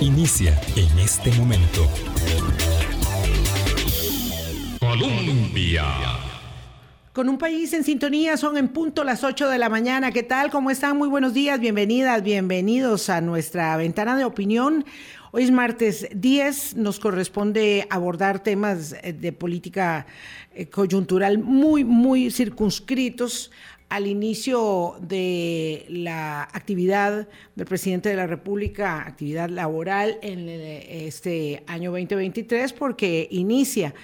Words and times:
inicia 0.00 0.60
en 0.76 0.98
este 0.98 1.30
momento. 1.32 1.86
Colombia. 4.78 5.84
Con 7.12 7.28
un 7.28 7.38
país 7.38 7.72
en 7.72 7.84
sintonía, 7.84 8.36
son 8.36 8.56
en 8.56 8.68
punto 8.68 9.02
las 9.02 9.24
8 9.24 9.48
de 9.48 9.58
la 9.58 9.68
mañana. 9.68 10.12
¿Qué 10.12 10.22
tal? 10.22 10.50
¿Cómo 10.50 10.70
están? 10.70 10.96
Muy 10.96 11.08
buenos 11.08 11.34
días, 11.34 11.58
bienvenidas, 11.58 12.22
bienvenidos 12.22 13.08
a 13.08 13.20
nuestra 13.20 13.76
ventana 13.76 14.16
de 14.16 14.24
opinión. 14.24 14.84
Hoy 15.32 15.44
es 15.44 15.50
martes 15.50 16.08
10, 16.14 16.76
nos 16.76 16.98
corresponde 16.98 17.86
abordar 17.90 18.42
temas 18.42 18.94
eh, 19.02 19.12
de 19.12 19.32
política 19.32 20.06
eh, 20.54 20.66
coyuntural 20.68 21.38
muy, 21.38 21.84
muy 21.84 22.30
circunscritos 22.30 23.50
al 23.88 24.06
inicio 24.06 24.96
de 25.00 25.86
la 25.88 26.42
actividad 26.42 27.28
del 27.54 27.66
presidente 27.66 28.10
de 28.10 28.16
la 28.16 28.26
República, 28.26 29.00
actividad 29.06 29.48
laboral 29.48 30.18
en 30.22 30.48
eh, 30.48 31.06
este 31.06 31.62
año 31.66 31.90
2023, 31.90 32.72
porque 32.74 33.28
inicia 33.30 33.94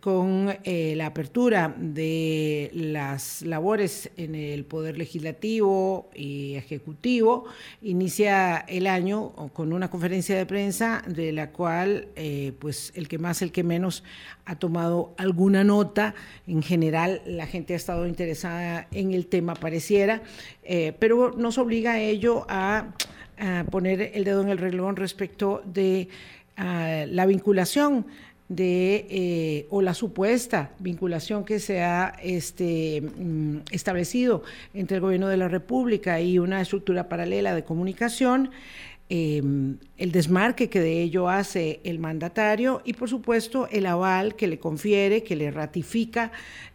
con 0.00 0.54
eh, 0.64 0.94
la 0.96 1.06
apertura 1.06 1.74
de 1.76 2.70
las 2.74 3.42
labores 3.42 4.10
en 4.16 4.34
el 4.34 4.64
Poder 4.64 4.98
Legislativo 4.98 6.10
y 6.14 6.54
Ejecutivo, 6.54 7.46
inicia 7.82 8.58
el 8.68 8.86
año 8.86 9.30
con 9.52 9.72
una 9.72 9.88
conferencia 9.88 10.36
de 10.36 10.44
prensa 10.44 11.02
de 11.06 11.32
la 11.32 11.50
cual 11.50 12.08
eh, 12.16 12.52
pues 12.58 12.92
el 12.94 13.08
que 13.08 13.18
más, 13.18 13.40
el 13.40 13.50
que 13.50 13.64
menos 13.64 14.04
ha 14.44 14.56
tomado 14.56 15.14
alguna 15.16 15.64
nota. 15.64 16.14
En 16.46 16.62
general 16.62 17.22
la 17.24 17.46
gente 17.46 17.72
ha 17.72 17.76
estado 17.76 18.06
interesada 18.06 18.88
en 18.92 19.12
el 19.14 19.26
tema, 19.26 19.54
pareciera, 19.54 20.22
eh, 20.64 20.92
pero 20.98 21.32
nos 21.32 21.56
obliga 21.56 21.92
a 21.92 22.00
ello 22.00 22.46
a, 22.48 22.94
poner 23.70 24.10
el 24.14 24.24
dedo 24.24 24.42
en 24.42 24.48
el 24.48 24.58
reloj 24.58 24.96
respecto 24.96 25.62
de 25.64 26.08
la 26.56 27.24
vinculación 27.24 28.04
de 28.48 29.06
eh, 29.10 29.66
o 29.70 29.82
la 29.82 29.94
supuesta 29.94 30.70
vinculación 30.78 31.44
que 31.44 31.60
se 31.60 31.82
ha 31.82 32.14
este, 32.22 33.02
mm, 33.02 33.58
establecido 33.70 34.42
entre 34.72 34.96
el 34.96 35.02
gobierno 35.02 35.28
de 35.28 35.36
la 35.36 35.48
República 35.48 36.20
y 36.20 36.38
una 36.38 36.60
estructura 36.60 37.08
paralela 37.08 37.54
de 37.54 37.64
comunicación, 37.64 38.50
em, 39.10 39.76
el 39.98 40.12
desmarque 40.12 40.70
que 40.70 40.80
de 40.80 41.02
ello 41.02 41.28
hace 41.28 41.80
el 41.84 41.98
mandatario 41.98 42.82
y 42.84 42.94
por 42.94 43.08
supuesto 43.08 43.68
el 43.70 43.86
aval 43.86 44.34
que 44.34 44.46
le 44.46 44.58
confiere, 44.58 45.22
que 45.22 45.36
le 45.36 45.50
ratifica 45.50 46.32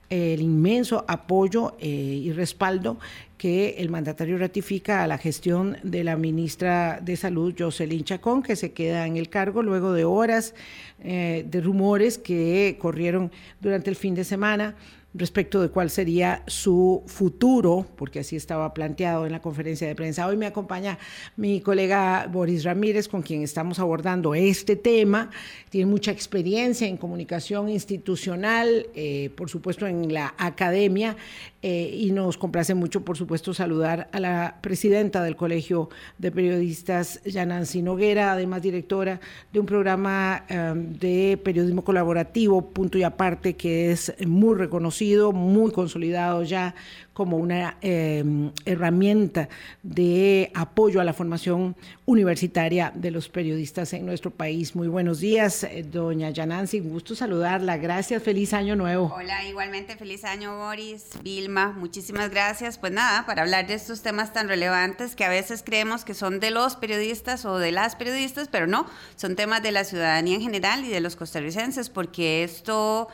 el 0.09 0.41
inmenso 0.41 1.05
apoyo 1.07 1.75
eh, 1.79 1.87
y 1.87 2.31
respaldo 2.33 2.99
que 3.43 3.75
el 3.79 3.89
mandatario 3.89 4.37
ratifica 4.37 5.03
a 5.03 5.07
la 5.07 5.17
gestión 5.17 5.75
de 5.83 6.05
la 6.05 6.15
ministra 6.15 7.01
de 7.01 7.17
Salud, 7.17 7.53
Jocelyn 7.59 8.05
Chacón, 8.05 8.41
que 8.41 8.55
se 8.55 8.71
queda 8.71 9.05
en 9.05 9.17
el 9.17 9.27
cargo 9.27 9.61
luego 9.61 9.91
de 9.91 10.05
horas 10.05 10.55
eh, 11.03 11.45
de 11.45 11.59
rumores 11.59 12.17
que 12.17 12.77
corrieron 12.79 13.33
durante 13.59 13.89
el 13.89 13.97
fin 13.97 14.15
de 14.15 14.23
semana 14.23 14.75
respecto 15.13 15.61
de 15.61 15.69
cuál 15.69 15.89
sería 15.89 16.43
su 16.47 17.03
futuro, 17.05 17.85
porque 17.95 18.19
así 18.19 18.35
estaba 18.35 18.73
planteado 18.73 19.25
en 19.25 19.31
la 19.31 19.41
conferencia 19.41 19.87
de 19.87 19.95
prensa. 19.95 20.25
Hoy 20.25 20.37
me 20.37 20.47
acompaña 20.47 20.97
mi 21.37 21.61
colega 21.61 22.27
Boris 22.31 22.63
Ramírez, 22.63 23.07
con 23.07 23.21
quien 23.21 23.43
estamos 23.43 23.79
abordando 23.79 24.33
este 24.33 24.75
tema. 24.75 25.29
Tiene 25.69 25.89
mucha 25.89 26.11
experiencia 26.11 26.87
en 26.87 26.97
comunicación 26.97 27.69
institucional, 27.69 28.87
eh, 28.95 29.29
por 29.35 29.49
supuesto 29.49 29.85
en 29.85 30.11
la 30.11 30.33
academia, 30.37 31.15
eh, 31.61 31.95
y 31.95 32.11
nos 32.11 32.37
complace 32.37 32.73
mucho, 32.73 33.05
por 33.05 33.15
supuesto, 33.15 33.53
saludar 33.53 34.09
a 34.11 34.19
la 34.19 34.57
presidenta 34.61 35.23
del 35.23 35.35
Colegio 35.35 35.89
de 36.17 36.31
Periodistas, 36.31 37.21
Yanansi 37.23 37.81
Noguera, 37.81 38.33
además 38.33 38.61
directora 38.61 39.21
de 39.53 39.59
un 39.59 39.65
programa 39.65 40.43
eh, 40.49 40.73
de 40.75 41.39
periodismo 41.41 41.83
colaborativo, 41.83 42.69
punto 42.69 42.97
y 42.97 43.03
aparte, 43.03 43.55
que 43.55 43.91
es 43.91 44.13
muy 44.25 44.55
reconocido 44.55 45.02
muy 45.33 45.71
consolidado 45.71 46.43
ya 46.43 46.73
como 47.13 47.37
una 47.37 47.77
em, 47.81 48.51
herramienta 48.65 49.47
de 49.83 50.51
apoyo 50.55 50.99
a 50.99 51.03
la 51.03 51.13
formación 51.13 51.75
universitaria 52.05 52.91
de 52.95 53.11
los 53.11 53.29
periodistas 53.29 53.93
en 53.93 54.05
nuestro 54.05 54.31
país. 54.31 54.75
Muy 54.75 54.87
buenos 54.87 55.19
días, 55.19 55.63
eh, 55.63 55.83
doña 55.83 56.31
Yanansi, 56.31 56.79
gusto 56.79 57.15
saludarla. 57.15 57.77
Gracias, 57.77 58.23
feliz 58.23 58.53
año 58.53 58.75
nuevo. 58.75 59.13
Hola, 59.15 59.45
igualmente 59.45 59.95
feliz 59.95 60.23
año, 60.23 60.57
Boris, 60.57 61.09
Vilma, 61.23 61.71
muchísimas 61.77 62.31
gracias. 62.31 62.79
Pues 62.79 62.91
nada, 62.91 63.25
para 63.27 63.43
hablar 63.43 63.67
de 63.67 63.75
estos 63.75 64.01
temas 64.01 64.33
tan 64.33 64.47
relevantes 64.47 65.15
que 65.15 65.23
a 65.23 65.29
veces 65.29 65.61
creemos 65.63 66.03
que 66.05 66.15
son 66.15 66.39
de 66.39 66.49
los 66.49 66.75
periodistas 66.75 67.45
o 67.45 67.59
de 67.59 67.71
las 67.71 67.95
periodistas, 67.95 68.47
pero 68.47 68.65
no, 68.65 68.87
son 69.15 69.35
temas 69.35 69.61
de 69.61 69.71
la 69.71 69.83
ciudadanía 69.83 70.35
en 70.35 70.41
general 70.41 70.83
y 70.83 70.89
de 70.89 70.99
los 70.99 71.15
costarricenses, 71.15 71.89
porque 71.89 72.43
esto 72.43 73.07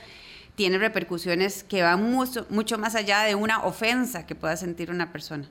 tiene 0.59 0.78
repercusiones 0.78 1.64
que 1.64 1.84
van 1.84 2.12
mucho, 2.12 2.46
mucho 2.50 2.78
más 2.78 2.94
allá 2.94 3.22
de 3.22 3.34
una 3.34 3.64
ofensa 3.64 4.25
que 4.25 4.36
pueda 4.36 4.58
sentir 4.58 4.92
una 4.92 5.14
persona. 5.14 5.50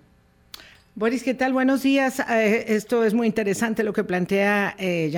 Boris, 0.95 1.23
¿qué 1.23 1.33
tal? 1.33 1.55
Buenos 1.55 1.83
días. 1.83 2.21
Eh, 2.29 2.67
esto 2.69 3.03
es 3.03 3.15
muy 3.15 3.27
interesante 3.27 3.85
lo 3.85 3.95
que 3.95 4.05
plantea 4.05 4.77
eh. 4.79 5.11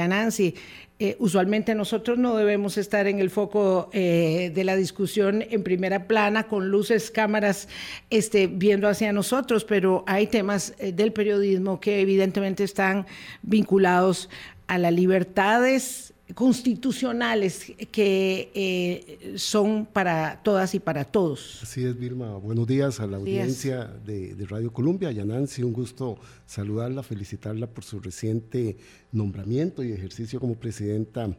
Eh, 1.00 1.16
usualmente 1.18 1.74
nosotros 1.74 2.18
no 2.18 2.36
debemos 2.36 2.78
estar 2.78 3.08
en 3.08 3.18
el 3.18 3.30
foco 3.30 3.90
eh, 3.92 4.52
de 4.54 4.62
la 4.62 4.76
discusión 4.76 5.42
en 5.50 5.64
primera 5.64 6.06
plana 6.06 6.44
con 6.46 6.70
luces, 6.70 7.10
cámaras 7.10 7.66
este, 8.10 8.46
viendo 8.46 8.86
hacia 8.86 9.12
nosotros, 9.12 9.64
pero 9.64 10.04
hay 10.06 10.28
temas 10.28 10.72
del 10.78 11.12
periodismo 11.12 11.80
que 11.80 12.00
evidentemente 12.00 12.62
están 12.62 13.06
vinculados 13.42 14.30
a 14.68 14.78
las 14.78 14.92
libertades 14.92 16.09
constitucionales 16.34 17.72
que 17.90 18.50
eh, 18.54 19.34
son 19.36 19.86
para 19.86 20.40
todas 20.42 20.74
y 20.74 20.80
para 20.80 21.04
todos. 21.04 21.60
Así 21.62 21.84
es, 21.84 21.98
Vilma. 21.98 22.36
Buenos 22.36 22.66
días 22.66 23.00
a 23.00 23.06
la 23.06 23.16
audiencia 23.16 23.86
de, 24.04 24.36
Radio 24.48 24.72
Colombia. 24.72 25.10
Yanansi, 25.10 25.62
un 25.62 25.72
gusto 25.72 26.18
saludarla, 26.46 27.02
felicitarla 27.02 27.66
por 27.66 27.84
su 27.84 28.00
reciente 28.00 28.76
nombramiento 29.12 29.82
y 29.82 29.92
ejercicio 29.92 30.40
como 30.40 30.54
presidenta 30.54 31.30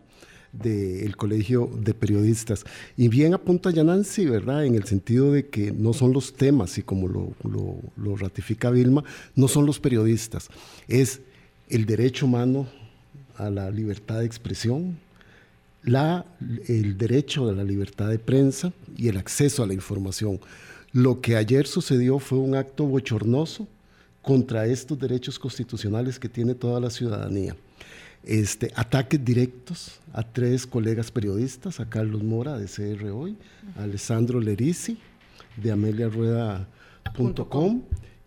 del 0.52 1.16
Colegio 1.16 1.69
de 1.78 1.94
Periodistas. 1.94 2.66
Y 2.97 3.08
bien 3.08 3.34
apunta 3.34 3.72
Yanansi, 3.72 4.25
¿verdad? 4.25 4.66
En 4.66 4.75
el 4.75 4.84
sentido 4.84 5.31
de 5.31 5.47
que 5.47 5.72
no 5.72 5.94
son 5.94 6.13
los 6.13 6.34
temas, 6.34 6.78
y 6.78 6.84
como 6.84 7.08
lo, 7.08 7.34
lo 7.96 8.16
ratifica 8.16 8.69
Vilma, 8.69 9.03
no 9.35 9.47
son 9.47 9.66
los 9.66 9.79
periodistas, 9.79 10.50
es 10.88 11.22
el 11.69 11.85
derecho 11.85 12.25
humano 12.25 12.68
a 13.46 13.50
la 13.50 13.72
libertad 13.72 14.19
de 14.19 14.25
expresión, 14.25 14.97
la, 15.84 16.25
el 16.68 16.97
derecho 16.97 17.50
a 17.50 17.53
la 17.53 17.63
libertad 17.63 18.09
de 18.09 18.19
prensa 18.19 18.72
y 18.96 19.07
el 19.07 19.18
acceso 19.18 19.63
a 19.63 19.68
la 19.68 19.74
información. 19.74 20.40
Lo 20.94 21.22
que 21.22 21.35
ayer 21.35 21.66
sucedió 21.68 22.19
fue 22.19 22.38
un 22.38 22.53
acto 22.56 22.85
bochornoso 22.85 23.68
contra 24.22 24.68
estos 24.68 25.00
derechos 25.00 25.40
constitucionales 25.40 26.19
que 26.19 26.29
tiene 26.29 26.53
toda 26.53 26.79
la 26.79 26.91
ciudadanía. 26.91 27.56
Este, 28.24 28.72
ataques 28.75 29.25
directos 29.25 30.00
a 30.13 30.22
tres 30.22 30.68
colegas 30.68 31.09
periodistas, 31.09 31.79
a 31.79 31.90
Carlos 31.90 32.22
Mora 32.22 32.59
de 32.59 32.68
CR 32.68 33.09
Hoy, 33.09 33.35
a 33.75 33.81
Alessandro 33.84 34.40
Lerici 34.40 35.00
de 35.58 35.72
ameliarueda.com 35.72 37.81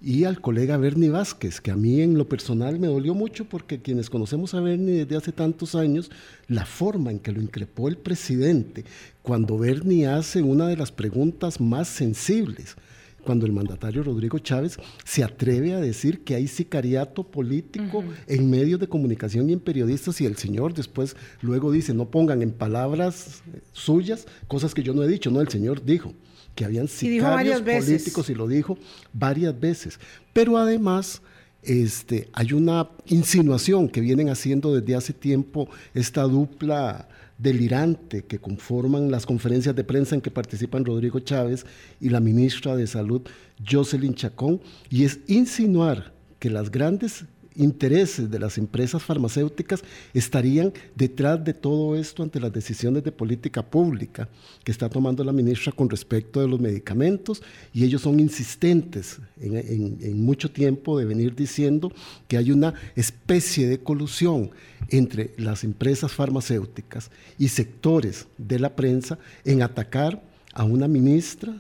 y 0.05 0.25
al 0.25 0.43
colega 0.43 0.77
Bernie 0.77 1.09
Vázquez, 1.09 1.63
que 1.63 1.71
a 1.71 1.77
mí 1.77 2.03
en 2.03 2.19
lo 2.19 2.29
personal 2.29 2.79
me 2.79 2.89
dolió 2.89 3.15
mucho 3.15 3.47
porque 3.47 3.81
quienes 3.81 4.11
conocemos 4.11 4.53
a 4.53 4.61
Bernie 4.61 4.99
desde 4.99 5.17
hace 5.17 5.33
tantos 5.33 5.75
años, 5.75 6.11
la 6.47 6.67
forma 6.67 7.11
en 7.11 7.19
que 7.19 7.33
lo 7.33 7.41
increpó 7.41 7.89
el 7.89 7.97
presidente, 7.97 8.85
cuando 9.23 9.57
Bernie 9.57 10.07
hace 10.07 10.43
una 10.43 10.69
de 10.69 10.77
las 10.77 10.93
preguntas 10.93 11.59
más 11.59 11.89
sensibles, 11.89 12.77
cuando 13.25 13.47
el 13.47 13.53
mandatario 13.53 14.03
Rodrigo 14.03 14.39
Chávez 14.39 14.77
se 15.07 15.25
atreve 15.25 15.73
a 15.73 15.81
decir 15.81 16.23
que 16.23 16.35
hay 16.35 16.49
sicariato 16.49 17.25
político 17.25 18.05
en 18.27 18.51
medios 18.51 18.79
de 18.81 18.89
comunicación 18.89 19.49
y 19.49 19.55
en 19.55 19.61
periodistas 19.61 20.21
y 20.21 20.27
el 20.27 20.37
señor 20.37 20.75
después 20.75 21.17
luego 21.41 21.73
dice, 21.73 21.95
no 21.95 22.11
pongan 22.11 22.43
en 22.43 22.53
palabras 22.53 23.43
suyas 23.73 24.27
cosas 24.49 24.75
que 24.75 24.83
yo 24.83 24.93
no 24.93 25.03
he 25.03 25.09
dicho, 25.09 25.31
no, 25.31 25.41
el 25.41 25.49
señor 25.49 25.83
dijo 25.83 26.13
que 26.55 26.65
habían 26.65 26.89
sicarios 26.89 27.61
políticos 27.63 28.31
y 28.31 28.35
lo 28.35 28.47
dijo 28.47 28.79
varias 29.13 29.59
veces. 29.59 29.99
Pero 30.33 30.57
además 30.57 31.23
este, 31.63 32.29
hay 32.33 32.53
una 32.53 32.91
insinuación 33.07 33.89
que 33.89 34.01
vienen 34.01 34.29
haciendo 34.29 34.75
desde 34.75 34.95
hace 34.95 35.13
tiempo 35.13 35.69
esta 35.95 36.23
dupla 36.23 37.09
delirante 37.39 38.23
que 38.25 38.39
conforman 38.39 39.11
las 39.11 39.27
conferencias 39.27 39.75
de 39.75 39.83
prensa 39.83 40.15
en 40.15 40.21
que 40.21 40.31
participan 40.31 40.85
Rodrigo 40.85 41.19
Chávez 41.21 41.67
y 42.01 42.11
la 42.11 42.21
ministra 42.21 42.77
de 42.77 42.87
Salud 42.87 43.23
Jocelyn 43.69 44.15
Chacón, 44.15 44.61
y 44.91 45.05
es 45.05 45.21
insinuar 45.27 46.13
que 46.39 46.51
las 46.51 46.71
grandes 46.71 47.25
intereses 47.57 48.31
de 48.31 48.39
las 48.39 48.59
empresas 48.59 49.03
farmacéuticas 49.03 49.83
estarían 50.13 50.73
detrás 50.95 51.43
de 51.45 51.55
todo 51.55 51.97
esto 51.97 52.23
ante 52.23 52.41
las 52.41 52.53
decisiones 52.53 53.05
de 53.05 53.13
política 53.13 53.63
pública 53.63 54.29
que 54.65 54.73
está 54.73 54.89
tomando 54.89 55.23
la 55.25 55.33
ministra 55.33 55.73
con 55.73 55.89
respecto 55.89 56.41
de 56.41 56.49
los 56.49 56.61
medicamentos 56.61 57.43
y 57.73 57.85
ellos 57.85 58.03
son 58.03 58.21
insistentes 58.21 59.19
en, 59.41 59.99
en 60.01 60.23
mucho 60.25 60.51
tiempo 60.51 60.99
de 60.99 61.05
venir 61.05 61.35
diciendo 61.35 61.93
que 62.29 62.37
hay 62.37 62.51
una 62.51 62.75
especie 62.97 63.69
de 63.69 63.79
colusión 63.79 64.51
entre 64.89 65.33
las 65.37 65.65
empresas 65.65 66.13
farmacéuticas 66.13 67.11
y 67.39 67.49
sectores 67.49 68.27
de 68.39 68.59
la 68.59 68.75
prensa 68.75 69.19
en 69.45 69.63
atacar 69.63 70.23
a 70.53 70.65
una 70.65 70.89
ministra 70.89 71.55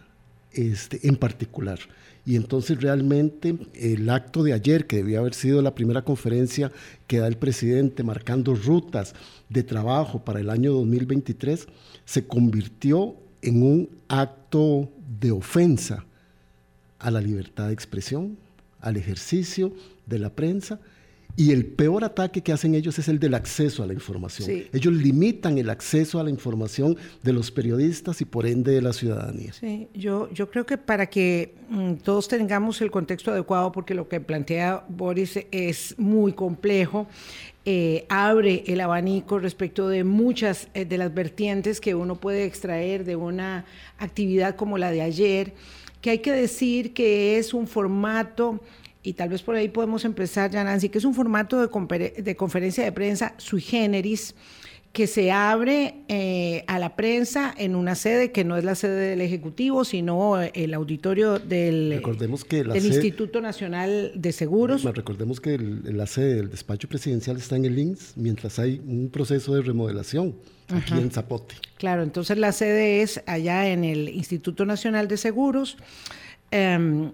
este, 0.52 1.06
en 1.06 1.16
particular. 1.16 1.80
Y 2.26 2.36
entonces 2.36 2.80
realmente 2.80 3.56
el 3.74 4.08
acto 4.08 4.42
de 4.42 4.54
ayer, 4.54 4.86
que 4.86 4.96
debía 4.96 5.18
haber 5.18 5.34
sido 5.34 5.60
la 5.60 5.74
primera 5.74 6.02
conferencia 6.02 6.72
que 7.06 7.18
da 7.18 7.26
el 7.26 7.36
presidente 7.36 8.02
marcando 8.02 8.54
rutas 8.54 9.14
de 9.50 9.62
trabajo 9.62 10.24
para 10.24 10.40
el 10.40 10.48
año 10.48 10.72
2023, 10.72 11.66
se 12.04 12.26
convirtió 12.26 13.16
en 13.42 13.62
un 13.62 13.90
acto 14.08 14.88
de 15.20 15.32
ofensa 15.32 16.06
a 16.98 17.10
la 17.10 17.20
libertad 17.20 17.66
de 17.66 17.74
expresión, 17.74 18.38
al 18.80 18.96
ejercicio 18.96 19.74
de 20.06 20.18
la 20.18 20.30
prensa 20.30 20.80
y 21.36 21.50
el 21.50 21.66
peor 21.66 22.04
ataque 22.04 22.42
que 22.42 22.52
hacen 22.52 22.74
ellos 22.74 22.98
es 22.98 23.08
el 23.08 23.18
del 23.18 23.34
acceso 23.34 23.82
a 23.82 23.86
la 23.86 23.92
información. 23.92 24.48
Ellos 24.72 24.92
limitan 24.92 25.58
el 25.58 25.68
acceso 25.68 26.20
a 26.20 26.22
la 26.22 26.30
información 26.30 26.96
de 27.22 27.32
los 27.32 27.50
periodistas 27.50 28.20
y 28.20 28.24
por 28.24 28.46
ende 28.46 28.72
de 28.72 28.80
la 28.80 28.92
ciudadanía. 28.92 29.52
Sí, 29.52 29.88
yo, 29.94 30.30
yo 30.32 30.48
creo 30.50 30.64
que 30.64 30.78
para 30.78 31.06
que 31.06 31.54
mm, 31.68 31.94
todos 31.94 32.28
tengamos 32.28 32.80
el 32.82 32.90
contexto 32.90 33.32
adecuado, 33.32 33.72
porque 33.72 33.94
lo 33.94 34.08
que 34.08 34.20
plantea 34.20 34.84
Boris 34.88 35.40
es 35.50 35.98
muy 35.98 36.32
complejo, 36.32 37.08
eh, 37.66 38.04
abre 38.08 38.62
el 38.66 38.80
abanico 38.80 39.38
respecto 39.38 39.88
de 39.88 40.04
muchas 40.04 40.68
eh, 40.74 40.84
de 40.84 40.98
las 40.98 41.12
vertientes 41.14 41.80
que 41.80 41.94
uno 41.94 42.14
puede 42.14 42.44
extraer 42.44 43.04
de 43.04 43.16
una 43.16 43.64
actividad 43.98 44.54
como 44.54 44.78
la 44.78 44.90
de 44.90 45.00
ayer, 45.00 45.54
que 46.00 46.10
hay 46.10 46.18
que 46.18 46.32
decir 46.32 46.92
que 46.92 47.38
es 47.38 47.54
un 47.54 47.66
formato 47.66 48.60
y 49.04 49.12
tal 49.12 49.28
vez 49.28 49.42
por 49.42 49.54
ahí 49.54 49.68
podemos 49.68 50.04
empezar, 50.04 50.50
ya 50.50 50.64
Nancy, 50.64 50.88
que 50.88 50.98
es 50.98 51.04
un 51.04 51.14
formato 51.14 51.60
de, 51.60 52.10
de 52.10 52.36
conferencia 52.36 52.82
de 52.82 52.90
prensa 52.90 53.34
sui 53.38 53.60
generis 53.60 54.34
que 54.94 55.08
se 55.08 55.32
abre 55.32 55.96
eh, 56.06 56.62
a 56.68 56.78
la 56.78 56.94
prensa 56.94 57.52
en 57.58 57.74
una 57.74 57.96
sede 57.96 58.30
que 58.30 58.44
no 58.44 58.56
es 58.56 58.62
la 58.62 58.76
sede 58.76 59.10
del 59.10 59.20
Ejecutivo, 59.20 59.84
sino 59.84 60.40
el 60.40 60.72
auditorio 60.72 61.40
del, 61.40 61.94
recordemos 61.96 62.44
que 62.44 62.58
Instituto 62.60 63.40
Nacional 63.40 64.12
de 64.14 64.30
Seguros. 64.30 64.84
Recordemos 64.84 65.40
que 65.40 65.58
la 65.58 66.06
sede 66.06 66.36
del 66.36 66.50
despacho 66.50 66.88
presidencial 66.88 67.36
está 67.38 67.56
en 67.56 67.64
el 67.64 67.76
INSS, 67.76 68.12
mientras 68.16 68.60
hay 68.60 68.80
un 68.86 69.10
proceso 69.10 69.56
de 69.56 69.62
remodelación 69.62 70.36
aquí 70.68 70.94
en 70.94 71.10
Zapote. 71.10 71.56
Claro, 71.76 72.04
entonces 72.04 72.38
la 72.38 72.52
sede 72.52 73.02
es 73.02 73.20
allá 73.26 73.68
en 73.68 73.82
el 73.82 74.08
Instituto 74.10 74.64
Nacional 74.64 75.08
de 75.08 75.16
Seguros. 75.16 75.76
Em, 76.52 77.10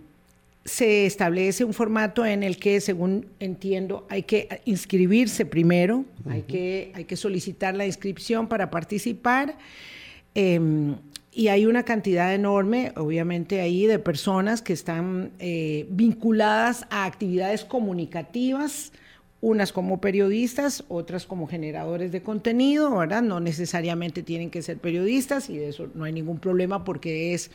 se 0.65 1.07
establece 1.07 1.65
un 1.65 1.73
formato 1.73 2.27
en 2.27 2.43
el 2.43 2.59
que, 2.59 2.81
según 2.81 3.27
entiendo, 3.39 4.07
hay 4.11 4.25
que 4.25 4.61
inscribirse 4.67 5.47
primero, 5.47 6.05
hay, 6.29 6.43
que, 6.43 6.93
hay 6.95 7.05
que 7.05 7.17
solicitar 7.17 7.75
la 7.75 7.87
inscripción 7.87 8.47
para 8.47 8.71
participar. 8.71 9.57
Em, 10.35 10.97
y 11.33 11.49
hay 11.49 11.65
una 11.65 11.85
cantidad 11.85 12.35
enorme, 12.35 12.93
obviamente, 12.97 13.61
ahí 13.61 13.87
de 13.87 13.99
personas 13.99 14.63
que 14.63 14.73
están 14.73 15.31
eh, 15.39 15.87
vinculadas 15.91 16.87
a 16.91 17.05
actividades 17.05 17.65
comunicativas, 17.65 18.93
unas 19.41 19.73
como 19.73 20.01
periodistas, 20.01 20.85
otras 20.89 21.27
como 21.27 21.47
generadores 21.47 22.13
de 22.13 22.23
contenido, 22.23 22.95
¿verdad? 22.97 23.23
No 23.23 23.41
necesariamente 23.41 24.23
tienen 24.23 24.51
que 24.51 24.61
ser 24.61 24.79
periodistas 24.79 25.49
y 25.49 25.57
de 25.57 25.69
eso 25.69 25.89
no 25.95 26.05
hay 26.05 26.13
ningún 26.13 26.39
problema 26.39 26.85
porque 26.85 27.33
es 27.33 27.51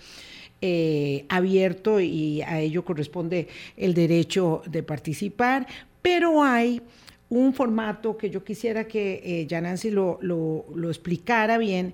eh, 0.68 1.26
abierto 1.30 2.00
y 2.00 2.42
a 2.42 2.60
ello 2.60 2.84
corresponde 2.84 3.48
el 3.78 3.94
derecho 3.94 4.64
de 4.66 4.82
participar, 4.82 5.68
pero 6.02 6.42
hay 6.44 6.82
un 7.30 7.54
formato 7.54 8.18
que 8.18 8.32
yo 8.32 8.44
quisiera 8.44 8.88
que 8.88 9.48
eh, 9.48 9.92
lo, 9.92 10.18
lo, 10.22 10.90
explicara 10.90 11.60
bien, 11.60 11.94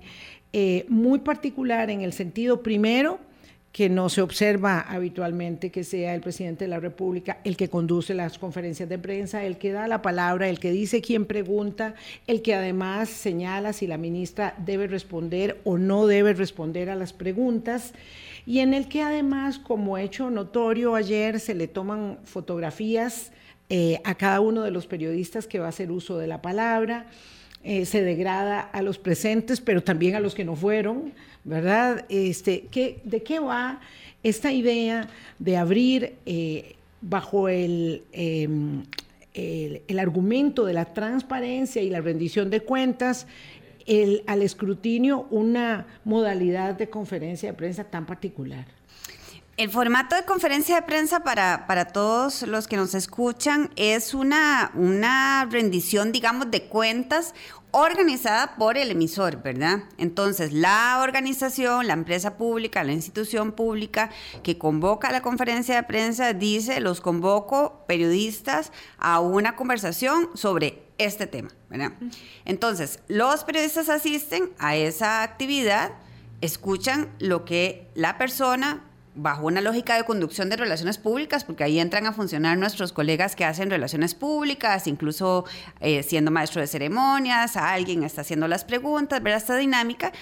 eh, 0.54 0.86
muy 0.88 1.18
particular 1.18 1.90
en 1.90 2.00
el 2.00 2.14
sentido 2.14 2.62
primero, 2.62 3.18
que 3.72 3.90
no 3.90 4.08
se 4.08 4.22
observa 4.22 4.80
habitualmente 4.80 5.70
que 5.70 5.84
sea 5.84 6.14
el 6.14 6.22
presidente 6.22 6.64
de 6.64 6.68
la 6.68 6.80
República 6.80 7.40
el 7.44 7.58
que 7.58 7.68
conduce 7.68 8.14
las 8.14 8.38
conferencias 8.38 8.88
de 8.88 8.98
prensa, 8.98 9.44
el 9.44 9.58
que 9.58 9.72
da 9.72 9.86
la 9.86 10.00
palabra, 10.00 10.48
el 10.48 10.58
que 10.58 10.70
dice 10.70 11.02
quién 11.02 11.26
pregunta, 11.26 11.94
el 12.26 12.40
que 12.40 12.54
además 12.54 13.10
señala 13.10 13.74
si 13.74 13.86
la 13.86 13.98
ministra 13.98 14.54
debe 14.64 14.86
responder 14.86 15.60
o 15.64 15.76
no 15.76 16.06
debe 16.06 16.32
responder 16.32 16.88
a 16.88 16.96
las 16.96 17.12
preguntas 17.12 17.92
y 18.46 18.58
en 18.58 18.74
el 18.74 18.88
que 18.88 19.02
además, 19.02 19.58
como 19.58 19.98
hecho 19.98 20.30
notorio 20.30 20.94
ayer, 20.94 21.38
se 21.38 21.54
le 21.54 21.68
toman 21.68 22.18
fotografías 22.24 23.30
eh, 23.68 24.00
a 24.04 24.16
cada 24.16 24.40
uno 24.40 24.62
de 24.62 24.70
los 24.70 24.86
periodistas 24.86 25.46
que 25.46 25.58
va 25.58 25.66
a 25.66 25.68
hacer 25.68 25.92
uso 25.92 26.18
de 26.18 26.26
la 26.26 26.42
palabra. 26.42 27.06
Eh, 27.64 27.86
se 27.86 28.02
degrada 28.02 28.60
a 28.60 28.82
los 28.82 28.98
presentes, 28.98 29.60
pero 29.60 29.84
también 29.84 30.16
a 30.16 30.20
los 30.20 30.34
que 30.34 30.44
no 30.44 30.56
fueron, 30.56 31.12
¿verdad? 31.44 32.04
Este, 32.08 32.66
¿qué, 32.72 32.98
¿De 33.04 33.22
qué 33.22 33.38
va 33.38 33.80
esta 34.24 34.50
idea 34.50 35.08
de 35.38 35.56
abrir 35.56 36.14
eh, 36.26 36.74
bajo 37.00 37.48
em, 37.48 38.82
el, 39.32 39.82
el, 39.86 39.98
argumento 40.00 40.64
de 40.64 40.72
la 40.72 40.86
transparencia 40.86 41.80
y 41.80 41.88
la 41.88 42.00
rendición 42.00 42.50
de 42.50 42.60
cuentas 42.60 43.28
el, 43.86 44.24
al 44.26 44.42
escrutinio 44.42 45.26
una 45.30 45.86
modalidad 46.04 46.74
de 46.74 46.90
conferencia 46.90 47.50
de 47.50 47.56
prensa 47.56 47.84
tan 47.84 48.06
particular? 48.06 48.66
El 49.58 49.70
formato 49.70 50.16
de 50.16 50.24
conferencia 50.24 50.76
de 50.76 50.82
prensa 50.82 51.20
para, 51.24 51.66
para 51.66 51.84
todos 51.84 52.42
los 52.42 52.66
que 52.66 52.76
nos 52.76 52.94
escuchan 52.94 53.70
es 53.76 54.14
una, 54.14 54.72
una 54.74 55.46
rendición, 55.50 56.10
digamos, 56.10 56.50
de 56.50 56.64
cuentas 56.64 57.34
organizada 57.72 58.54
por 58.56 58.76
el 58.76 58.90
emisor, 58.90 59.42
¿verdad? 59.42 59.84
Entonces, 59.98 60.52
la 60.52 61.00
organización, 61.02 61.86
la 61.86 61.94
empresa 61.94 62.36
pública, 62.36 62.84
la 62.84 62.92
institución 62.92 63.52
pública 63.52 64.10
que 64.42 64.58
convoca 64.58 65.08
a 65.08 65.12
la 65.12 65.22
conferencia 65.22 65.74
de 65.76 65.82
prensa 65.82 66.32
dice, 66.34 66.80
los 66.80 67.00
convoco 67.00 67.84
periodistas 67.86 68.72
a 68.98 69.20
una 69.20 69.56
conversación 69.56 70.30
sobre 70.34 70.82
este 71.04 71.26
tema, 71.26 71.50
¿verdad? 71.68 71.92
Entonces, 72.44 73.00
los 73.08 73.44
periodistas 73.44 73.88
asisten 73.88 74.50
a 74.58 74.76
esa 74.76 75.22
actividad, 75.22 75.92
escuchan 76.40 77.08
lo 77.18 77.44
que 77.44 77.88
la 77.94 78.18
persona 78.18 78.84
bajo 79.14 79.46
una 79.46 79.60
lógica 79.60 79.96
de 79.96 80.04
conducción 80.04 80.48
de 80.48 80.56
relaciones 80.56 80.96
públicas, 80.96 81.44
porque 81.44 81.64
ahí 81.64 81.78
entran 81.78 82.06
a 82.06 82.12
funcionar 82.12 82.56
nuestros 82.56 82.92
colegas 82.92 83.36
que 83.36 83.44
hacen 83.44 83.68
relaciones 83.68 84.14
públicas, 84.14 84.86
incluso 84.86 85.44
eh, 85.80 86.02
siendo 86.02 86.30
maestro 86.30 86.60
de 86.60 86.66
ceremonias, 86.66 87.56
alguien 87.56 88.04
está 88.04 88.22
haciendo 88.22 88.48
las 88.48 88.64
preguntas, 88.64 89.22
ver 89.22 89.34
esta 89.34 89.56
dinámica. 89.56 90.12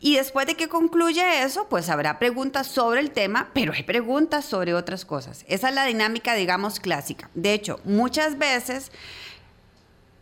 Y 0.00 0.16
después 0.16 0.46
de 0.46 0.54
que 0.54 0.68
concluya 0.68 1.44
eso, 1.44 1.68
pues 1.68 1.90
habrá 1.90 2.18
preguntas 2.18 2.66
sobre 2.66 3.00
el 3.00 3.10
tema, 3.10 3.50
pero 3.52 3.72
hay 3.72 3.82
preguntas 3.82 4.46
sobre 4.46 4.74
otras 4.74 5.04
cosas. 5.04 5.44
Esa 5.46 5.68
es 5.68 5.74
la 5.74 5.84
dinámica, 5.84 6.34
digamos, 6.34 6.80
clásica. 6.80 7.30
De 7.34 7.52
hecho, 7.52 7.80
muchas 7.84 8.38
veces 8.38 8.90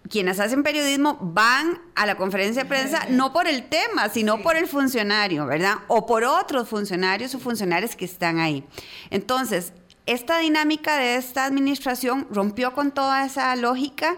quienes 0.08 0.40
hacen 0.40 0.62
periodismo 0.62 1.18
van 1.20 1.80
a 1.94 2.06
la 2.06 2.16
conferencia 2.16 2.62
de 2.62 2.68
prensa 2.68 3.06
no 3.10 3.32
por 3.32 3.46
el 3.46 3.68
tema, 3.68 4.08
sino 4.08 4.42
por 4.42 4.56
el 4.56 4.66
funcionario, 4.66 5.46
¿verdad? 5.46 5.76
O 5.88 6.06
por 6.06 6.24
otros 6.24 6.68
funcionarios 6.68 7.34
o 7.34 7.38
funcionarios 7.38 7.96
que 7.96 8.04
están 8.04 8.38
ahí. 8.38 8.64
Entonces, 9.10 9.72
esta 10.06 10.38
dinámica 10.38 10.96
de 10.96 11.16
esta 11.16 11.44
administración 11.44 12.26
rompió 12.30 12.72
con 12.72 12.92
toda 12.92 13.26
esa 13.26 13.54
lógica, 13.56 14.16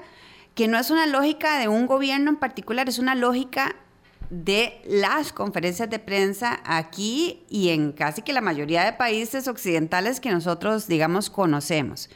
que 0.55 0.69
no 0.69 0.79
es 0.79 0.91
una 0.91 1.07
lógica 1.07 1.59
de 1.59 1.69
un 1.69 1.87
gobierno 1.87 2.31
en 2.31 2.37
particular, 2.37 2.89
es 2.89 2.99
una 2.99 3.15
lógica 3.15 3.75
de 4.31 4.81
las 4.87 5.33
conferencias 5.33 5.91
de 5.91 5.99
prensa 5.99 6.61
aquí 6.65 7.45
y 7.49 7.71
en 7.71 7.91
casi 7.93 8.23
que 8.23 8.33
la 8.33 8.41
mayoría 8.41 8.85
de 8.85 8.93
países 8.93 9.49
occidentales 9.49 10.21
que 10.21 10.31
nosotros, 10.31 10.87
digamos, 10.87 11.31
conocemos. 11.31 12.09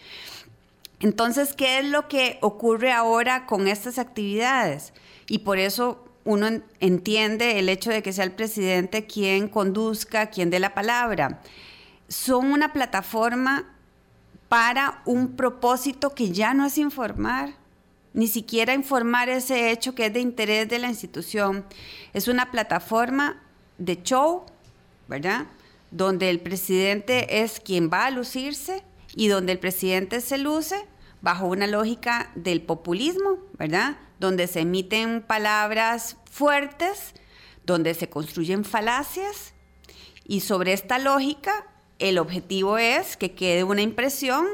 Entonces, 1.00 1.54
¿qué 1.54 1.80
es 1.80 1.84
lo 1.84 2.08
que 2.08 2.38
ocurre 2.40 2.92
ahora 2.92 3.46
con 3.46 3.68
estas 3.68 3.98
actividades? 3.98 4.92
Y 5.28 5.38
por 5.40 5.58
eso 5.58 6.04
uno 6.24 6.48
entiende 6.80 7.58
el 7.58 7.68
hecho 7.68 7.90
de 7.90 8.02
que 8.02 8.12
sea 8.12 8.24
el 8.24 8.32
presidente 8.32 9.06
quien 9.06 9.48
conduzca, 9.48 10.30
quien 10.30 10.50
dé 10.50 10.58
la 10.58 10.74
palabra. 10.74 11.40
Son 12.08 12.52
una 12.52 12.72
plataforma 12.72 13.70
para 14.48 15.02
un 15.04 15.36
propósito 15.36 16.14
que 16.14 16.30
ya 16.30 16.54
no 16.54 16.64
es 16.64 16.78
informar, 16.78 17.54
ni 18.12 18.28
siquiera 18.28 18.74
informar 18.74 19.28
ese 19.28 19.70
hecho 19.70 19.94
que 19.94 20.06
es 20.06 20.12
de 20.12 20.20
interés 20.20 20.68
de 20.68 20.78
la 20.78 20.88
institución. 20.88 21.64
Es 22.12 22.28
una 22.28 22.50
plataforma 22.50 23.42
de 23.78 24.02
show, 24.02 24.44
¿verdad? 25.08 25.46
Donde 25.90 26.30
el 26.30 26.40
presidente 26.40 27.42
es 27.42 27.60
quien 27.60 27.90
va 27.92 28.06
a 28.06 28.10
lucirse 28.10 28.82
y 29.14 29.28
donde 29.28 29.52
el 29.52 29.58
presidente 29.58 30.20
se 30.20 30.38
luce 30.38 30.86
bajo 31.20 31.46
una 31.46 31.66
lógica 31.66 32.30
del 32.34 32.62
populismo, 32.62 33.38
¿verdad? 33.58 33.96
Donde 34.20 34.46
se 34.46 34.60
emiten 34.60 35.22
palabras 35.22 36.16
fuertes, 36.30 37.14
donde 37.64 37.94
se 37.94 38.08
construyen 38.08 38.64
falacias 38.64 39.54
y 40.26 40.40
sobre 40.40 40.72
esta 40.72 40.98
lógica 40.98 41.66
el 41.98 42.18
objetivo 42.18 42.78
es 42.78 43.16
que 43.16 43.34
quede 43.34 43.64
una 43.64 43.82
impresión 43.82 44.46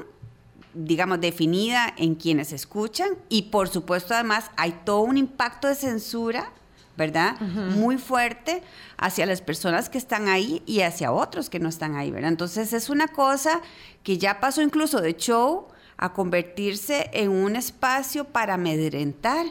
digamos, 0.74 1.20
definida 1.20 1.92
en 1.96 2.14
quienes 2.14 2.52
escuchan 2.52 3.10
y 3.28 3.42
por 3.42 3.68
supuesto 3.68 4.14
además 4.14 4.50
hay 4.56 4.72
todo 4.84 5.00
un 5.00 5.16
impacto 5.16 5.68
de 5.68 5.74
censura 5.74 6.52
¿verdad? 7.00 7.40
Muy 7.40 7.96
fuerte 7.96 8.62
hacia 8.98 9.24
las 9.24 9.40
personas 9.40 9.88
que 9.88 9.96
están 9.96 10.28
ahí 10.28 10.62
y 10.66 10.82
hacia 10.82 11.12
otros 11.12 11.48
que 11.48 11.58
no 11.58 11.70
están 11.70 11.96
ahí, 11.96 12.10
¿verdad? 12.10 12.28
Entonces 12.28 12.74
es 12.74 12.90
una 12.90 13.08
cosa 13.08 13.62
que 14.02 14.18
ya 14.18 14.38
pasó 14.38 14.60
incluso 14.60 15.00
de 15.00 15.16
show 15.16 15.68
a 15.96 16.12
convertirse 16.12 17.08
en 17.14 17.30
un 17.30 17.56
espacio 17.56 18.26
para 18.26 18.54
amedrentar, 18.54 19.46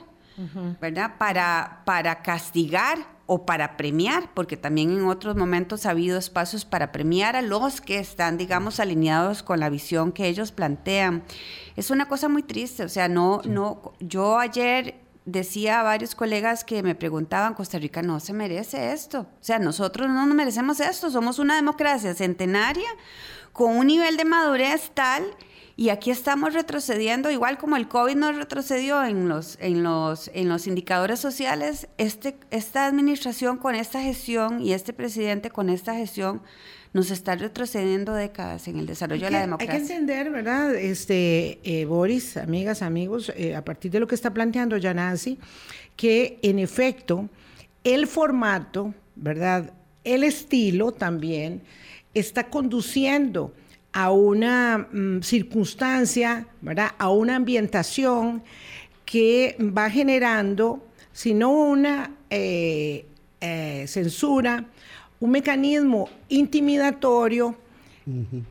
¿verdad? 0.79 1.15
Para, 1.17 1.81
para 1.85 2.21
castigar 2.21 2.99
o 3.25 3.47
para 3.47 3.77
premiar, 3.77 4.31
porque 4.35 4.55
también 4.55 4.91
en 4.91 5.05
otros 5.05 5.35
momentos 5.35 5.87
ha 5.87 5.89
habido 5.89 6.19
espacios 6.19 6.65
para 6.65 6.91
premiar 6.91 7.35
a 7.35 7.41
los 7.41 7.81
que 7.81 7.97
están, 7.97 8.37
digamos, 8.37 8.79
alineados 8.79 9.41
con 9.41 9.59
la 9.59 9.69
visión 9.69 10.11
que 10.11 10.27
ellos 10.27 10.51
plantean. 10.51 11.23
Es 11.75 11.89
una 11.89 12.07
cosa 12.07 12.29
muy 12.29 12.43
triste, 12.43 12.83
o 12.83 12.89
sea, 12.89 13.07
no, 13.07 13.41
no, 13.43 13.93
yo 13.99 14.37
ayer 14.37 15.08
decía 15.25 15.79
a 15.79 15.83
varios 15.83 16.15
colegas 16.15 16.63
que 16.63 16.83
me 16.83 16.95
preguntaban, 16.95 17.53
Costa 17.53 17.77
Rica 17.77 18.01
no 18.01 18.19
se 18.19 18.33
merece 18.33 18.91
esto. 18.91 19.21
O 19.21 19.43
sea, 19.43 19.59
nosotros 19.59 20.07
no 20.07 20.25
nos 20.25 20.35
merecemos 20.35 20.79
esto. 20.79 21.09
Somos 21.09 21.39
una 21.39 21.55
democracia 21.55 22.13
centenaria 22.13 22.89
con 23.53 23.77
un 23.77 23.87
nivel 23.87 24.17
de 24.17 24.25
madurez 24.25 24.91
tal 24.93 25.23
y 25.79 25.91
aquí 25.91 26.11
estamos 26.11 26.53
retrocediendo, 26.53 27.31
igual 27.31 27.57
como 27.57 27.77
el 27.77 27.87
COVID 27.87 28.15
nos 28.15 28.35
retrocedió 28.35 29.01
en 29.05 29.29
los, 29.29 29.57
en 29.61 29.81
los, 29.81 30.29
en 30.33 30.49
los 30.49 30.67
indicadores 30.67 31.21
sociales, 31.21 31.87
este, 31.97 32.37
esta 32.51 32.85
administración 32.85 33.55
con 33.55 33.75
esta 33.75 34.01
gestión 34.01 34.61
y 34.61 34.73
este 34.73 34.91
presidente 34.91 35.49
con 35.49 35.69
esta 35.69 35.93
gestión 35.95 36.41
nos 36.93 37.11
está 37.11 37.35
retrocediendo 37.35 38.13
décadas 38.13 38.67
en 38.67 38.79
el 38.79 38.85
desarrollo 38.85 39.25
de 39.25 39.31
la 39.31 39.41
democracia. 39.41 39.73
Hay 39.73 39.79
que 39.79 39.93
entender, 39.93 40.31
¿verdad? 40.31 40.75
Este, 40.75 41.59
eh, 41.63 41.85
Boris, 41.85 42.37
amigas, 42.37 42.81
amigos, 42.81 43.31
eh, 43.35 43.55
a 43.55 43.63
partir 43.63 43.91
de 43.91 43.99
lo 43.99 44.07
que 44.07 44.15
está 44.15 44.33
planteando 44.33 44.75
ya 44.77 44.93
Nancy, 44.93 45.37
que 45.95 46.39
en 46.41 46.57
efecto 46.57 47.29
el 47.83 48.07
formato, 48.07 48.93
¿verdad? 49.15 49.71
El 50.03 50.23
estilo 50.23 50.91
también 50.91 51.61
está 52.13 52.49
conduciendo 52.49 53.53
a 53.93 54.11
una 54.11 54.87
mm, 54.91 55.21
circunstancia, 55.21 56.47
¿verdad? 56.61 56.91
A 56.97 57.09
una 57.11 57.35
ambientación 57.35 58.43
que 59.05 59.55
va 59.59 59.89
generando, 59.89 60.87
si 61.11 61.33
no 61.33 61.51
una 61.51 62.15
eh, 62.29 63.05
censura, 63.87 64.65
un 65.19 65.31
mecanismo 65.31 66.09
intimidatorio 66.29 67.55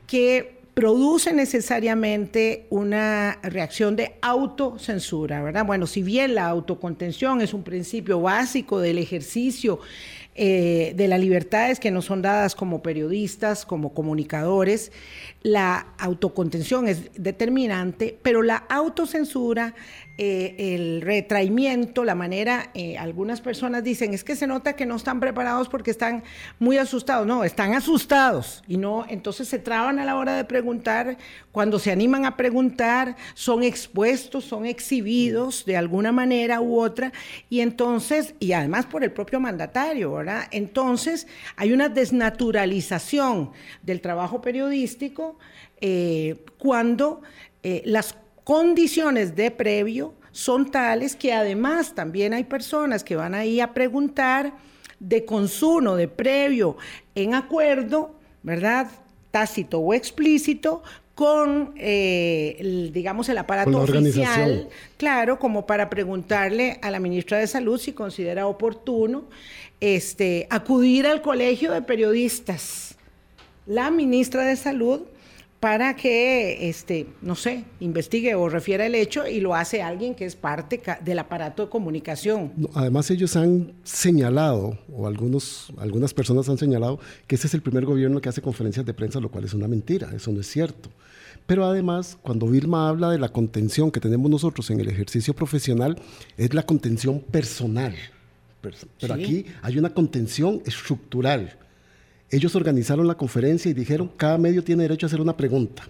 que 0.06 0.58
produce 0.74 1.32
necesariamente 1.32 2.66
una 2.70 3.40
reacción 3.42 3.96
de 3.96 4.14
autocensura, 4.22 5.42
¿verdad? 5.42 5.66
Bueno, 5.66 5.88
si 5.88 6.04
bien 6.04 6.36
la 6.36 6.46
autocontención 6.46 7.40
es 7.40 7.52
un 7.52 7.64
principio 7.64 8.20
básico 8.20 8.78
del 8.78 8.98
ejercicio 8.98 9.80
eh, 10.36 10.92
de 10.94 11.08
las 11.08 11.18
libertades 11.18 11.80
que 11.80 11.90
nos 11.90 12.04
son 12.04 12.22
dadas 12.22 12.54
como 12.54 12.80
periodistas, 12.80 13.66
como 13.66 13.92
comunicadores, 13.92 14.92
la 15.48 15.94
autocontención 15.98 16.88
es 16.88 17.10
determinante, 17.14 18.18
pero 18.22 18.42
la 18.42 18.56
autocensura 18.56 19.74
eh, 20.20 20.74
el 20.74 21.00
retraimiento, 21.00 22.02
la 22.02 22.16
manera, 22.16 22.70
eh, 22.74 22.98
algunas 22.98 23.40
personas 23.40 23.84
dicen, 23.84 24.12
es 24.14 24.24
que 24.24 24.34
se 24.34 24.48
nota 24.48 24.74
que 24.74 24.84
no 24.84 24.96
están 24.96 25.20
preparados 25.20 25.68
porque 25.68 25.92
están 25.92 26.24
muy 26.58 26.76
asustados. 26.76 27.24
No, 27.24 27.44
están 27.44 27.74
asustados 27.74 28.64
y 28.66 28.78
no, 28.78 29.06
entonces 29.08 29.46
se 29.46 29.60
traban 29.60 30.00
a 30.00 30.04
la 30.04 30.16
hora 30.16 30.34
de 30.34 30.44
preguntar. 30.44 31.18
Cuando 31.52 31.78
se 31.78 31.92
animan 31.92 32.24
a 32.24 32.36
preguntar, 32.36 33.14
son 33.34 33.62
expuestos, 33.62 34.44
son 34.44 34.66
exhibidos 34.66 35.64
de 35.64 35.76
alguna 35.76 36.10
manera 36.10 36.60
u 36.60 36.80
otra 36.80 37.12
y 37.48 37.60
entonces, 37.60 38.34
y 38.40 38.50
además 38.54 38.86
por 38.86 39.04
el 39.04 39.12
propio 39.12 39.38
mandatario, 39.38 40.14
¿verdad? 40.14 40.48
Entonces 40.50 41.28
hay 41.54 41.72
una 41.72 41.88
desnaturalización 41.88 43.52
del 43.82 44.00
trabajo 44.00 44.40
periodístico 44.40 45.37
eh, 45.80 46.36
cuando 46.58 47.22
las 47.84 48.14
condiciones 48.44 49.36
de 49.36 49.50
previo 49.50 50.14
son 50.32 50.70
tales 50.70 51.14
que 51.14 51.34
además 51.34 51.94
también 51.94 52.32
hay 52.32 52.44
personas 52.44 53.04
que 53.04 53.14
van 53.14 53.34
ahí 53.34 53.60
a 53.60 53.74
preguntar 53.74 54.54
de 55.00 55.24
consumo, 55.24 55.96
de 55.96 56.08
previo, 56.08 56.76
en 57.14 57.34
acuerdo, 57.34 58.14
¿verdad? 58.42 58.88
Tácito 59.30 59.78
o 59.78 59.94
explícito, 59.94 60.82
con, 61.14 61.74
eh, 61.76 62.90
digamos, 62.92 63.28
el 63.28 63.38
aparato 63.38 63.80
oficial, 63.80 64.68
claro, 64.96 65.40
como 65.40 65.66
para 65.66 65.90
preguntarle 65.90 66.78
a 66.80 66.92
la 66.92 67.00
ministra 67.00 67.38
de 67.38 67.48
Salud 67.48 67.78
si 67.80 67.92
considera 67.92 68.46
oportuno 68.46 69.24
este, 69.80 70.46
acudir 70.48 71.08
al 71.08 71.20
colegio 71.20 71.72
de 71.72 71.82
periodistas. 71.82 72.94
La 73.66 73.90
ministra 73.90 74.44
de 74.44 74.54
Salud 74.54 75.02
para 75.60 75.96
que, 75.96 76.68
este, 76.68 77.08
no 77.20 77.34
sé, 77.34 77.64
investigue 77.80 78.34
o 78.36 78.48
refiera 78.48 78.86
el 78.86 78.94
hecho 78.94 79.26
y 79.26 79.40
lo 79.40 79.54
hace 79.56 79.82
alguien 79.82 80.14
que 80.14 80.24
es 80.24 80.36
parte 80.36 80.80
del 81.04 81.18
aparato 81.18 81.64
de 81.64 81.68
comunicación. 81.68 82.52
además 82.74 83.10
ellos 83.10 83.34
han 83.34 83.72
señalado, 83.82 84.78
o 84.92 85.08
algunos, 85.08 85.72
algunas 85.78 86.14
personas 86.14 86.48
han 86.48 86.58
señalado, 86.58 87.00
que 87.26 87.34
ese 87.34 87.48
es 87.48 87.54
el 87.54 87.62
primer 87.62 87.84
gobierno 87.84 88.20
que 88.20 88.28
hace 88.28 88.40
conferencias 88.40 88.86
de 88.86 88.94
prensa, 88.94 89.18
lo 89.18 89.30
cual 89.30 89.44
es 89.44 89.54
una 89.54 89.66
mentira, 89.66 90.10
eso 90.14 90.30
no 90.30 90.40
es 90.40 90.46
cierto. 90.46 90.90
Pero 91.46 91.64
además, 91.64 92.18
cuando 92.22 92.46
Vilma 92.46 92.88
habla 92.88 93.10
de 93.10 93.18
la 93.18 93.30
contención 93.30 93.90
que 93.90 94.00
tenemos 94.00 94.30
nosotros 94.30 94.70
en 94.70 94.80
el 94.80 94.88
ejercicio 94.88 95.34
profesional, 95.34 95.98
es 96.36 96.54
la 96.54 96.62
contención 96.62 97.20
personal. 97.20 97.94
Pero 99.00 99.14
aquí 99.14 99.46
hay 99.62 99.78
una 99.78 99.94
contención 99.94 100.62
estructural 100.66 101.56
ellos 102.30 102.54
organizaron 102.54 103.06
la 103.06 103.16
conferencia 103.16 103.70
y 103.70 103.74
dijeron, 103.74 104.10
cada 104.16 104.38
medio 104.38 104.62
tiene 104.62 104.82
derecho 104.82 105.06
a 105.06 105.08
hacer 105.08 105.20
una 105.20 105.36
pregunta. 105.36 105.88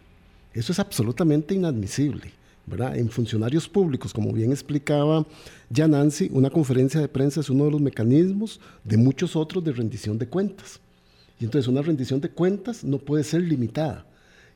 Eso 0.53 0.73
es 0.73 0.79
absolutamente 0.79 1.55
inadmisible. 1.55 2.33
¿verdad? 2.69 2.97
En 2.97 3.09
funcionarios 3.09 3.69
públicos, 3.69 4.13
como 4.13 4.33
bien 4.33 4.53
explicaba 4.53 5.27
ya 5.71 5.89
Nancy, 5.89 6.29
una 6.33 6.51
conferencia 6.51 7.01
de 7.01 7.09
prensa 7.09 7.41
es 7.41 7.51
uno 7.51 7.65
de 7.65 7.71
los 7.71 7.81
mecanismos 7.81 8.61
de 8.85 8.97
muchos 8.97 9.37
otros 9.37 9.65
de 9.65 9.73
rendición 9.73 10.19
de 10.19 10.29
cuentas. 10.29 10.81
Y 11.41 11.45
entonces 11.45 11.69
una 11.69 11.83
rendición 11.83 12.21
de 12.21 12.31
cuentas 12.31 12.85
no 12.85 12.99
puede 12.99 13.25
ser 13.25 13.43
limitada. 13.43 14.05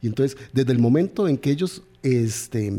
Y 0.00 0.08
entonces, 0.08 0.36
desde 0.52 0.72
el 0.72 0.78
momento 0.78 1.28
en 1.28 1.38
que 1.38 1.50
ellos 1.50 1.82
este, 2.02 2.72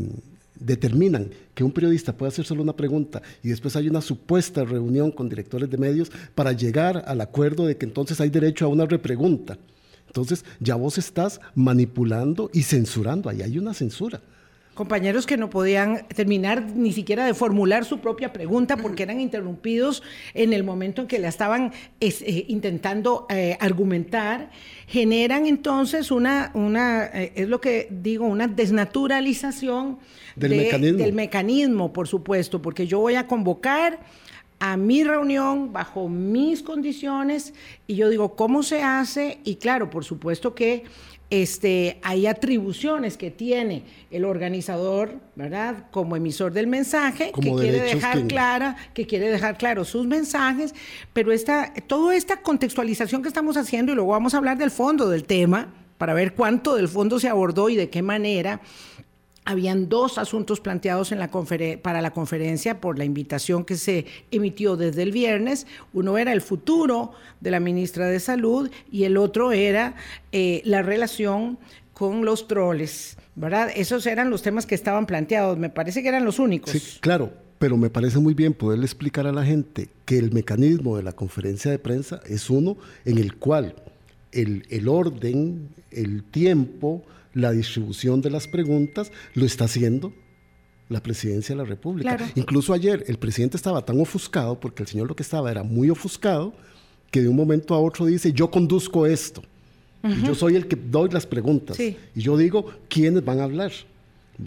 determinan 0.54 1.30
que 1.54 1.64
un 1.64 1.72
periodista 1.72 2.16
puede 2.16 2.30
hacer 2.30 2.44
solo 2.44 2.62
una 2.62 2.76
pregunta 2.76 3.22
y 3.42 3.48
después 3.48 3.76
hay 3.76 3.88
una 3.88 4.00
supuesta 4.00 4.64
reunión 4.64 5.10
con 5.10 5.28
directores 5.28 5.70
de 5.70 5.78
medios 5.78 6.10
para 6.34 6.52
llegar 6.52 7.04
al 7.06 7.20
acuerdo 7.20 7.66
de 7.66 7.76
que 7.76 7.86
entonces 7.86 8.20
hay 8.20 8.30
derecho 8.30 8.64
a 8.64 8.68
una 8.68 8.86
repregunta. 8.86 9.58
Entonces 10.06 10.44
ya 10.60 10.74
vos 10.76 10.98
estás 10.98 11.40
manipulando 11.54 12.50
y 12.52 12.62
censurando, 12.62 13.28
ahí 13.28 13.42
hay 13.42 13.58
una 13.58 13.74
censura 13.74 14.20
compañeros 14.74 15.26
que 15.26 15.36
no 15.36 15.48
podían 15.48 16.06
terminar 16.08 16.64
ni 16.74 16.92
siquiera 16.92 17.24
de 17.24 17.32
formular 17.32 17.84
su 17.84 18.00
propia 18.00 18.32
pregunta 18.32 18.76
porque 18.76 19.04
eran 19.04 19.20
interrumpidos 19.20 20.02
en 20.34 20.52
el 20.52 20.64
momento 20.64 21.02
en 21.02 21.08
que 21.08 21.18
la 21.18 21.28
estaban 21.28 21.72
eh, 22.00 22.44
intentando 22.48 23.26
eh, 23.30 23.56
argumentar, 23.60 24.50
generan 24.86 25.46
entonces 25.46 26.10
una, 26.10 26.50
una 26.54 27.06
eh, 27.06 27.32
es 27.36 27.48
lo 27.48 27.60
que 27.60 27.88
digo, 27.90 28.26
una 28.26 28.48
desnaturalización 28.48 29.98
del, 30.36 30.56
mecanismo. 30.56 30.98
del 30.98 31.12
mecanismo, 31.12 31.92
por 31.92 32.08
supuesto, 32.08 32.60
porque 32.60 32.86
yo 32.86 32.98
voy 32.98 33.14
a 33.14 33.26
convocar 33.26 34.00
a 34.60 34.76
mi 34.76 35.04
reunión 35.04 35.72
bajo 35.72 36.08
mis 36.08 36.62
condiciones 36.62 37.54
y 37.86 37.96
yo 37.96 38.08
digo, 38.08 38.34
¿cómo 38.34 38.62
se 38.62 38.82
hace? 38.82 39.38
Y 39.44 39.56
claro, 39.56 39.90
por 39.90 40.04
supuesto 40.04 40.54
que 40.54 40.84
este, 41.30 41.98
hay 42.02 42.26
atribuciones 42.26 43.16
que 43.16 43.30
tiene 43.30 43.84
el 44.10 44.24
organizador, 44.24 45.20
¿verdad? 45.34 45.86
Como 45.90 46.16
emisor 46.16 46.52
del 46.52 46.66
mensaje, 46.66 47.32
que 47.32 47.52
quiere 47.52 47.80
dejar 47.80 48.26
clara, 48.26 48.76
que 48.94 49.06
quiere 49.06 49.30
dejar 49.30 49.56
claro 49.56 49.84
sus 49.84 50.06
mensajes, 50.06 50.74
pero 51.12 51.32
esta, 51.32 51.72
toda 51.86 52.14
esta 52.14 52.42
contextualización 52.42 53.22
que 53.22 53.28
estamos 53.28 53.56
haciendo, 53.56 53.92
y 53.92 53.94
luego 53.94 54.10
vamos 54.10 54.34
a 54.34 54.36
hablar 54.36 54.58
del 54.58 54.70
fondo 54.70 55.08
del 55.08 55.24
tema, 55.24 55.72
para 55.98 56.12
ver 56.12 56.34
cuánto 56.34 56.74
del 56.74 56.88
fondo 56.88 57.18
se 57.18 57.28
abordó 57.28 57.68
y 57.68 57.76
de 57.76 57.88
qué 57.88 58.02
manera, 58.02 58.60
habían 59.44 59.88
dos 59.88 60.18
asuntos 60.18 60.60
planteados 60.60 61.12
en 61.12 61.18
la 61.18 61.30
para 61.82 62.00
la 62.00 62.12
conferencia 62.12 62.80
por 62.80 62.98
la 62.98 63.04
invitación 63.04 63.64
que 63.64 63.76
se 63.76 64.06
emitió 64.30 64.76
desde 64.76 65.02
el 65.02 65.12
viernes. 65.12 65.66
Uno 65.92 66.16
era 66.16 66.32
el 66.32 66.40
futuro 66.40 67.12
de 67.40 67.50
la 67.50 67.60
ministra 67.60 68.06
de 68.06 68.20
Salud 68.20 68.70
y 68.90 69.04
el 69.04 69.16
otro 69.16 69.52
era 69.52 69.94
eh, 70.32 70.62
la 70.64 70.82
relación 70.82 71.58
con 71.92 72.24
los 72.24 72.48
troles, 72.48 73.16
¿verdad? 73.36 73.70
Esos 73.74 74.06
eran 74.06 74.30
los 74.30 74.42
temas 74.42 74.66
que 74.66 74.74
estaban 74.74 75.06
planteados, 75.06 75.58
me 75.58 75.70
parece 75.70 76.02
que 76.02 76.08
eran 76.08 76.24
los 76.24 76.38
únicos. 76.38 76.72
Sí, 76.72 76.98
claro, 77.00 77.32
pero 77.58 77.76
me 77.76 77.90
parece 77.90 78.18
muy 78.18 78.34
bien 78.34 78.52
poderle 78.52 78.84
explicar 78.84 79.26
a 79.26 79.32
la 79.32 79.44
gente 79.44 79.88
que 80.04 80.18
el 80.18 80.32
mecanismo 80.32 80.96
de 80.96 81.02
la 81.02 81.12
conferencia 81.12 81.70
de 81.70 81.78
prensa 81.78 82.20
es 82.26 82.50
uno 82.50 82.76
en 83.04 83.18
el 83.18 83.36
cual 83.36 83.76
el, 84.32 84.64
el 84.70 84.88
orden, 84.88 85.68
el 85.90 86.24
tiempo, 86.24 87.04
la 87.34 87.52
distribución 87.52 88.22
de 88.22 88.30
las 88.30 88.48
preguntas 88.48 89.12
lo 89.34 89.44
está 89.44 89.64
haciendo 89.64 90.12
la 90.88 91.02
presidencia 91.02 91.54
de 91.54 91.62
la 91.62 91.68
República. 91.68 92.18
Incluso 92.34 92.72
ayer 92.72 93.04
el 93.08 93.18
presidente 93.18 93.56
estaba 93.56 93.84
tan 93.84 94.00
ofuscado, 94.00 94.58
porque 94.58 94.82
el 94.82 94.88
señor 94.88 95.08
lo 95.08 95.16
que 95.16 95.22
estaba 95.22 95.50
era 95.50 95.62
muy 95.62 95.90
ofuscado, 95.90 96.54
que 97.10 97.20
de 97.22 97.28
un 97.28 97.36
momento 97.36 97.74
a 97.74 97.80
otro 97.80 98.06
dice, 98.06 98.32
yo 98.32 98.50
conduzco 98.50 99.06
esto. 99.06 99.42
y 100.02 100.22
yo 100.26 100.34
soy 100.34 100.56
el 100.56 100.68
que 100.68 100.76
doy 100.76 101.08
las 101.10 101.26
preguntas. 101.26 101.78
Y 101.80 101.96
yo 102.14 102.36
digo, 102.36 102.70
¿quiénes 102.88 103.24
van 103.24 103.40
a 103.40 103.44
hablar? 103.44 103.72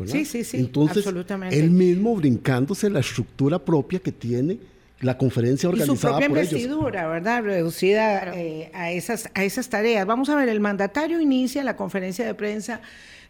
Sí, 0.05 0.25
sí, 0.25 0.43
sí. 0.43 0.57
Entonces, 0.57 1.05
él 1.51 1.71
mismo 1.71 2.15
brincándose 2.15 2.89
la 2.89 2.99
estructura 2.99 3.63
propia 3.63 3.99
que 3.99 4.11
tiene 4.11 4.59
la 4.99 5.17
conferencia 5.17 5.69
organizada 5.69 5.93
y 5.93 5.97
su 5.97 6.07
propia 6.07 6.25
investidura, 6.25 7.07
¿verdad? 7.07 7.43
Reducida 7.43 8.33
eh, 8.35 8.71
a, 8.73 8.91
esas, 8.91 9.29
a 9.33 9.43
esas 9.43 9.69
tareas. 9.69 10.05
Vamos 10.05 10.29
a 10.29 10.35
ver, 10.35 10.49
el 10.49 10.59
mandatario 10.59 11.21
inicia 11.21 11.63
la 11.63 11.75
conferencia 11.75 12.25
de 12.25 12.33
prensa 12.33 12.81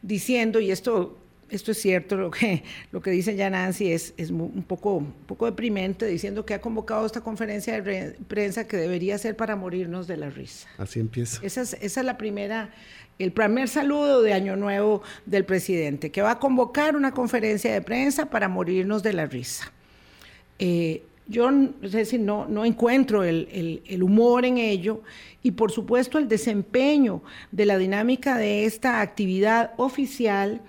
diciendo, 0.01 0.59
y 0.59 0.71
esto 0.71 1.17
esto 1.49 1.71
es 1.71 1.77
cierto, 1.77 2.17
lo 2.17 2.31
que, 2.31 2.63
lo 2.91 3.01
que 3.01 3.11
dice 3.11 3.35
ya 3.35 3.49
Nancy 3.49 3.91
es, 3.91 4.13
es 4.17 4.31
un, 4.31 4.63
poco, 4.63 4.95
un 4.95 5.13
poco 5.13 5.45
deprimente, 5.45 6.05
diciendo 6.05 6.45
que 6.45 6.53
ha 6.53 6.61
convocado 6.61 7.05
esta 7.05 7.21
conferencia 7.21 7.79
de 7.81 8.15
prensa 8.27 8.67
que 8.67 8.77
debería 8.77 9.17
ser 9.17 9.35
para 9.35 9.55
morirnos 9.55 10.07
de 10.07 10.17
la 10.17 10.29
risa. 10.29 10.67
Así 10.77 10.99
empieza. 10.99 11.39
Esa 11.45 11.61
es, 11.61 11.73
esa 11.81 11.99
es 12.01 12.05
la 12.05 12.17
primera, 12.17 12.71
el 13.17 13.31
primer 13.31 13.69
saludo 13.69 14.21
de 14.21 14.33
Año 14.33 14.55
Nuevo 14.55 15.01
del 15.25 15.45
presidente, 15.45 16.11
que 16.11 16.21
va 16.21 16.31
a 16.31 16.39
convocar 16.39 16.95
una 16.95 17.13
conferencia 17.13 17.71
de 17.71 17.81
prensa 17.81 18.29
para 18.29 18.49
morirnos 18.49 19.01
de 19.03 19.13
la 19.13 19.25
risa. 19.25 19.71
Eh, 20.59 21.03
yo 21.27 21.49
es 21.81 21.91
decir, 21.91 22.19
no, 22.19 22.47
no 22.47 22.65
encuentro 22.65 23.23
el, 23.23 23.81
el, 23.85 24.03
humor 24.03 24.45
en 24.45 24.57
ello 24.57 25.01
y 25.43 25.51
por 25.51 25.71
supuesto 25.71 26.17
el 26.17 26.27
desempeño 26.27 27.21
de 27.51 27.65
la 27.65 27.77
dinámica 27.77 28.37
de 28.37 28.65
esta 28.65 29.01
actividad 29.01 29.73
oficial 29.77 30.61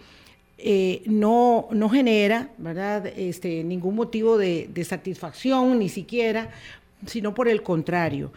eh, 0.60 1.02
no, 1.06 1.68
no 1.70 1.88
genera 1.88 2.50
¿verdad? 2.58 3.06
Este, 3.06 3.62
ningún 3.62 3.94
motivo 3.94 4.36
de, 4.36 4.84
satisfacción, 4.84 5.78
ni 5.78 5.88
siquiera, 5.88 6.50
sino 7.06 7.32
por 7.32 7.48
el 7.48 7.62
contrario. 7.62 8.32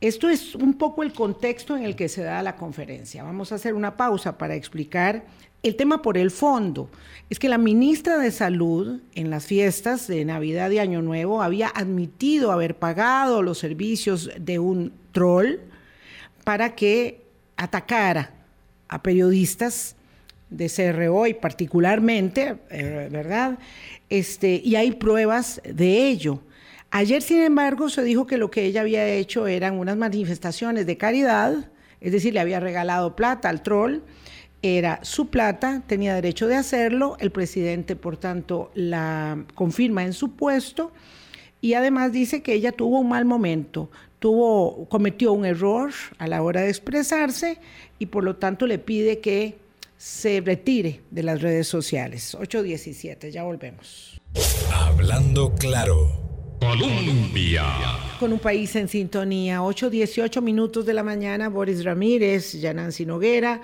Esto 0.00 0.28
es 0.28 0.54
un 0.54 0.74
poco 0.74 1.02
el 1.02 1.12
contexto 1.12 1.76
en 1.76 1.84
el 1.84 1.96
que 1.96 2.08
se 2.08 2.22
da 2.22 2.42
la 2.42 2.54
conferencia. 2.54 3.24
Vamos 3.24 3.50
a 3.50 3.56
hacer 3.56 3.74
una 3.74 3.96
pausa 3.96 4.38
para 4.38 4.54
explicar 4.54 5.24
el 5.68 5.76
tema 5.76 6.02
por 6.02 6.18
el 6.18 6.30
fondo. 6.30 6.88
Es 7.28 7.38
que 7.38 7.48
la 7.48 7.58
ministra 7.58 8.18
de 8.18 8.30
Salud 8.30 9.00
en 9.14 9.30
las 9.30 9.46
fiestas 9.46 10.06
de 10.06 10.24
Navidad 10.24 10.70
y 10.70 10.78
Año 10.78 11.02
Nuevo 11.02 11.42
había 11.42 11.68
admitido 11.68 12.52
haber 12.52 12.76
pagado 12.76 13.42
los 13.42 13.58
servicios 13.58 14.30
de 14.38 14.58
un 14.58 14.92
troll 15.12 15.56
para 16.44 16.74
que 16.76 17.24
atacara 17.56 18.32
a 18.88 19.02
periodistas 19.02 19.96
de 20.50 20.70
CRO 20.70 21.26
y 21.26 21.34
particularmente, 21.34 22.56
eh, 22.70 23.08
¿verdad? 23.10 23.58
Este, 24.08 24.60
y 24.64 24.76
hay 24.76 24.92
pruebas 24.92 25.60
de 25.64 26.08
ello. 26.08 26.40
Ayer, 26.90 27.20
sin 27.22 27.42
embargo, 27.42 27.88
se 27.88 28.04
dijo 28.04 28.26
que 28.26 28.38
lo 28.38 28.50
que 28.50 28.64
ella 28.64 28.82
había 28.82 29.06
hecho 29.08 29.48
eran 29.48 29.78
unas 29.78 29.96
manifestaciones 29.96 30.86
de 30.86 30.96
caridad, 30.96 31.70
es 32.00 32.12
decir, 32.12 32.32
le 32.32 32.40
había 32.40 32.60
regalado 32.60 33.16
plata 33.16 33.48
al 33.48 33.62
troll, 33.62 34.02
era 34.66 35.00
su 35.02 35.28
plata, 35.28 35.82
tenía 35.86 36.14
derecho 36.14 36.46
de 36.46 36.56
hacerlo, 36.56 37.16
el 37.20 37.30
presidente, 37.30 37.96
por 37.96 38.16
tanto, 38.16 38.70
la 38.74 39.44
confirma 39.54 40.04
en 40.04 40.12
su 40.12 40.32
puesto 40.32 40.92
y 41.60 41.74
además 41.74 42.12
dice 42.12 42.42
que 42.42 42.54
ella 42.54 42.72
tuvo 42.72 43.00
un 43.00 43.08
mal 43.08 43.24
momento, 43.24 43.90
tuvo, 44.18 44.88
cometió 44.88 45.32
un 45.32 45.44
error 45.44 45.92
a 46.18 46.26
la 46.26 46.42
hora 46.42 46.62
de 46.62 46.68
expresarse 46.68 47.58
y 47.98 48.06
por 48.06 48.24
lo 48.24 48.36
tanto 48.36 48.66
le 48.66 48.78
pide 48.78 49.20
que 49.20 49.58
se 49.96 50.40
retire 50.40 51.00
de 51.10 51.22
las 51.22 51.40
redes 51.40 51.68
sociales. 51.68 52.34
817, 52.34 53.30
ya 53.30 53.44
volvemos. 53.44 54.20
Hablando 54.72 55.54
claro. 55.54 56.26
Colombia. 56.60 57.64
Con 58.18 58.32
un 58.32 58.38
país 58.38 58.74
en 58.76 58.88
sintonía, 58.88 59.60
8.18 59.60 60.40
minutos 60.42 60.86
de 60.86 60.94
la 60.94 61.02
mañana, 61.02 61.48
Boris 61.48 61.84
Ramírez, 61.84 62.54
Yanansi 62.54 63.04
Noguera, 63.04 63.60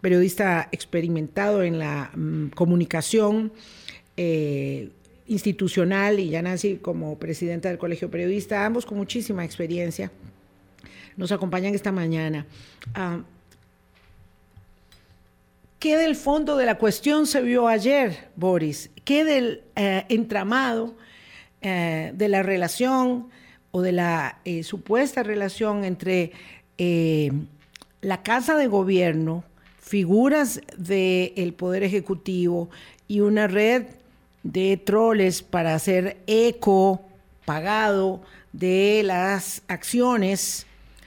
periodista 0.00 0.68
experimentado 0.72 1.62
en 1.62 1.78
la 1.78 2.10
mm, 2.14 2.48
comunicación 2.50 3.52
eh, 4.16 4.90
institucional, 5.26 6.20
y 6.20 6.30
Yanansi 6.30 6.76
como 6.76 7.18
presidenta 7.18 7.68
del 7.68 7.78
Colegio 7.78 8.10
Periodista, 8.10 8.64
ambos 8.64 8.86
con 8.86 8.96
muchísima 8.98 9.44
experiencia, 9.44 10.10
nos 11.16 11.32
acompañan 11.32 11.74
esta 11.74 11.92
mañana. 11.92 12.46
Ah, 12.94 13.20
¿Qué 15.78 15.96
del 15.96 16.16
fondo 16.16 16.56
de 16.56 16.66
la 16.66 16.76
cuestión 16.76 17.26
se 17.26 17.40
vio 17.40 17.68
ayer, 17.68 18.30
Boris? 18.34 18.90
¿Qué 19.04 19.24
del 19.24 19.62
eh, 19.76 20.04
entramado 20.08 20.96
eh, 21.60 22.12
de 22.14 22.28
la 22.28 22.42
relación 22.42 23.28
o 23.70 23.82
de 23.82 23.92
la 23.92 24.40
supuesta 24.62 25.22
relación 25.22 25.84
entre 25.84 26.32
la 28.00 28.22
Casa 28.22 28.56
de 28.56 28.66
Gobierno, 28.66 29.44
figuras 29.88 30.60
del 30.76 31.54
Poder 31.54 31.82
Ejecutivo 31.82 32.68
y 33.08 33.20
una 33.20 33.46
red 33.46 33.86
de 34.42 34.76
troles 34.76 35.42
para 35.42 35.74
hacer 35.74 36.18
eco 36.26 37.00
pagado 37.46 38.20
de 38.52 39.02
las 39.02 39.62
acciones 39.66 40.66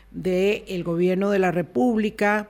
del 0.10 0.84
gobierno 0.84 1.30
de 1.30 1.40
la 1.40 1.52
República? 1.52 2.50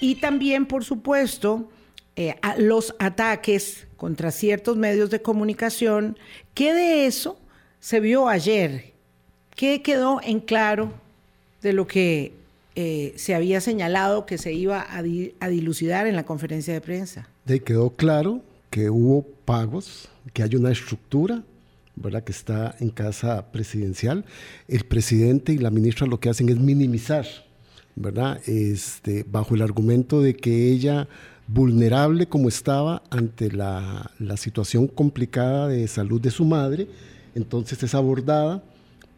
Y 0.00 0.16
también, 0.16 0.66
por 0.66 0.84
supuesto, 0.84 1.70
eh, 2.16 2.34
los 2.58 2.94
ataques 2.98 3.86
contra 3.96 4.30
ciertos 4.30 4.76
medios 4.76 5.08
de 5.08 5.22
comunicación. 5.22 6.18
¿Qué 6.52 6.74
de 6.74 7.06
eso 7.06 7.40
se 7.80 8.00
vio 8.00 8.28
ayer? 8.28 8.92
¿Qué 9.54 9.80
quedó 9.80 10.20
en 10.22 10.40
claro 10.40 10.92
de 11.62 11.72
lo 11.72 11.86
que 11.86 12.34
eh, 12.76 13.14
se 13.16 13.34
había 13.34 13.60
señalado 13.60 14.26
que 14.26 14.38
se 14.38 14.52
iba 14.52 14.86
a, 14.88 15.02
dilucidar 15.02 16.06
en 16.06 16.14
la 16.14 16.24
conferencia 16.24 16.72
de 16.72 16.80
prensa? 16.80 17.28
De 17.44 17.60
quedó 17.60 17.90
claro 17.90 18.42
que 18.70 18.90
hubo 18.90 19.26
pagos, 19.44 20.08
que 20.32 20.42
hay 20.44 20.54
una 20.54 20.70
estructura, 20.70 21.42
¿verdad? 21.96 22.22
que 22.22 22.32
está 22.32 22.76
en 22.78 22.90
casa 22.90 23.50
presidencial. 23.50 24.24
El 24.68 24.84
presidente 24.84 25.52
y 25.52 25.58
la 25.58 25.70
ministra 25.70 26.06
lo 26.06 26.20
que 26.20 26.28
hacen 26.28 26.48
es 26.48 26.58
minimizar 26.58 27.26
¿verdad? 27.96 28.40
Este, 28.46 29.24
bajo 29.28 29.54
el 29.54 29.62
argumento 29.62 30.20
de 30.20 30.36
que 30.36 30.70
ella, 30.70 31.08
vulnerable 31.48 32.28
como 32.28 32.48
estaba 32.48 33.02
ante 33.10 33.50
la, 33.50 34.12
situación 34.36 34.86
complicada 34.86 35.66
de 35.68 35.88
salud 35.88 36.20
de 36.20 36.30
su 36.30 36.44
madre, 36.44 36.88
entonces 37.34 37.82
es 37.82 37.94
abordada 37.94 38.62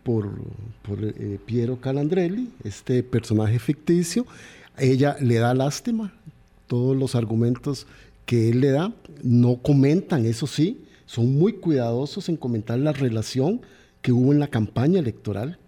por, 0.08 1.04
eh, 1.04 1.38
Piero 1.44 1.78
Calandrelli, 1.78 2.48
este 2.64 3.02
personaje 3.02 3.58
ficticio. 3.58 4.26
Ella 4.78 5.18
le 5.20 5.34
da 5.34 5.52
lástima, 5.52 6.14
todos 6.66 6.96
los 6.96 7.14
argumentos 7.14 7.86
que 8.24 8.48
él 8.48 8.60
le 8.60 8.70
da, 8.70 8.94
no 9.22 9.56
comentan, 9.56 10.24
eso 10.24 10.46
sí, 10.46 10.80
son 11.04 11.38
muy 11.38 11.54
cuidadosos 11.54 12.30
en 12.30 12.38
comentar 12.38 12.78
la 12.78 12.92
relación 12.92 13.60
que 14.00 14.12
hubo 14.12 14.32
en 14.32 14.40
la 14.40 14.48
campaña 14.48 14.98
electoral 14.98 15.58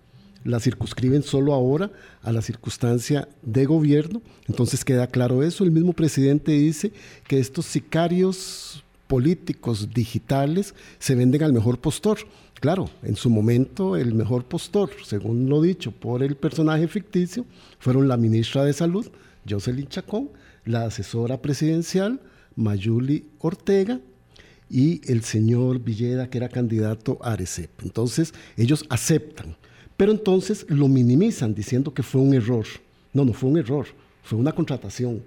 la 0.43 0.59
circunscriben 0.59 1.23
solo 1.23 1.53
ahora 1.53 1.91
a 2.23 2.33
la 2.33 2.41
circunstancia 2.41 3.29
de 3.43 3.67
gobierno. 3.67 4.23
Entonces 4.49 4.87
queda 4.87 5.07
claro 5.07 5.43
eso. 5.43 5.65
El 5.65 5.71
mismo 5.71 5.93
presidente 5.93 6.53
dice 6.53 6.93
que 7.29 7.39
estos 7.39 7.67
sicarios 7.67 8.83
políticos 9.11 9.89
digitales 9.93 10.73
se 11.01 11.17
venden 11.17 11.43
al 11.43 11.53
mejor 11.53 11.81
postor. 11.81 12.19
Claro, 12.61 12.89
en 13.03 13.17
su 13.17 13.29
momento 13.29 13.97
el 13.97 14.15
mejor 14.15 14.45
postor, 14.45 14.91
según 15.05 15.49
lo 15.49 15.61
dicho 15.61 15.91
por 15.91 16.23
el 16.23 16.37
personaje 16.37 16.87
ficticio, 16.87 17.45
fueron 17.81 18.07
la 18.07 18.17
ministra 18.17 18.65
de 18.65 18.73
Salud, 18.73 19.11
Jocelyn 19.49 19.89
Chacón, 19.89 20.31
la 20.65 20.85
asesora 20.85 21.43
presidencial, 21.43 22.21
Mayuli 22.55 23.27
Ortega, 23.41 24.01
y 24.71 25.01
el 25.11 25.25
señor 25.25 25.81
Villeda, 25.81 26.31
que 26.31 26.39
era 26.39 26.49
candidato 26.49 27.19
a 27.21 27.33
Arecep. 27.33 27.83
Entonces, 27.83 28.33
ellos 28.57 28.85
aceptan 28.89 29.57
pero 30.01 30.13
entonces 30.13 30.65
lo 30.71 30.89
minimizan 30.89 31.55
diciendo 31.55 31.93
que 31.93 32.03
fue 32.03 32.23
un 32.23 32.33
error. 32.33 32.65
No, 33.13 33.23
no 33.23 33.35
fue 33.35 33.51
un 33.51 33.59
error, 33.59 33.87
fue 34.23 34.39
una 34.39 34.51
contratación. 34.51 35.23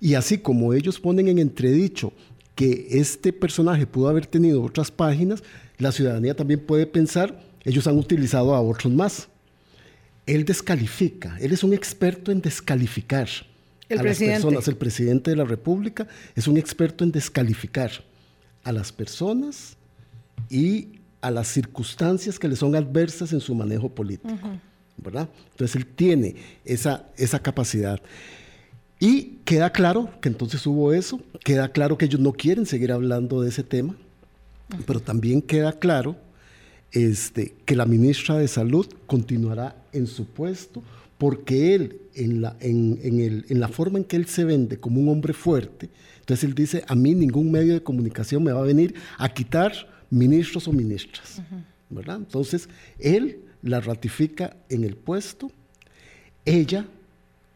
Y 0.00 0.14
así 0.14 0.38
como 0.38 0.74
ellos 0.74 0.98
ponen 0.98 1.28
en 1.28 1.38
entredicho 1.38 2.12
que 2.54 2.88
este 2.90 3.32
personaje 3.32 3.86
pudo 3.86 4.08
haber 4.08 4.26
tenido 4.26 4.62
otras 4.62 4.90
páginas, 4.90 5.42
la 5.78 5.92
ciudadanía 5.92 6.34
también 6.34 6.60
puede 6.60 6.86
pensar, 6.86 7.42
ellos 7.64 7.86
han 7.86 7.96
utilizado 7.96 8.54
a 8.54 8.60
otros 8.60 8.92
más. 8.92 9.28
Él 10.26 10.44
descalifica, 10.44 11.36
él 11.40 11.52
es 11.52 11.64
un 11.64 11.72
experto 11.72 12.30
en 12.30 12.40
descalificar 12.40 13.28
a 13.88 14.02
las 14.02 14.18
personas. 14.18 14.68
El 14.68 14.76
presidente 14.76 15.30
de 15.30 15.36
la 15.36 15.44
República 15.44 16.06
es 16.34 16.46
un 16.46 16.56
experto 16.56 17.04
en 17.04 17.12
descalificar 17.12 17.90
a 18.62 18.72
las 18.72 18.92
personas 18.92 19.76
y 20.48 21.00
a 21.20 21.30
las 21.30 21.48
circunstancias 21.48 22.38
que 22.38 22.48
le 22.48 22.56
son 22.56 22.74
adversas 22.74 23.32
en 23.32 23.40
su 23.40 23.54
manejo 23.54 23.88
político. 23.88 24.38
¿verdad? 25.02 25.28
Entonces 25.52 25.76
él 25.76 25.86
tiene 25.86 26.36
esa, 26.64 27.08
esa 27.16 27.40
capacidad. 27.40 28.00
Y 29.00 29.38
queda 29.46 29.70
claro 29.70 30.10
que 30.20 30.28
entonces 30.28 30.64
hubo 30.66 30.92
eso, 30.92 31.20
queda 31.42 31.72
claro 31.72 31.96
que 31.96 32.04
ellos 32.04 32.20
no 32.20 32.32
quieren 32.32 32.66
seguir 32.66 32.92
hablando 32.92 33.40
de 33.40 33.48
ese 33.48 33.64
tema, 33.64 33.96
pero 34.86 35.00
también 35.00 35.40
queda 35.40 35.72
claro 35.72 36.16
este, 36.92 37.54
que 37.64 37.76
la 37.76 37.86
ministra 37.86 38.36
de 38.36 38.46
Salud 38.46 38.86
continuará 39.06 39.74
en 39.92 40.06
su 40.06 40.26
puesto 40.26 40.82
porque 41.16 41.74
él, 41.74 42.00
en 42.14 42.42
la, 42.42 42.56
en, 42.60 42.98
el, 43.02 43.46
en 43.48 43.58
la 43.60 43.68
forma 43.68 43.98
en 43.98 44.04
que 44.04 44.16
él 44.16 44.26
se 44.26 44.44
vende 44.44 44.78
como 44.78 45.00
un 45.00 45.08
hombre 45.08 45.32
fuerte, 45.32 45.88
entonces 46.20 46.44
él 46.44 46.54
dice, 46.54 46.84
a 46.86 46.94
mí 46.94 47.14
ningún 47.14 47.50
medio 47.50 47.72
de 47.72 47.82
comunicación 47.82 48.42
me 48.42 48.52
va 48.52 48.60
a 48.60 48.64
venir 48.64 48.94
a 49.16 49.28
quitar 49.32 49.72
ministros 50.10 50.68
o 50.68 50.72
ministras, 50.72 51.42
¿verdad? 51.88 52.16
Entonces, 52.16 52.68
él 52.98 53.40
la 53.62 53.80
ratifica 53.80 54.56
en 54.68 54.84
el 54.84 54.96
puesto, 54.96 55.50
ella 56.44 56.86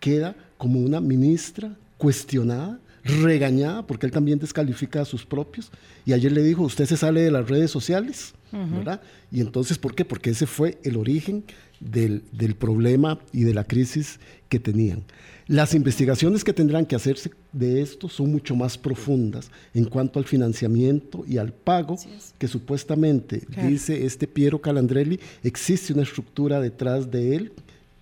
queda 0.01 0.37
como 0.65 0.81
una 0.81 0.99
ministra 0.99 1.77
cuestionada, 1.99 2.81
regañada, 3.05 3.87
porque 3.87 4.07
él 4.07 4.13
también 4.13 4.39
descalifica 4.39 5.03
a 5.03 5.05
sus 5.05 5.27
propios, 5.27 5.71
y 6.07 6.15
ayer 6.15 6.33
le 6.33 6.43
dijo, 6.43 6.63
usted 6.63 6.87
se 6.87 6.97
sale 6.97 7.21
de 7.21 7.31
las 7.31 7.47
redes 7.51 7.71
sociales, 7.71 8.33
¿verdad? 8.51 9.03
Y 9.31 9.43
entonces, 9.43 9.77
¿por 9.77 9.95
qué? 9.95 10.07
Porque 10.07 10.31
ese 10.31 10.47
fue 10.47 10.79
el 10.83 10.97
origen 10.97 11.45
del, 11.81 12.23
del 12.33 12.55
problema 12.55 13.19
y 13.31 13.43
de 13.43 13.53
la 13.53 13.65
crisis 13.65 14.19
que 14.49 14.59
tenían. 14.59 15.03
Las 15.49 15.75
investigaciones 15.75 16.45
que 16.45 16.55
tendrán 16.55 16.87
que 16.87 16.97
hacerse 16.97 17.31
de 17.53 17.83
esto 17.83 18.09
son 18.09 18.33
mucho 18.33 18.57
más 18.57 18.79
profundas 18.79 19.51
en 19.75 19.85
cuanto 19.85 20.19
al 20.19 20.25
financiamiento 20.25 21.25
y 21.29 21.37
al 21.37 21.53
pago, 21.53 21.99
que 22.39 22.49
supuestamente, 22.49 23.43
dice 23.69 24.07
este 24.07 24.27
Piero 24.27 24.63
Calandrelli, 24.63 25.21
existe 25.43 25.93
una 25.93 26.05
estructura 26.05 26.59
detrás 26.59 27.11
de 27.11 27.37
él 27.37 27.53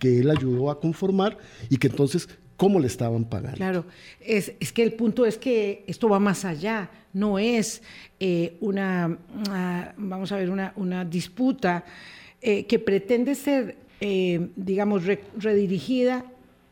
que 0.03 0.19
él 0.19 0.33
ayudó 0.33 0.69
a 0.69 0.81
conformar 0.81 1.39
y 1.71 1.77
que 1.77 1.87
entonces, 1.87 2.29
¿cómo 2.57 2.79
le 2.79 2.87
estaban 2.87 3.25
pagando? 3.25 3.57
Claro, 3.57 3.85
es, 4.21 4.53
que 4.73 4.83
el 4.83 4.93
punto 4.95 5.27
es 5.27 5.39
que 5.39 5.85
esto 5.87 6.09
va 6.09 6.19
más 6.19 6.45
allá, 6.45 6.91
no 7.13 7.39
es 7.39 7.83
eh, 8.21 8.57
una, 8.61 9.19
vamos 9.97 10.33
a 10.33 10.37
ver, 10.37 10.51
una, 10.51 11.05
disputa 11.05 11.85
eh, 12.41 12.65
que 12.67 12.79
pretende 12.79 13.35
ser, 13.35 13.77
eh, 14.01 14.49
digamos, 14.57 15.05
redirigida 15.37 16.25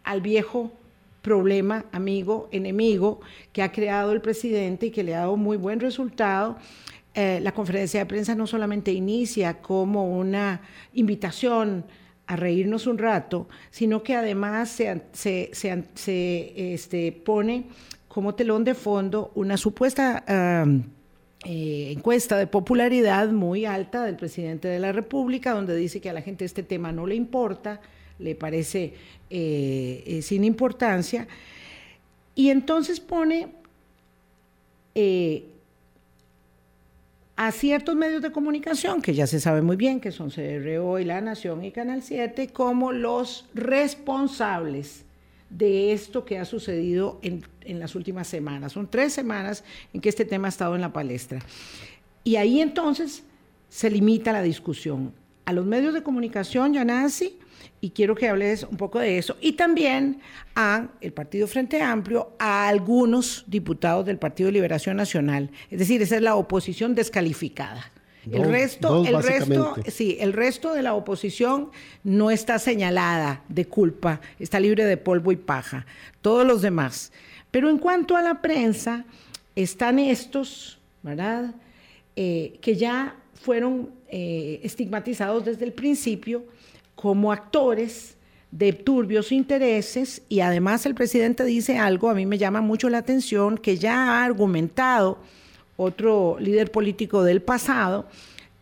al 0.04 0.20
viejo 0.20 0.72
problema, 1.22 1.84
amigo, 1.92 2.48
enemigo, 2.50 3.20
que 3.52 3.62
ha 3.62 3.70
creado 3.70 4.12
el 4.12 4.20
presidente 4.20 4.86
y 4.86 4.90
que 4.90 5.02
le 5.02 5.14
ha 5.14 5.20
dado 5.20 5.36
muy 5.36 5.56
buen 5.56 5.80
resultado. 5.80 6.56
La 7.14 7.52
conferencia 7.52 8.00
de 8.00 8.06
prensa 8.06 8.34
no 8.34 8.46
solamente 8.46 8.92
inicia 8.92 9.60
como 9.60 10.16
una 10.16 10.62
invitación 10.94 11.84
a 12.30 12.36
reírnos 12.36 12.86
un 12.86 12.96
rato, 12.96 13.48
sino 13.72 14.04
que 14.04 14.14
además 14.14 14.68
se, 14.70 15.50
este, 15.52 17.22
pone 17.24 17.64
como 18.06 18.36
telón 18.36 18.62
de 18.62 18.74
fondo 18.74 19.32
una 19.34 19.56
supuesta 19.56 20.22
eh, 21.44 21.90
encuesta 21.90 22.38
de 22.38 22.46
popularidad 22.46 23.30
muy 23.30 23.64
alta 23.64 24.04
del 24.04 24.14
presidente 24.14 24.68
de 24.68 24.78
la 24.78 24.92
República, 24.92 25.54
donde 25.54 25.74
dice 25.74 26.00
que 26.00 26.08
a 26.08 26.12
la 26.12 26.22
gente 26.22 26.44
este 26.44 26.62
tema 26.62 26.92
no 26.92 27.04
le 27.04 27.16
importa, 27.16 27.80
le 28.20 28.36
parece 28.36 28.94
eh, 29.28 30.04
eh, 30.06 30.22
sin 30.22 30.44
importancia, 30.44 31.26
y 32.36 32.50
entonces 32.50 33.00
pone 33.00 33.48
a 37.40 37.52
ciertos 37.52 37.96
medios 37.96 38.20
de 38.20 38.32
comunicación, 38.32 39.00
que 39.00 39.14
ya 39.14 39.26
se 39.26 39.40
sabe 39.40 39.62
muy 39.62 39.76
bien 39.76 39.98
que 39.98 40.12
son 40.12 40.28
CRO 40.28 40.98
y 40.98 41.06
La 41.06 41.22
Nación 41.22 41.64
y 41.64 41.70
Canal 41.70 42.02
7, 42.02 42.48
como 42.48 42.92
los 42.92 43.48
responsables 43.54 45.06
de 45.48 45.94
esto 45.94 46.26
que 46.26 46.38
ha 46.38 46.44
sucedido 46.44 47.18
en, 47.22 47.42
en, 47.62 47.80
las 47.80 47.94
últimas 47.94 48.28
semanas. 48.28 48.72
Son 48.72 48.90
tres 48.90 49.14
semanas 49.14 49.64
en 49.94 50.02
que 50.02 50.10
este 50.10 50.26
tema 50.26 50.48
ha 50.48 50.50
estado 50.50 50.74
en 50.74 50.82
la 50.82 50.92
palestra. 50.92 51.38
Y 52.24 52.36
ahí 52.36 52.60
entonces 52.60 53.22
se 53.70 53.88
limita 53.88 54.32
la 54.32 54.42
discusión. 54.42 55.14
A 55.50 55.52
los 55.52 55.66
medios 55.66 55.94
de 55.94 56.04
comunicación, 56.04 56.74
ya 56.74 56.84
nazi 56.84 57.36
y 57.80 57.90
quiero 57.90 58.14
que 58.14 58.28
hables 58.28 58.62
un 58.62 58.76
poco 58.76 59.00
de 59.00 59.18
eso. 59.18 59.36
Y 59.40 59.54
también 59.54 60.20
a 60.54 60.86
el 61.00 61.12
Partido 61.12 61.48
Frente 61.48 61.82
Amplio, 61.82 62.34
a 62.38 62.68
algunos 62.68 63.42
diputados 63.48 64.06
del 64.06 64.16
Partido 64.16 64.46
de 64.46 64.52
Liberación 64.52 64.96
Nacional. 64.96 65.50
Es 65.68 65.80
decir, 65.80 66.00
esa 66.02 66.14
es 66.14 66.22
la 66.22 66.36
oposición 66.36 66.94
descalificada. 66.94 67.90
el 68.30 68.44
resto, 68.44 69.04
el 69.04 69.20
resto, 69.20 69.74
sí, 69.88 70.18
el 70.20 70.34
resto 70.34 70.72
de 70.72 70.82
la 70.82 70.94
oposición 70.94 71.72
no 72.04 72.30
está 72.30 72.60
señalada 72.60 73.42
de 73.48 73.64
culpa, 73.64 74.20
está 74.38 74.60
libre 74.60 74.84
de 74.84 74.98
polvo 74.98 75.32
y 75.32 75.36
paja. 75.36 75.84
Todos 76.22 76.46
los 76.46 76.62
demás. 76.62 77.10
Pero 77.50 77.70
en 77.70 77.78
cuanto 77.78 78.16
a 78.16 78.22
la 78.22 78.40
prensa, 78.40 79.04
están 79.56 79.98
estos, 79.98 80.78
¿verdad? 81.02 81.56
Eh, 82.14 82.56
que 82.62 82.76
ya 82.76 83.16
fueron 83.42 83.90
eh, 84.08 84.60
estigmatizados 84.62 85.44
desde 85.44 85.64
el 85.64 85.72
principio 85.72 86.44
como 86.94 87.32
actores 87.32 88.16
de 88.50 88.72
turbios 88.72 89.32
intereses 89.32 90.22
y 90.28 90.40
además 90.40 90.84
el 90.84 90.94
presidente 90.94 91.44
dice 91.44 91.78
algo, 91.78 92.10
a 92.10 92.14
mí 92.14 92.26
me 92.26 92.38
llama 92.38 92.60
mucho 92.60 92.90
la 92.90 92.98
atención, 92.98 93.56
que 93.56 93.76
ya 93.76 93.94
ha 93.94 94.24
argumentado 94.24 95.18
otro 95.76 96.36
líder 96.38 96.70
político 96.70 97.22
del 97.22 97.40
pasado, 97.40 98.06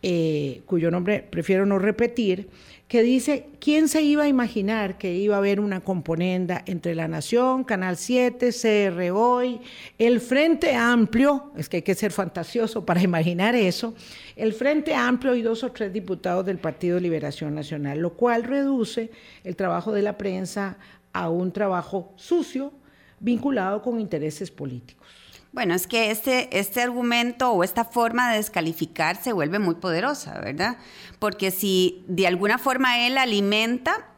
eh, 0.01 0.61
cuyo 0.65 0.91
nombre 0.91 1.25
prefiero 1.29 1.65
no 1.65 1.79
repetir, 1.79 2.47
que 2.89 3.03
dice, 3.03 3.45
¿quién 3.59 3.87
se 3.87 4.01
iba 4.01 4.23
a 4.23 4.27
imaginar 4.27 4.97
que 4.97 5.13
iba 5.13 5.35
a 5.35 5.37
haber 5.37 5.59
una 5.59 5.81
componenda 5.81 6.63
entre 6.65 6.95
La 6.95 7.07
Nación, 7.07 7.63
Canal 7.63 7.97
7, 7.97 8.49
CR 8.51 9.11
Hoy, 9.11 9.61
el 9.99 10.19
Frente 10.19 10.73
Amplio, 10.75 11.51
es 11.55 11.69
que 11.69 11.77
hay 11.77 11.83
que 11.83 11.93
ser 11.93 12.11
fantasioso 12.11 12.85
para 12.85 13.03
imaginar 13.03 13.53
eso, 13.53 13.93
el 14.39 14.53
Frente 14.53 14.95
Amplio 14.95 15.35
y 15.35 15.41
dos 15.41 15.63
o 15.63 15.71
tres 15.71 15.91
diputados 15.91 16.45
del 16.45 16.57
Partido 16.57 16.95
de 16.95 17.01
Liberación 17.01 17.53
Nacional, 17.53 17.99
lo 17.99 18.13
cual 18.13 18.43
reduce 18.43 19.11
el 19.43 19.55
trabajo 19.55 19.91
de 19.91 20.01
la 20.01 20.17
prensa 20.17 20.77
a 21.13 21.29
un 21.29 21.51
trabajo 21.51 22.13
sucio 22.15 22.71
vinculado 23.19 23.81
con 23.81 23.99
intereses 23.99 24.49
políticos. 24.49 25.07
Bueno, 25.51 25.73
es 25.73 25.87
que 25.87 26.11
este, 26.11 26.57
este 26.57 26.81
argumento 26.81 27.51
o 27.51 27.63
esta 27.63 27.83
forma 27.83 28.31
de 28.31 28.37
descalificar 28.37 29.15
se 29.21 29.33
vuelve 29.33 29.57
muy 29.57 29.75
poderosa, 29.75 30.39
¿verdad? 30.39 30.77
Porque 31.17 31.49
si 31.49 32.03
de 32.07 32.27
alguna 32.27 32.59
forma 32.59 33.07
él 33.07 33.17
alimenta 33.17 34.08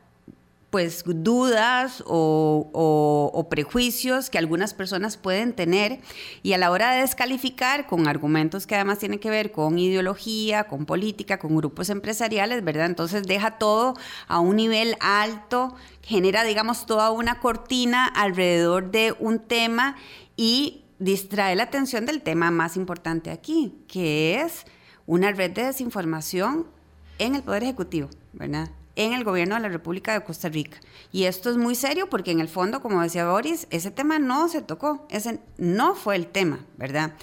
pues 0.72 1.04
dudas 1.06 2.02
o, 2.08 3.48
prejuicios 3.50 4.30
que 4.30 4.38
algunas 4.38 4.74
personas 4.74 5.18
pueden 5.18 5.54
tener 5.54 6.00
y 6.42 6.54
a 6.54 6.58
la 6.58 6.72
hora 6.72 6.94
de 6.94 7.02
descalificar 7.02 7.86
con 7.86 8.08
argumentos 8.08 8.66
que 8.66 8.76
además 8.76 8.98
tienen 8.98 9.20
que 9.20 9.30
ver 9.30 9.52
con 9.52 9.78
ideología, 9.78 10.64
con 10.64 10.86
política, 10.86 11.38
con 11.38 11.58
grupos 11.58 11.90
empresariales, 11.90 12.64
¿verdad? 12.64 12.86
Entonces 12.86 13.24
deja 13.24 13.58
todo 13.58 13.96
a 14.30 14.40
un 14.40 14.56
nivel 14.56 14.96
alto, 15.02 15.76
genera, 16.02 16.46
digamos, 16.46 16.86
toda 16.86 17.12
una 17.12 17.42
cortina 17.42 18.08
alrededor 18.08 18.92
de 18.92 19.14
un 19.20 19.40
tema 19.40 19.98
y 20.38 20.86
distrae 21.00 21.58
la 21.58 21.64
atención 21.64 22.06
del 22.06 22.22
tema 22.22 22.50
más 22.50 22.78
importante 22.78 23.30
aquí, 23.32 23.76
que 23.90 24.40
es 24.40 24.66
una 25.06 25.34
red 25.34 25.52
de 25.52 25.66
desinformación 25.66 26.68
en 27.20 27.36
el 27.36 27.44
Poder 27.44 27.64
Ejecutivo, 27.64 28.10
¿verdad? 28.32 28.70
En 28.96 29.14
el 29.14 29.24
gobierno 29.24 29.56
de 29.56 29.62
la 29.62 29.70
República 29.70 30.14
de 30.14 30.24
Costa 30.24 30.50
Rica. 30.50 30.78
Y 31.12 31.24
esto 31.24 31.50
es 31.50 31.58
muy 31.58 31.76
serio 31.76 32.10
porque 32.10 32.32
en 32.32 32.40
el 32.40 32.50
fondo, 32.50 32.82
como 32.82 33.02
decía 33.02 33.30
Boris, 33.30 33.68
ese 33.70 33.92
tema 33.92 34.20
no 34.20 34.50
se 34.50 34.62
tocó, 34.62 35.08
ese 35.10 35.40
no 35.58 35.96
fue 35.96 36.16
el 36.16 36.28
tema, 36.28 36.66
¿verdad? 36.78 37.14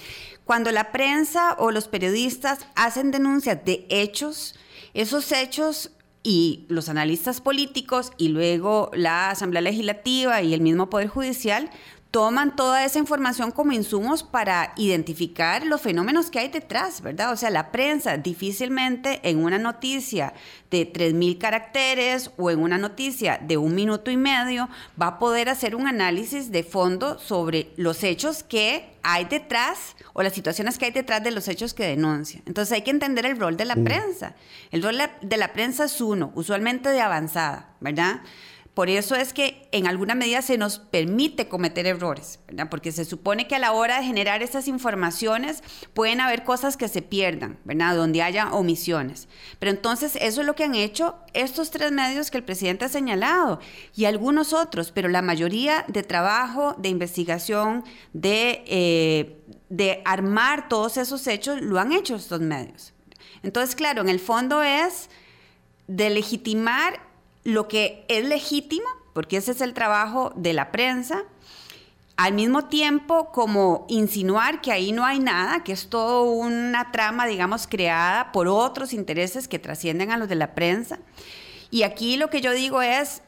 Cuando 0.45 0.73
la 0.73 0.93
prensa 0.93 1.55
o 1.59 1.71
los 1.71 1.89
periodistas 1.89 2.67
hacen 2.75 3.11
denuncias 3.11 3.65
de 3.65 3.87
hechos, 3.91 4.55
esos 4.95 5.31
hechos 5.33 5.91
y 6.23 6.67
los 6.69 6.89
analistas 6.89 7.41
políticos 7.41 8.13
y 8.19 8.29
luego 8.29 8.91
la 8.95 9.31
Asamblea 9.31 9.63
Legislativa 9.63 10.43
y 10.43 10.55
el 10.55 10.61
mismo 10.61 10.91
Poder 10.91 11.09
Judicial 11.09 11.71
toman 12.11 12.57
toda 12.57 12.85
esa 12.85 12.99
información 12.99 13.51
como 13.51 13.73
insumos 13.73 14.23
para 14.23 14.73
identificar 14.77 15.67
los 15.67 15.83
fenómenos 15.83 16.31
que 16.31 16.39
hay 16.39 16.49
detrás, 16.49 17.03
¿verdad? 17.03 17.33
O 17.33 17.37
sea, 17.37 17.51
la 17.51 17.71
prensa 17.71 18.17
difícilmente 18.17 19.21
en 19.29 19.45
una 19.45 19.59
noticia 19.59 20.33
de 20.71 20.91
3.000 20.91 21.39
caracteres 21.39 22.31
o 22.39 22.51
en 22.51 22.61
una 22.61 22.79
noticia 22.79 23.39
de 23.43 23.59
un 23.59 23.75
minuto 23.75 24.11
y 24.11 24.17
medio 24.17 24.69
va 25.01 25.09
a 25.09 25.19
poder 25.19 25.51
hacer 25.51 25.75
un 25.75 25.87
análisis 25.87 26.51
de 26.51 26.63
fondo 26.63 27.19
sobre 27.19 27.73
los 27.77 28.03
hechos 28.03 28.43
que 28.43 28.97
hay 29.03 29.27
detrás 29.27 29.95
o 30.15 30.23
las 30.23 30.33
situaciones 30.33 30.79
que 30.79 30.87
hay 30.87 30.91
detrás 30.93 31.23
de 31.23 31.31
los 31.31 31.47
hechos 31.47 31.75
que 31.75 31.87
denuncia. 31.87 32.41
Entonces 32.47 32.73
hay 32.73 32.83
que 32.83 32.91
entender 32.91 33.27
el 33.27 33.39
rol 33.39 33.57
de 33.57 33.65
la 33.67 33.77
prensa. 33.77 34.35
El 34.71 34.83
rol 34.83 34.99
de 35.21 35.37
la 35.37 35.53
prensa 35.53 35.85
es 35.85 36.01
uno, 36.01 36.33
usualmente 36.35 36.89
de 36.89 37.01
avanzada, 37.01 37.71
¿verdad? 37.81 38.21
Por 38.79 38.91
eso 38.91 39.17
es 39.17 39.33
que 39.33 39.69
en 39.73 39.89
alguna 39.89 40.15
medida 40.15 40.41
se 40.41 40.57
nos 40.57 40.79
permite 40.79 41.49
cometer 41.49 41.85
errores. 41.85 42.39
Porque 42.71 42.93
se 42.93 43.05
supone 43.05 43.49
que 43.49 43.57
a 43.57 43.59
la 43.59 43.73
hora 43.73 43.99
de 43.99 44.07
generar 44.07 44.41
estas 44.41 44.69
informaciones 44.69 45.65
pueden 45.95 46.21
haber 46.21 46.45
cosas 46.45 46.77
que 46.77 46.87
se 46.87 47.03
pierdan, 47.03 47.59
¿verdad? 47.65 47.97
Donde 47.97 48.23
haya 48.23 48.53
omisiones. 48.53 49.27
Pero 49.59 49.73
entonces 49.73 50.15
eso 50.21 50.43
es 50.43 50.47
lo 50.47 50.55
que 50.55 50.63
han 50.63 50.77
hecho 50.77 51.17
estos 51.35 51.73
tres 51.73 51.91
medios 51.91 52.31
que 52.31 52.39
el 52.39 52.45
presidente 52.45 52.85
ha 52.85 52.89
señalado 52.89 53.59
y 53.97 54.05
algunos 54.05 54.53
otros, 54.53 54.93
pero 54.93 55.09
la 55.09 55.23
mayoría 55.23 55.85
de 55.89 56.05
trabajo, 56.05 56.77
de 56.79 56.89
investigación, 56.89 57.83
de, 58.13 58.63
eh, 58.69 59.41
de 59.71 60.03
armar 60.05 60.69
todos 60.69 60.99
esos 60.99 61.27
hechos, 61.27 61.61
lo 61.63 61.81
han 61.81 61.91
hecho 61.91 62.15
estos 62.15 62.43
medios. 62.43 62.95
Entonces, 63.43 63.75
claro, 63.75 64.03
en 64.03 64.09
el 64.09 64.21
fondo 64.21 64.63
es 64.63 65.11
de 65.89 66.11
legitimar 66.11 67.08
lo 67.49 67.67
que 67.67 68.05
es 68.09 68.27
legítimo, 68.27 68.87
porque 69.15 69.39
ese 69.39 69.53
es 69.53 69.63
el 69.63 69.73
trabajo 69.73 70.35
de 70.37 70.53
la 70.53 70.71
prensa, 70.71 71.25
al 72.19 72.35
mismo 72.35 72.67
tiempo 72.67 73.33
como 73.33 73.87
insinuar 73.89 74.61
que 74.61 74.71
ahí 74.71 74.93
no 74.93 75.07
hay 75.07 75.19
nada, 75.19 75.65
que 75.65 75.73
es 75.73 75.89
todo 75.89 76.25
una 76.25 76.93
trama, 76.93 77.27
digamos, 77.27 77.67
creada 77.67 78.33
por 78.33 78.49
otros 78.49 78.93
intereses 78.93 79.49
que 79.49 79.59
trascienden 79.59 80.11
a 80.11 80.19
los 80.19 80.29
de 80.29 80.35
la 80.35 80.55
prensa. 80.55 80.99
Y 81.71 81.85
aquí 81.85 82.19
lo 82.19 82.29
que 82.29 82.43
yo 82.43 82.53
digo 82.53 82.83
es, 82.83 83.23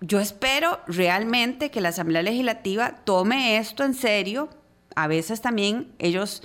yo 0.00 0.18
espero 0.18 0.80
realmente 0.88 1.70
que 1.70 1.80
la 1.80 1.90
Asamblea 1.90 2.22
Legislativa 2.22 2.96
tome 3.04 3.58
esto 3.58 3.84
en 3.84 3.94
serio. 3.94 4.48
A 4.96 5.06
veces 5.06 5.40
también 5.40 5.92
ellos 6.00 6.42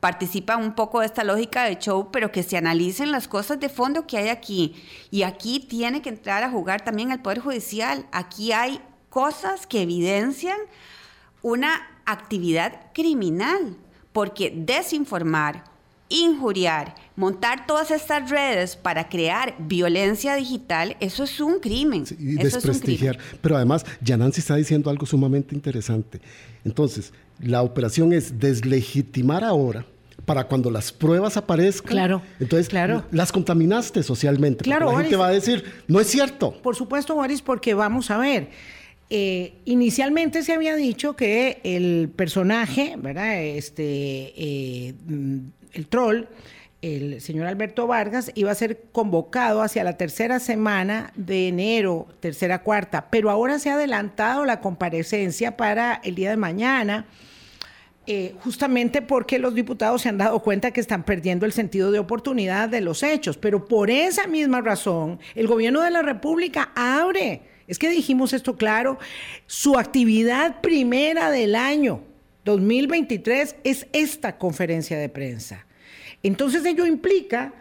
participa 0.00 0.56
un 0.56 0.74
poco 0.74 1.00
de 1.00 1.06
esta 1.06 1.24
lógica 1.24 1.64
de 1.64 1.78
show, 1.78 2.10
pero 2.10 2.32
que 2.32 2.42
se 2.42 2.56
analicen 2.56 3.12
las 3.12 3.28
cosas 3.28 3.60
de 3.60 3.68
fondo 3.68 4.06
que 4.06 4.16
hay 4.16 4.28
aquí. 4.28 4.74
Y 5.10 5.22
aquí 5.22 5.60
tiene 5.60 6.00
que 6.02 6.08
entrar 6.08 6.42
a 6.42 6.50
jugar 6.50 6.82
también 6.82 7.12
el 7.12 7.20
Poder 7.20 7.40
Judicial. 7.40 8.06
Aquí 8.10 8.52
hay 8.52 8.80
cosas 9.10 9.66
que 9.66 9.82
evidencian 9.82 10.58
una 11.42 11.86
actividad 12.06 12.92
criminal, 12.94 13.76
porque 14.12 14.52
desinformar, 14.54 15.64
injuriar, 16.08 16.94
montar 17.14 17.66
todas 17.66 17.90
estas 17.90 18.30
redes 18.30 18.76
para 18.76 19.08
crear 19.08 19.54
violencia 19.58 20.34
digital, 20.34 20.96
eso 21.00 21.24
es 21.24 21.40
un 21.40 21.60
crimen. 21.60 22.04
y 22.18 22.34
desprestigiar. 22.34 23.18
Pero 23.40 23.56
además, 23.56 23.84
Yanansi 24.00 24.40
está 24.40 24.56
diciendo 24.56 24.90
algo 24.90 25.06
sumamente 25.06 25.54
interesante. 25.54 26.20
Entonces, 26.64 27.12
la 27.42 27.62
operación 27.62 28.12
es 28.12 28.38
deslegitimar 28.38 29.44
ahora 29.44 29.84
para 30.24 30.44
cuando 30.44 30.70
las 30.70 30.92
pruebas 30.92 31.36
aparezcan. 31.36 31.90
Claro. 31.90 32.22
Entonces, 32.38 32.68
claro. 32.68 33.04
las 33.10 33.32
contaminaste 33.32 34.02
socialmente. 34.02 34.64
Claro. 34.64 34.92
La 34.92 35.00
gente 35.00 35.16
va 35.16 35.28
a 35.28 35.32
decir, 35.32 35.64
no 35.88 36.00
es 36.00 36.06
cierto. 36.06 36.52
Por 36.62 36.76
supuesto, 36.76 37.14
Boris, 37.14 37.42
porque 37.42 37.74
vamos 37.74 38.10
a 38.10 38.18
ver. 38.18 38.48
Eh, 39.08 39.54
inicialmente 39.64 40.44
se 40.44 40.52
había 40.52 40.76
dicho 40.76 41.16
que 41.16 41.60
el 41.64 42.10
personaje, 42.14 42.94
¿verdad? 42.96 43.42
Este, 43.42 44.32
eh, 44.36 44.94
el 45.72 45.86
troll, 45.88 46.26
el 46.80 47.20
señor 47.20 47.48
Alberto 47.48 47.88
Vargas, 47.88 48.30
iba 48.36 48.52
a 48.52 48.54
ser 48.54 48.84
convocado 48.92 49.62
hacia 49.62 49.82
la 49.82 49.96
tercera 49.96 50.38
semana 50.38 51.12
de 51.16 51.48
enero, 51.48 52.06
tercera 52.20 52.62
cuarta, 52.62 53.08
pero 53.10 53.30
ahora 53.30 53.58
se 53.58 53.70
ha 53.70 53.74
adelantado 53.74 54.44
la 54.44 54.60
comparecencia 54.60 55.56
para 55.56 56.00
el 56.04 56.14
día 56.14 56.30
de 56.30 56.36
mañana 56.36 57.06
eh, 58.12 58.34
justamente 58.40 59.02
porque 59.02 59.38
los 59.38 59.54
diputados 59.54 60.02
se 60.02 60.08
han 60.08 60.18
dado 60.18 60.40
cuenta 60.40 60.72
que 60.72 60.80
están 60.80 61.04
perdiendo 61.04 61.46
el 61.46 61.52
sentido 61.52 61.92
de 61.92 62.00
oportunidad 62.00 62.68
de 62.68 62.80
los 62.80 63.04
hechos. 63.04 63.36
Pero 63.36 63.66
por 63.66 63.88
esa 63.88 64.26
misma 64.26 64.60
razón, 64.60 65.20
el 65.36 65.46
gobierno 65.46 65.80
de 65.80 65.92
la 65.92 66.02
República 66.02 66.72
abre, 66.74 67.42
es 67.68 67.78
que 67.78 67.88
dijimos 67.88 68.32
esto 68.32 68.56
claro, 68.56 68.98
su 69.46 69.78
actividad 69.78 70.60
primera 70.60 71.30
del 71.30 71.54
año 71.54 72.02
2023 72.46 73.54
es 73.62 73.86
esta 73.92 74.38
conferencia 74.38 74.98
de 74.98 75.08
prensa. 75.08 75.64
Entonces 76.24 76.64
ello 76.64 76.86
implica 76.86 77.54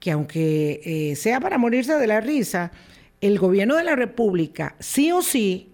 que 0.00 0.10
aunque 0.10 0.80
eh, 0.82 1.14
sea 1.14 1.38
para 1.38 1.56
morirse 1.56 1.94
de 1.94 2.06
la 2.08 2.20
risa, 2.20 2.72
el 3.20 3.38
gobierno 3.38 3.76
de 3.76 3.84
la 3.84 3.94
República 3.94 4.74
sí 4.80 5.12
o 5.12 5.22
sí 5.22 5.68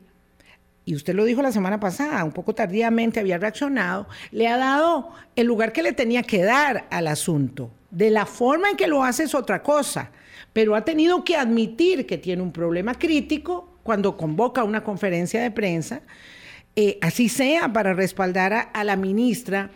y 0.85 0.95
usted 0.95 1.15
lo 1.15 1.25
dijo 1.25 1.43
la 1.43 1.53
semana 1.53 1.79
pasada, 1.79 2.25
un 2.25 2.33
poco 2.33 2.55
tardíamente 2.55 3.21
había 3.21 3.39
reaccionado, 3.39 4.09
le 4.31 4.49
ha 4.49 4.57
dado 4.57 5.11
el 5.37 5.47
lugar 5.47 5.73
que 5.73 5.83
le 5.83 5.93
tenía 5.93 6.23
que 6.23 6.43
dar 6.43 6.87
al 6.91 7.07
asunto. 7.07 7.71
De 7.91 8.11
la 8.11 8.27
forma 8.27 8.71
en 8.71 8.77
que 8.77 8.87
lo 8.87 9.05
hace 9.05 9.25
es 9.25 9.35
otra 9.35 9.63
cosa, 9.63 10.11
pero 10.53 10.75
ha 10.75 10.85
tenido 10.85 11.23
que 11.25 11.37
admitir 11.37 12.07
que 12.07 12.19
tiene 12.19 12.43
un 12.43 12.53
problema 12.53 12.95
crítico 12.95 13.79
cuando 13.83 14.17
convoca 14.17 14.65
una 14.65 14.83
conferencia 14.83 15.43
de 15.43 15.51
prensa, 15.51 16.03
eh, 16.77 16.99
así 17.03 17.29
sea 17.29 17.73
para 17.73 17.93
respaldar 17.95 18.53
a, 18.53 18.61
a 18.61 18.85
la 18.85 18.97
ministra, 18.97 19.71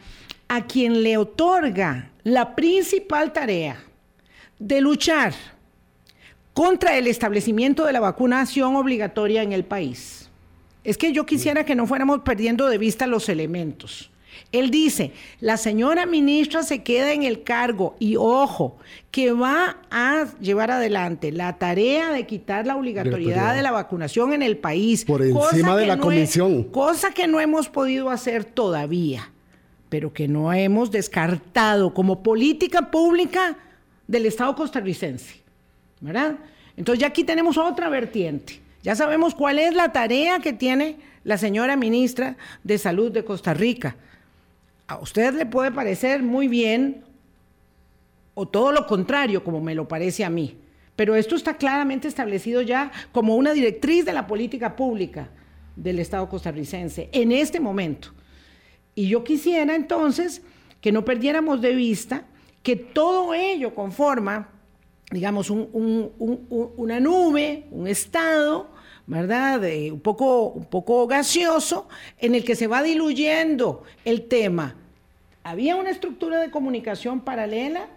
a 0.49 0.67
quien 0.67 1.03
le 1.03 1.17
otorga 1.17 2.11
la 2.23 2.55
principal 2.55 3.33
tarea 3.33 3.77
de 4.59 4.81
luchar 4.81 5.35
contra 6.55 6.97
el 6.97 7.09
establecimiento 7.09 7.85
de 7.85 7.93
la 7.93 8.01
vacunación 8.01 8.77
obligatoria 8.77 9.43
en 9.43 9.53
el 9.53 9.64
país 9.64 10.24
es 10.85 10.99
que 10.99 11.12
yo 11.12 11.27
quisiera 11.27 11.64
que 11.64 11.75
no 11.75 11.87
fuéramos 11.87 12.20
perdiendo 12.20 12.68
de 12.68 12.79
vista 12.79 13.07
los 13.07 13.29
elementos. 13.29 14.11
Él 14.53 14.70
dice, 14.70 15.12
la 15.40 15.57
señora 15.57 16.07
ministra 16.07 16.62
se 16.62 16.83
queda 16.83 17.12
en 17.12 17.23
el 17.23 17.42
cargo 17.42 17.97
y 17.99 18.16
ojo, 18.16 18.77
que 19.11 19.33
va 19.33 19.79
a 19.90 20.27
llevar 20.40 20.70
adelante 20.70 21.33
la 21.33 21.57
tarea 21.59 22.12
de 22.12 22.27
quitar 22.27 22.66
la 22.66 22.77
obligatoriedad 22.77 23.55
de 23.55 23.62
la 23.62 23.73
vacunación 23.73 24.33
en 24.33 24.42
el 24.42 24.57
país. 24.59 25.05
Por 25.05 25.23
encima 25.23 25.77
de 25.77 25.87
la 25.87 25.99
comisión. 25.99 26.64
cosa 26.64 27.12
que 27.12 27.27
no 27.27 27.40
hemos 27.40 27.68
podido 27.68 28.11
hacer 28.11 28.44
todavía, 28.44 29.31
pero 29.88 30.12
que 30.12 30.29
no 30.29 30.53
hemos 30.53 30.90
descartado 30.90 31.94
como 31.94 32.23
política 32.23 32.90
pública 32.90 33.57
del 34.07 34.27
Estado 34.27 34.55
costarricense. 34.55 35.42
¿Verdad? 36.01 36.37
Entonces 36.77 37.01
ya 37.01 37.07
aquí 37.07 37.25
tenemos 37.25 37.57
otra 37.57 37.88
vertiente. 37.88 38.61
Ya 38.85 38.94
sabemos 38.94 39.35
cuál 39.35 39.59
es 39.59 39.75
la 39.75 39.92
tarea 39.92 40.40
que 40.40 40.53
tiene 40.53 40.99
la 41.25 41.38
señora 41.38 41.75
ministra 41.75 42.37
de 42.64 42.77
Salud 42.77 43.11
de 43.11 43.25
Costa 43.25 43.55
Rica. 43.55 43.97
A 44.87 44.99
usted 44.99 45.33
le 45.33 45.47
puede 45.47 45.73
parecer 45.73 46.23
muy 46.23 46.49
bien 46.49 47.03
o 48.35 48.47
todo 48.47 48.73
lo 48.73 48.87
contrario, 48.87 49.42
como 49.42 49.62
me 49.62 49.75
lo 49.75 49.88
parece 49.88 50.23
a 50.23 50.29
mí. 50.29 50.59
Pero 50.97 51.16
esto 51.16 51.35
está 51.35 51.57
claramente 51.57 52.09
establecido 52.09 52.61
ya 52.61 52.92
como 53.11 53.37
una 53.37 53.55
directriz 53.55 54.05
de 54.05 54.12
la 54.12 54.27
política 54.27 54.77
pública 54.77 55.31
del 55.77 55.99
Estado 55.99 56.29
costarricense 56.29 57.09
en 57.11 57.33
este 57.33 57.61
momento. 57.61 58.11
Y 58.94 59.09
yo 59.09 59.25
quisiera 59.25 59.75
entonces 59.75 60.42
que 60.83 60.92
no 60.92 61.07
perdiéramos 61.07 61.62
de 61.62 61.75
vista 61.75 62.27
que 62.62 62.77
todo 62.77 63.33
ello 63.33 63.75
conforma, 63.75 64.51
digamos, 65.11 65.49
una 65.49 67.01
nube, 67.01 67.66
un 67.70 67.88
estado 67.88 68.74
¿verdad? 69.07 69.62
un, 69.90 70.01
poco, 70.01 70.49
un 70.49 70.64
poco 70.64 71.07
gaseoso, 71.07 71.88
en 72.19 72.35
el 72.35 72.45
que 72.45 72.57
se 72.57 72.67
va 72.67 72.83
diluyendo 72.83 73.83
el 74.05 74.27
tema. 74.29 74.77
Había 75.43 75.77
una 75.77 75.90
estructura 75.90 76.38
de 76.38 76.51
comunicación 76.51 77.21
paralela, 77.21 77.88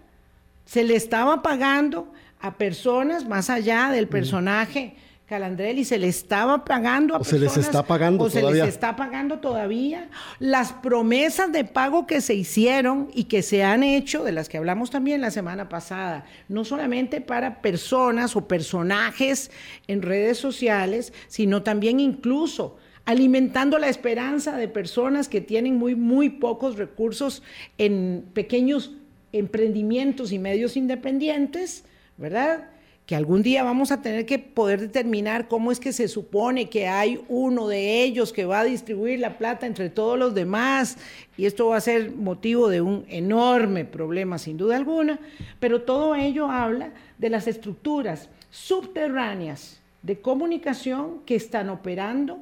se 0.66 0.84
le 0.84 0.96
estaba 0.96 1.42
pagando 1.42 2.12
a 2.42 2.56
personas 2.56 3.28
más 3.28 3.50
allá 3.50 3.90
del 3.90 4.08
personaje 4.08 4.96
Calandrelli 5.28 5.84
se 5.84 5.98
le 5.98 6.08
estaba 6.08 6.64
pagando 6.64 7.14
a 7.14 7.18
o 7.18 7.24
se 7.26 7.38
les 7.38 7.58
está 7.58 7.84
pagando 7.84 8.24
o 8.24 8.30
se 8.30 8.42
les 8.42 8.66
está 8.66 8.96
pagando 8.96 9.40
todavía. 9.40 10.10
Las 10.40 10.72
promesas 10.72 11.52
de 11.52 11.66
pago 11.66 12.08
que 12.08 12.22
se 12.22 12.34
hicieron 12.34 13.10
y 13.14 13.26
que 13.26 13.42
se 13.42 13.62
han 13.62 13.84
hecho 13.84 14.24
de 14.24 14.32
las 14.32 14.48
que 14.48 14.58
hablamos 14.58 14.90
también 14.90 15.20
la 15.20 15.30
semana 15.30 15.68
pasada 15.68 16.26
no 16.48 16.64
solamente 16.64 17.20
para 17.20 17.62
personas 17.62 18.38
o 18.38 18.48
personajes 18.48 19.52
en 19.88 20.02
redes 20.02 20.38
sociales 20.38 21.12
sino 21.28 21.62
también 21.62 22.00
incluso 22.00 22.78
alimentando 23.04 23.80
la 23.80 23.90
esperanza 23.90 24.56
de 24.56 24.70
personas 24.70 25.28
que 25.28 25.42
tienen 25.42 25.76
muy 25.76 25.96
muy 25.96 26.30
pocos 26.30 26.78
recursos 26.78 27.44
en 27.78 28.30
pequeños 28.34 28.94
emprendimientos 29.34 30.32
y 30.32 30.40
medios 30.40 30.78
independientes 30.78 31.84
verdad 32.16 32.70
que 33.08 33.16
algún 33.16 33.42
día 33.42 33.64
vamos 33.64 33.94
a 33.94 34.02
tener 34.02 34.26
que 34.26 34.38
poder 34.38 34.82
determinar 34.82 35.48
cómo 35.48 35.72
es 35.72 35.80
que 35.80 35.94
se 35.94 36.10
supone 36.10 36.70
que 36.70 36.90
hay 36.90 37.22
uno 37.30 37.70
de 37.70 38.04
ellos 38.04 38.34
que 38.34 38.44
va 38.44 38.60
a 38.60 38.64
distribuir 38.66 39.20
la 39.20 39.38
plata 39.38 39.66
entre 39.66 39.90
todos 39.90 40.20
los 40.20 40.36
demás, 40.36 40.98
y 41.38 41.46
esto 41.46 41.68
va 41.68 41.78
a 41.78 41.82
ser 41.82 42.12
motivo 42.12 42.68
de 42.68 42.82
un 42.82 43.06
enorme 43.08 43.86
problema 43.86 44.38
sin 44.38 44.58
duda 44.58 44.76
alguna, 44.76 45.20
pero 45.62 45.84
todo 45.84 46.16
ello 46.16 46.52
habla 46.52 46.92
de 47.18 47.30
las 47.30 47.48
estructuras 47.48 48.28
subterráneas 48.52 49.80
de 50.02 50.20
comunicación 50.20 51.22
que 51.26 51.36
están 51.36 51.70
operando 51.70 52.40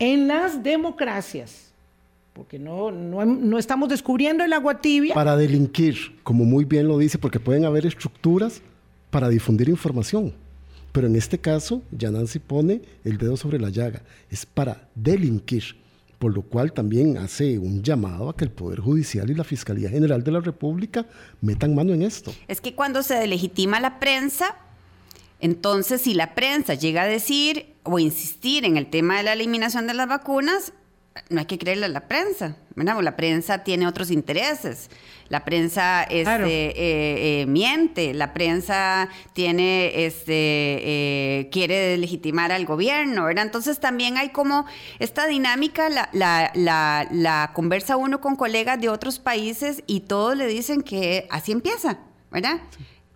en 0.00 0.26
las 0.26 0.64
democracias 0.64 1.66
porque 2.32 2.56
no, 2.56 2.92
no, 2.92 3.24
no, 3.24 3.58
estamos 3.58 3.88
descubriendo 3.88 4.44
el 4.44 4.52
agua 4.52 4.80
tibia. 4.80 5.12
Para 5.12 5.36
delinquir, 5.36 5.96
como 6.22 6.44
muy 6.44 6.64
bien 6.64 6.86
lo 6.86 6.96
dice, 6.96 7.18
porque 7.18 7.40
pueden 7.40 7.64
haber 7.64 7.84
estructuras 7.84 8.62
para 9.10 9.28
difundir 9.28 9.68
información. 9.68 10.32
Pero 10.92 11.06
en 11.06 11.16
este 11.16 11.38
caso, 11.38 11.82
Yanansi 11.90 12.38
pone 12.38 12.82
el 13.04 13.18
dedo 13.18 13.36
sobre 13.36 13.60
la 13.60 13.68
llaga. 13.68 14.02
Es 14.30 14.46
para 14.46 14.88
delinquir 14.94 15.76
por 16.18 16.34
lo 16.34 16.42
cual 16.42 16.72
también 16.72 17.16
hace 17.16 17.58
un 17.58 17.82
llamado 17.82 18.28
a 18.28 18.36
que 18.36 18.44
el 18.44 18.50
Poder 18.50 18.80
Judicial 18.80 19.30
y 19.30 19.34
la 19.34 19.44
Fiscalía 19.44 19.88
General 19.88 20.22
de 20.22 20.32
la 20.32 20.40
República 20.40 21.06
metan 21.40 21.74
mano 21.74 21.94
en 21.94 22.02
esto. 22.02 22.34
Es 22.48 22.60
que 22.60 22.74
cuando 22.74 23.02
se 23.02 23.14
delegitima 23.14 23.78
la 23.78 24.00
prensa, 24.00 24.56
entonces 25.40 26.00
si 26.02 26.14
la 26.14 26.34
prensa 26.34 26.74
llega 26.74 27.02
a 27.02 27.06
decir 27.06 27.66
o 27.84 27.98
insistir 27.98 28.64
en 28.64 28.76
el 28.76 28.90
tema 28.90 29.18
de 29.18 29.22
la 29.22 29.32
eliminación 29.32 29.86
de 29.86 29.94
las 29.94 30.08
vacunas, 30.08 30.72
no 31.28 31.40
hay 31.40 31.46
que 31.46 31.58
creerle 31.58 31.86
a 31.86 31.88
la 31.88 32.08
prensa, 32.08 32.56
¿verdad? 32.74 33.00
la 33.02 33.16
prensa 33.16 33.64
tiene 33.64 33.86
otros 33.86 34.10
intereses. 34.10 34.90
La 35.28 35.44
prensa 35.44 36.04
este, 36.04 36.70
eh, 36.70 37.42
eh, 37.42 37.46
miente, 37.46 38.14
la 38.14 38.32
prensa 38.32 39.10
tiene, 39.34 40.06
este, 40.06 40.32
eh, 40.32 41.48
quiere 41.52 41.98
legitimar 41.98 42.50
al 42.50 42.64
gobierno, 42.64 43.24
¿verdad? 43.26 43.44
Entonces 43.44 43.78
también 43.78 44.16
hay 44.16 44.30
como 44.30 44.64
esta 44.98 45.26
dinámica, 45.26 45.90
la, 45.90 46.08
la, 46.12 47.06
la, 47.10 47.50
conversa 47.52 47.98
uno 47.98 48.22
con 48.22 48.36
colegas 48.36 48.80
de 48.80 48.88
otros 48.88 49.18
países 49.18 49.82
y 49.86 50.00
todos 50.00 50.34
le 50.34 50.46
dicen 50.46 50.80
que 50.80 51.26
así 51.30 51.52
empieza, 51.52 51.98
¿verdad? 52.30 52.60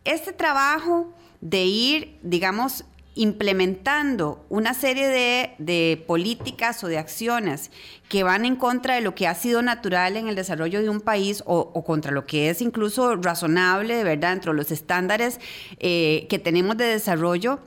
Este 0.05 0.35
trabajo 0.35 1.15
de 1.41 1.65
ir, 1.65 2.19
digamos, 2.23 2.85
implementando 3.15 4.45
una 4.49 4.73
serie 4.75 5.09
de, 5.59 6.05
políticas 6.07 6.83
o 6.83 6.89
de 6.89 6.99
acciones 6.99 7.71
que 8.09 8.23
van 8.23 8.45
en 8.45 8.57
contra 8.57 8.95
de 8.95 9.01
lo 9.01 9.15
que 9.15 9.27
ha 9.27 9.35
sido 9.35 9.63
natural 9.63 10.17
en 10.17 10.29
el 10.29 10.35
desarrollo 10.35 10.81
de 10.81 10.89
un 10.89 11.01
país 11.01 11.43
o, 11.47 11.85
contra 11.85 12.13
lo 12.13 12.27
que 12.27 12.49
es 12.51 12.63
incluso 12.63 13.17
razonable, 13.17 13.97
de 13.97 14.05
verdad, 14.05 14.31
dentro 14.31 14.53
de 14.53 14.59
los 14.59 14.71
estándares 14.71 15.41
eh, 15.79 16.27
que 16.31 16.39
tenemos 16.39 16.77
de 16.77 16.85
desarrollo, 16.85 17.61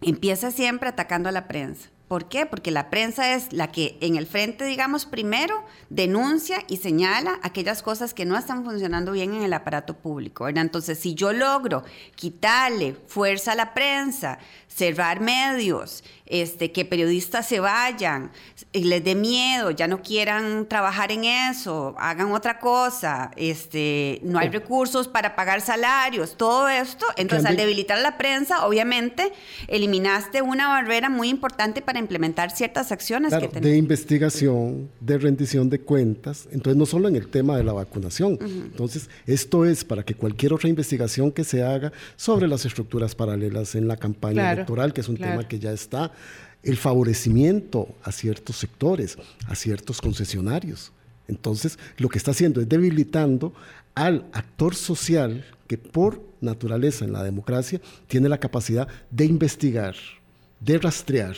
empieza 0.00 0.50
siempre 0.50 0.88
atacando 0.88 1.28
a 1.28 1.32
la 1.32 1.46
prensa. 1.46 1.91
¿Por 2.12 2.28
qué? 2.28 2.44
Porque 2.44 2.70
la 2.70 2.90
prensa 2.90 3.32
es 3.32 3.54
la 3.54 3.72
que 3.72 3.96
en 4.02 4.16
el 4.16 4.26
frente, 4.26 4.66
digamos, 4.66 5.06
primero 5.06 5.64
denuncia 5.88 6.62
y 6.68 6.76
señala 6.76 7.40
aquellas 7.42 7.82
cosas 7.82 8.12
que 8.12 8.26
no 8.26 8.36
están 8.36 8.64
funcionando 8.66 9.12
bien 9.12 9.32
en 9.32 9.40
el 9.40 9.54
aparato 9.54 9.96
público. 9.96 10.46
Entonces, 10.46 10.98
si 10.98 11.14
yo 11.14 11.32
logro 11.32 11.84
quitarle 12.14 12.98
fuerza 13.06 13.52
a 13.52 13.54
la 13.54 13.72
prensa, 13.72 14.38
cerrar 14.68 15.20
medios, 15.20 16.04
este, 16.26 16.72
que 16.72 16.84
periodistas 16.84 17.46
se 17.46 17.60
vayan, 17.60 18.30
les 18.72 19.04
dé 19.04 19.14
miedo, 19.14 19.70
ya 19.70 19.86
no 19.86 20.00
quieran 20.00 20.66
trabajar 20.66 21.12
en 21.12 21.24
eso, 21.24 21.94
hagan 21.98 22.32
otra 22.32 22.58
cosa, 22.58 23.30
este, 23.36 24.20
no 24.22 24.38
hay 24.38 24.48
recursos 24.48 25.08
para 25.08 25.36
pagar 25.36 25.60
salarios, 25.60 26.36
todo 26.36 26.68
esto. 26.68 27.04
Entonces, 27.16 27.46
al 27.46 27.56
debilitar 27.56 27.98
la 27.98 28.16
prensa, 28.16 28.66
obviamente, 28.66 29.32
eliminaste 29.68 30.40
una 30.40 30.68
barrera 30.68 31.10
muy 31.10 31.28
importante 31.28 31.82
para 31.82 31.98
implementar 32.02 32.50
ciertas 32.50 32.92
acciones 32.92 33.32
que 33.34 33.60
De 33.60 33.76
investigación, 33.76 34.90
de 35.00 35.18
rendición 35.18 35.70
de 35.70 35.80
cuentas, 35.80 36.48
entonces 36.52 36.76
no 36.76 36.86
solo 36.86 37.08
en 37.08 37.16
el 37.16 37.28
tema 37.28 37.56
de 37.56 37.64
la 37.64 37.72
vacunación. 37.72 38.38
Entonces, 38.40 39.08
esto 39.26 39.64
es 39.64 39.84
para 39.84 40.02
que 40.02 40.14
cualquier 40.14 40.52
otra 40.52 40.68
investigación 40.68 41.32
que 41.32 41.44
se 41.44 41.62
haga 41.62 41.92
sobre 42.16 42.46
las 42.46 42.64
estructuras 42.64 43.14
paralelas 43.14 43.74
en 43.74 43.88
la 43.88 43.96
campaña 43.96 44.52
electoral, 44.52 44.92
que 44.92 45.00
es 45.00 45.08
un 45.08 45.16
tema 45.16 45.48
que 45.48 45.58
ya 45.58 45.72
está, 45.72 46.12
el 46.62 46.76
favorecimiento 46.76 47.88
a 48.02 48.12
ciertos 48.12 48.56
sectores, 48.56 49.16
a 49.46 49.54
ciertos 49.54 50.00
concesionarios. 50.00 50.92
Entonces, 51.28 51.78
lo 51.98 52.08
que 52.08 52.18
está 52.18 52.32
haciendo 52.32 52.60
es 52.60 52.68
debilitando 52.68 53.52
al 53.94 54.26
actor 54.32 54.74
social 54.74 55.44
que 55.66 55.78
por 55.78 56.22
naturaleza 56.40 57.04
en 57.04 57.12
la 57.12 57.22
democracia 57.22 57.80
tiene 58.06 58.28
la 58.28 58.38
capacidad 58.38 58.88
de 59.10 59.24
investigar, 59.24 59.94
de 60.60 60.78
rastrear, 60.78 61.36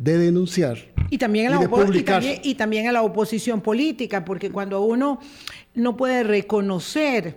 de 0.00 0.16
denunciar 0.16 0.78
y 1.10 1.18
también, 1.18 1.52
a 1.52 1.60
la 1.60 2.40
y 2.42 2.54
también 2.54 2.86
a 2.86 2.92
la 2.92 3.02
oposición 3.02 3.60
política, 3.60 4.24
porque 4.24 4.50
cuando 4.50 4.80
uno 4.82 5.20
no 5.74 5.96
puede 5.96 6.22
reconocer 6.22 7.36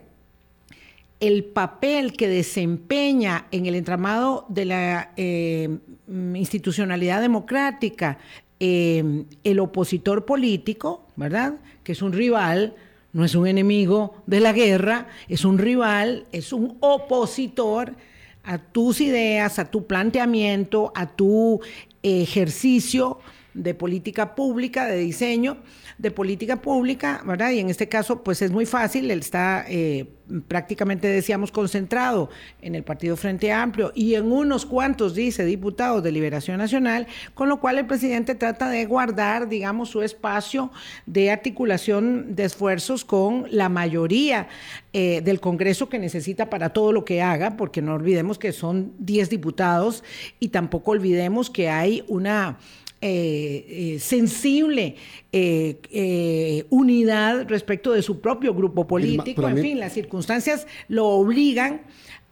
el 1.20 1.44
papel 1.44 2.14
que 2.14 2.28
desempeña 2.28 3.48
en 3.52 3.66
el 3.66 3.76
entramado 3.76 4.46
de 4.48 4.66
la 4.66 5.12
eh, 5.18 5.78
institucionalidad 6.08 7.22
democrática 7.22 8.20
eh, 8.60 9.26
el 9.44 9.60
opositor 9.60 10.24
político, 10.24 11.08
¿verdad? 11.16 11.56
Que 11.84 11.94
es 11.94 12.02
un 12.02 12.14
rival, 12.14 12.76
no 13.12 13.26
es 13.26 13.34
un 13.34 13.48
enemigo 13.48 14.22
de 14.28 14.40
la 14.40 14.54
guerra, 14.54 15.08
es 15.28 15.46
un 15.46 15.58
rival, 15.58 16.28
es 16.32 16.54
un 16.54 16.78
opositor 16.80 17.96
a 18.44 18.58
tus 18.58 19.02
ideas, 19.02 19.58
a 19.58 19.72
tu 19.72 19.88
planteamiento, 19.88 20.92
a 20.96 21.08
tu 21.08 21.62
ejercicio 22.04 23.20
de 23.54 23.74
política 23.74 24.36
pública, 24.36 24.86
de 24.86 24.98
diseño 24.98 25.58
de 25.98 26.12
política 26.12 26.62
pública, 26.62 27.22
¿verdad? 27.26 27.52
Y 27.52 27.60
en 27.60 27.70
este 27.70 27.88
caso, 27.88 28.24
pues 28.24 28.42
es 28.42 28.52
muy 28.52 28.66
fácil, 28.66 29.12
él 29.12 29.20
está 29.20 29.66
eh, 29.68 30.08
prácticamente, 30.48 31.08
decíamos, 31.08 31.52
concentrado 31.52 32.30
en 32.62 32.76
el 32.76 32.84
Partido 32.84 33.16
Frente 33.16 33.52
Amplio 33.52 33.92
y 33.94 34.16
en 34.16 34.32
unos 34.32 34.66
cuantos, 34.66 35.14
dice, 35.14 35.46
diputados 35.46 36.04
de 36.04 36.12
Liberación 36.12 36.58
Nacional, 36.58 37.08
con 37.34 37.50
lo 37.50 37.60
cual 37.60 37.78
el 37.78 37.86
presidente 37.86 38.36
trata 38.36 38.70
de 38.70 38.86
guardar, 38.86 39.48
digamos, 39.48 39.90
su 39.90 40.02
espacio 40.02 40.72
de 41.06 41.32
articulación 41.32 42.36
de 42.36 42.46
esfuerzos 42.46 43.06
con 43.06 43.46
la 43.52 43.70
mayoría 43.70 44.48
eh, 44.94 45.22
del 45.24 45.40
Congreso 45.40 45.90
que 45.90 46.00
necesita 46.00 46.50
para 46.50 46.70
todo 46.70 46.92
lo 46.92 47.06
que 47.06 47.22
haga, 47.22 47.56
porque 47.56 47.82
no 47.82 47.94
olvidemos 47.94 48.40
que 48.40 48.52
son 48.52 48.94
10 49.00 49.30
diputados 49.30 50.04
y 50.40 50.50
tampoco 50.50 50.92
olvidemos 50.92 51.50
que 51.50 51.70
hay 51.70 52.04
una 52.08 52.58
eh, 53.06 53.66
eh, 53.96 54.00
sensible 54.00 54.96
eh, 55.34 56.66
unidad 56.70 57.50
respecto 57.50 57.92
de 57.92 58.02
su 58.02 58.22
propio 58.22 58.54
grupo 58.54 58.88
político. 58.88 59.46
En 59.46 59.58
fin, 59.58 59.78
las 59.78 59.92
circunstancias 59.92 60.68
lo 60.88 61.10
obligan 61.10 61.82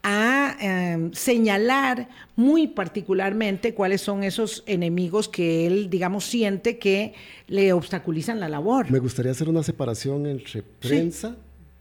a 0.01 0.55
em, 0.61 1.11
señalar 1.11 2.07
muy 2.37 2.67
particularmente 2.67 3.73
cuáles 3.73 3.99
son 3.99 4.23
esos 4.23 4.63
enemigos 4.65 5.27
que 5.27 5.67
él, 5.67 5.89
digamos, 5.89 6.23
siente 6.23 6.79
que 6.79 7.15
le 7.47 7.73
obstaculizan 7.73 8.39
la 8.39 8.47
labor. 8.47 8.89
Me 8.89 8.99
gustaría 8.99 9.33
hacer 9.33 9.49
una 9.49 9.63
separación 9.63 10.25
entre 10.25 10.63
prensa 10.63 11.35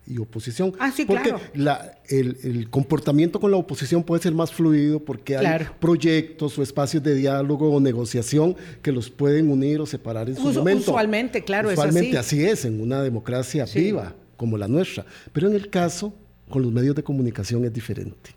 y 0.07 0.19
oposición. 0.19 0.73
Ah, 0.79 0.91
sí, 0.91 1.05
porque 1.05 1.35
la, 1.55 1.99
el, 2.09 2.69
comportamiento 2.71 3.39
con 3.39 3.51
la 3.51 3.57
oposición 3.57 4.03
puede 4.03 4.23
ser 4.23 4.33
más 4.33 4.53
fluido 4.53 4.99
porque 5.01 5.37
hay 5.37 5.67
proyectos 5.79 6.59
o 6.59 6.63
espacios 6.63 7.03
de 7.03 7.15
diálogo 7.15 7.71
o 7.71 7.81
negociación 7.81 8.57
que 8.83 8.93
los 8.93 9.09
pueden 9.11 9.51
unir 9.51 9.81
o 9.81 9.87
separar 9.87 10.29
en 10.29 10.37
su 10.37 10.43
momento. 10.43 10.91
Usualmente, 10.91 11.45
claro, 11.45 11.71
Usualmente 11.71 12.19
así. 12.19 12.45
es 12.45 12.65
en 12.65 12.81
una 12.81 13.03
democracia 13.03 13.65
viva 13.73 14.15
como 14.37 14.57
la 14.59 14.67
nuestra. 14.67 15.05
Pero 15.33 15.49
en 15.49 15.55
el 15.55 15.71
caso 15.71 16.13
con 16.49 16.63
los 16.63 16.73
medios 16.73 16.97
de 16.97 17.03
comunicación 17.03 17.65
es 17.65 17.73
diferente. 17.73 18.35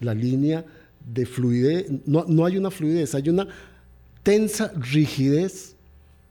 La 0.00 0.14
línea 0.14 0.64
de 1.04 1.26
fluidez, 1.26 1.86
no, 2.06 2.24
no 2.28 2.44
hay 2.44 2.58
una 2.58 2.70
fluidez, 2.70 3.14
hay 3.14 3.28
una 3.28 3.48
tensa 4.22 4.72
rigidez 4.76 5.74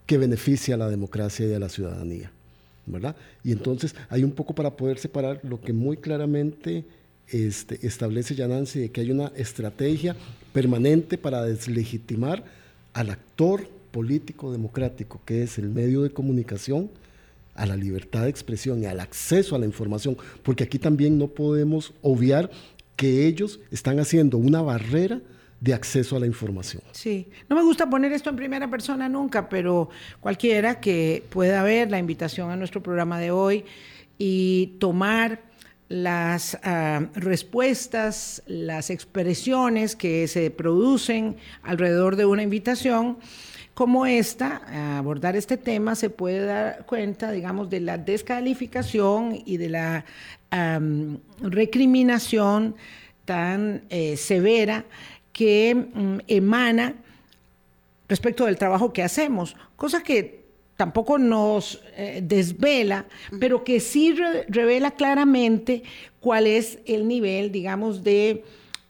que 0.06 0.18
beneficia 0.18 0.76
a 0.76 0.78
la 0.78 0.90
democracia 0.90 1.48
y 1.48 1.54
a 1.54 1.60
la 1.60 1.70
ciudadanía. 1.70 2.32
Y 3.44 3.52
entonces 3.52 3.96
hay 4.10 4.24
un 4.24 4.32
poco 4.32 4.54
para 4.54 4.72
poder 4.72 5.00
separar 5.00 5.40
lo 5.44 5.62
que 5.62 5.74
muy 5.74 5.98
claramente 5.98 6.86
este, 7.28 7.86
establece 7.86 8.36
Yanansi 8.36 8.80
de 8.80 8.92
que 8.92 9.02
hay 9.02 9.12
una 9.12 9.32
estrategia 9.36 10.16
permanente 10.52 11.18
para 11.18 11.44
deslegitimar 11.44 12.44
al 12.94 13.10
actor 13.10 13.68
político 13.92 14.52
democrático, 14.52 15.22
que 15.26 15.44
es 15.44 15.58
el 15.58 15.70
medio 15.70 16.02
de 16.04 16.12
comunicación, 16.12 16.90
a 17.56 17.66
la 17.68 17.76
libertad 17.76 18.24
de 18.24 18.30
expresión 18.30 18.82
y 18.82 18.88
al 18.88 19.00
acceso 19.00 19.56
a 19.56 19.60
la 19.60 19.66
información, 19.66 20.18
porque 20.42 20.64
aquí 20.64 20.80
también 20.80 21.20
no 21.20 21.28
podemos 21.28 21.94
obviar 22.02 22.50
que 22.96 23.28
ellos 23.28 23.60
están 23.72 24.00
haciendo 24.00 24.38
una 24.38 24.62
barrera 24.62 25.22
de 25.64 25.74
acceso 25.74 26.18
a 26.18 26.20
la 26.20 26.26
información. 26.26 26.84
Sí, 26.92 27.30
no 27.48 27.56
me 27.56 27.64
gusta 27.64 27.90
poner 27.90 28.12
esto 28.12 28.30
en 28.30 28.36
primera 28.36 28.70
persona 28.70 29.08
nunca, 29.08 29.48
pero 29.48 29.90
cualquiera 30.20 30.82
que 30.82 31.24
pueda 31.30 31.64
ver 31.64 31.90
la 31.90 32.00
invitación 32.00 32.52
a 32.52 32.58
nuestro 32.58 32.84
programa 32.84 33.18
de 33.18 33.32
hoy 33.32 33.64
y 34.18 34.76
tomar 34.80 35.40
las 35.88 36.58
ah, 36.64 37.06
respuestas, 37.16 38.44
las 38.46 38.90
expresiones 38.90 39.96
que 39.96 40.28
se 40.28 40.52
producen 40.52 41.38
alrededor 41.62 42.18
de 42.18 42.26
una 42.26 42.44
invitación 42.44 43.20
como 43.74 44.06
esta, 44.06 44.64
a 44.68 44.98
abordar 44.98 45.38
este 45.38 45.56
tema, 45.56 45.96
se 45.96 46.10
puede 46.10 46.46
dar 46.46 46.86
cuenta, 46.86 47.32
digamos, 47.32 47.70
de 47.70 47.80
la 47.80 47.98
descalificación 47.98 49.42
y 49.46 49.56
de 49.58 49.70
la 49.70 50.06
recriminación 51.42 52.76
tan 53.26 53.84
eh, 53.90 54.18
severa 54.18 54.86
que 55.34 55.76
mm, 55.76 56.20
emana 56.28 56.96
respecto 58.08 58.46
del 58.46 58.58
trabajo 58.58 58.94
que 58.94 59.04
hacemos, 59.04 59.56
cosa 59.76 60.02
que 60.02 60.44
tampoco 60.78 61.18
nos 61.18 61.82
eh, 61.98 62.22
desvela, 62.24 63.06
pero 63.40 63.64
que 63.64 63.80
sí 63.80 64.16
revela 64.48 64.92
claramente 64.92 65.84
cuál 66.20 66.48
es 66.48 66.80
el 66.86 67.08
nivel, 67.08 67.52
digamos, 67.52 68.04
de 68.04 68.44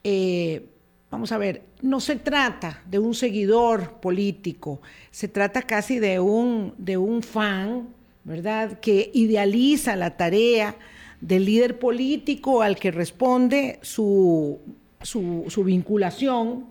eh, 0.04 0.66
vamos 1.14 1.32
a 1.32 1.38
ver, 1.38 1.62
no 1.84 2.00
se 2.00 2.16
trata 2.16 2.82
de 2.90 2.98
un 2.98 3.14
seguidor 3.14 4.00
político, 4.00 4.82
se 5.12 5.28
trata 5.28 5.62
casi 5.62 6.00
de 6.00 6.20
un, 6.20 6.74
de 6.80 6.98
un 6.98 7.22
fan, 7.22 7.88
¿verdad?, 8.24 8.80
que 8.80 9.12
idealiza 9.14 9.96
la 9.96 10.18
tarea 10.18 10.76
del 11.22 11.46
líder 11.46 11.78
político 11.78 12.64
al 12.64 12.78
que 12.78 12.90
responde 12.90 13.78
su, 13.84 14.60
su, 15.04 15.64
vinculación 15.64 16.66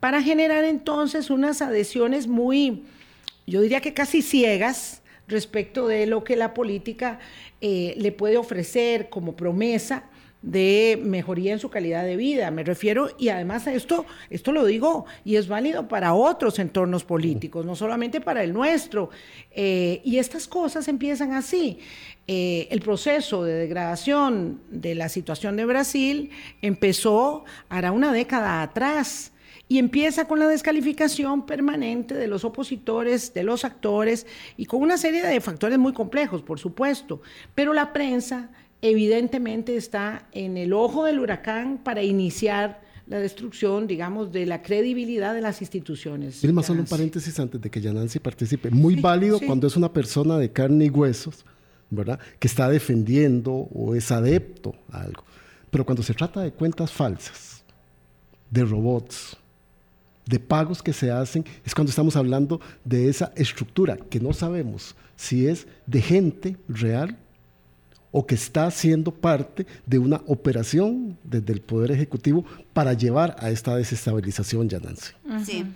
para 0.00 0.22
generar 0.22 0.64
entonces 0.64 1.30
unas 1.30 1.62
adhesiones 1.62 2.26
muy, 2.26 2.84
yo 3.46 3.60
diría 3.60 3.80
que 3.80 3.94
casi 3.94 4.22
ciegas 4.22 5.02
respecto 5.26 5.86
de 5.88 6.06
lo 6.06 6.24
que 6.24 6.36
la 6.36 6.54
política 6.54 7.18
eh, 7.60 7.94
le 7.98 8.12
puede 8.12 8.36
ofrecer 8.36 9.08
como 9.08 9.36
promesa 9.36 10.04
de 10.42 11.00
mejoría 11.02 11.52
en 11.52 11.58
su 11.58 11.68
calidad 11.68 12.04
de 12.04 12.16
vida. 12.16 12.50
Me 12.50 12.64
refiero, 12.64 13.10
y 13.18 13.28
además 13.28 13.66
a 13.66 13.74
esto, 13.74 14.06
esto 14.30 14.52
lo 14.52 14.64
digo, 14.64 15.06
y 15.24 15.36
es 15.36 15.48
válido 15.48 15.88
para 15.88 16.14
otros 16.14 16.58
entornos 16.58 17.04
políticos, 17.04 17.66
no 17.66 17.74
solamente 17.74 18.20
para 18.20 18.44
el 18.44 18.52
nuestro. 18.52 19.10
Eh, 19.50 20.00
y 20.04 20.18
estas 20.18 20.46
cosas 20.46 20.86
empiezan 20.88 21.32
así. 21.32 21.78
Eh, 22.26 22.68
el 22.70 22.80
proceso 22.80 23.42
de 23.42 23.54
degradación 23.54 24.60
de 24.70 24.94
la 24.94 25.08
situación 25.08 25.56
de 25.56 25.64
Brasil 25.64 26.30
empezó 26.62 27.44
hará 27.68 27.92
una 27.92 28.12
década 28.12 28.62
atrás. 28.62 29.32
Y 29.70 29.78
empieza 29.78 30.24
con 30.24 30.38
la 30.38 30.48
descalificación 30.48 31.44
permanente 31.44 32.14
de 32.14 32.26
los 32.26 32.42
opositores, 32.42 33.34
de 33.34 33.42
los 33.42 33.66
actores 33.66 34.26
y 34.56 34.64
con 34.64 34.80
una 34.80 34.96
serie 34.96 35.22
de 35.22 35.40
factores 35.42 35.78
muy 35.78 35.92
complejos, 35.92 36.40
por 36.40 36.58
supuesto. 36.58 37.20
Pero 37.54 37.74
la 37.74 37.92
prensa 37.92 38.48
evidentemente 38.82 39.76
está 39.76 40.28
en 40.32 40.56
el 40.56 40.72
ojo 40.72 41.04
del 41.04 41.18
huracán 41.18 41.78
para 41.82 42.02
iniciar 42.02 42.80
la 43.06 43.18
destrucción, 43.18 43.86
digamos, 43.86 44.32
de 44.32 44.44
la 44.46 44.62
credibilidad 44.62 45.34
de 45.34 45.40
las 45.40 45.62
instituciones. 45.62 46.44
más 46.52 46.66
solo 46.66 46.80
un 46.80 46.86
paréntesis 46.86 47.38
antes 47.40 47.60
de 47.60 47.70
que 47.70 47.80
Yanansi 47.80 48.18
participe. 48.18 48.70
Muy 48.70 48.96
válido 48.96 49.40
cuando 49.40 49.66
es 49.66 49.76
una 49.76 49.92
persona 49.92 50.36
de 50.36 50.52
carne 50.52 50.86
y 50.86 50.90
huesos, 50.90 51.44
¿verdad? 51.90 52.20
Que 52.38 52.48
está 52.48 52.68
defendiendo 52.68 53.52
o 53.52 53.94
es 53.94 54.12
adepto 54.12 54.74
a 54.90 55.02
algo. 55.02 55.24
Pero 55.70 55.84
cuando 55.86 56.02
se 56.02 56.14
trata 56.14 56.42
de 56.42 56.52
cuentas 56.52 56.92
falsas, 56.92 57.64
de 58.50 58.64
robots, 58.64 59.36
de 60.26 60.38
pagos 60.38 60.82
que 60.82 60.92
se 60.92 61.10
hacen, 61.10 61.44
es 61.64 61.74
cuando 61.74 61.88
estamos 61.88 62.14
hablando 62.14 62.60
de 62.84 63.08
esa 63.08 63.32
estructura 63.36 63.96
que 63.96 64.20
no 64.20 64.34
sabemos 64.34 64.94
si 65.16 65.46
es 65.46 65.66
de 65.86 66.02
gente 66.02 66.56
real 66.68 67.16
o 68.10 68.26
que 68.26 68.34
está 68.34 68.70
siendo 68.70 69.12
parte 69.12 69.66
de 69.86 69.98
una 69.98 70.22
operación 70.26 71.18
desde 71.24 71.52
el 71.52 71.60
Poder 71.60 71.92
Ejecutivo 71.92 72.44
para 72.72 72.92
llevar 72.92 73.36
a 73.38 73.50
esta 73.50 73.76
desestabilización, 73.76 74.68
ya 74.68 74.80
Nancy. 74.80 75.12
Sí. 75.44 75.66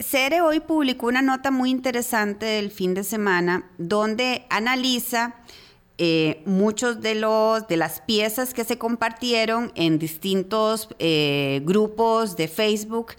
CERE 0.00 0.40
hoy 0.40 0.60
publicó 0.60 1.06
una 1.06 1.22
nota 1.22 1.50
muy 1.50 1.70
interesante 1.70 2.46
del 2.46 2.70
fin 2.70 2.94
de 2.94 3.04
semana 3.04 3.70
donde 3.78 4.46
analiza 4.48 5.36
eh, 5.98 6.42
muchos 6.44 7.00
de 7.00 7.14
los 7.14 7.68
de 7.68 7.78
las 7.78 8.02
piezas 8.02 8.52
que 8.52 8.64
se 8.64 8.76
compartieron 8.76 9.72
en 9.76 9.98
distintos 9.98 10.90
eh, 10.98 11.62
grupos 11.64 12.36
de 12.36 12.48
Facebook 12.48 13.12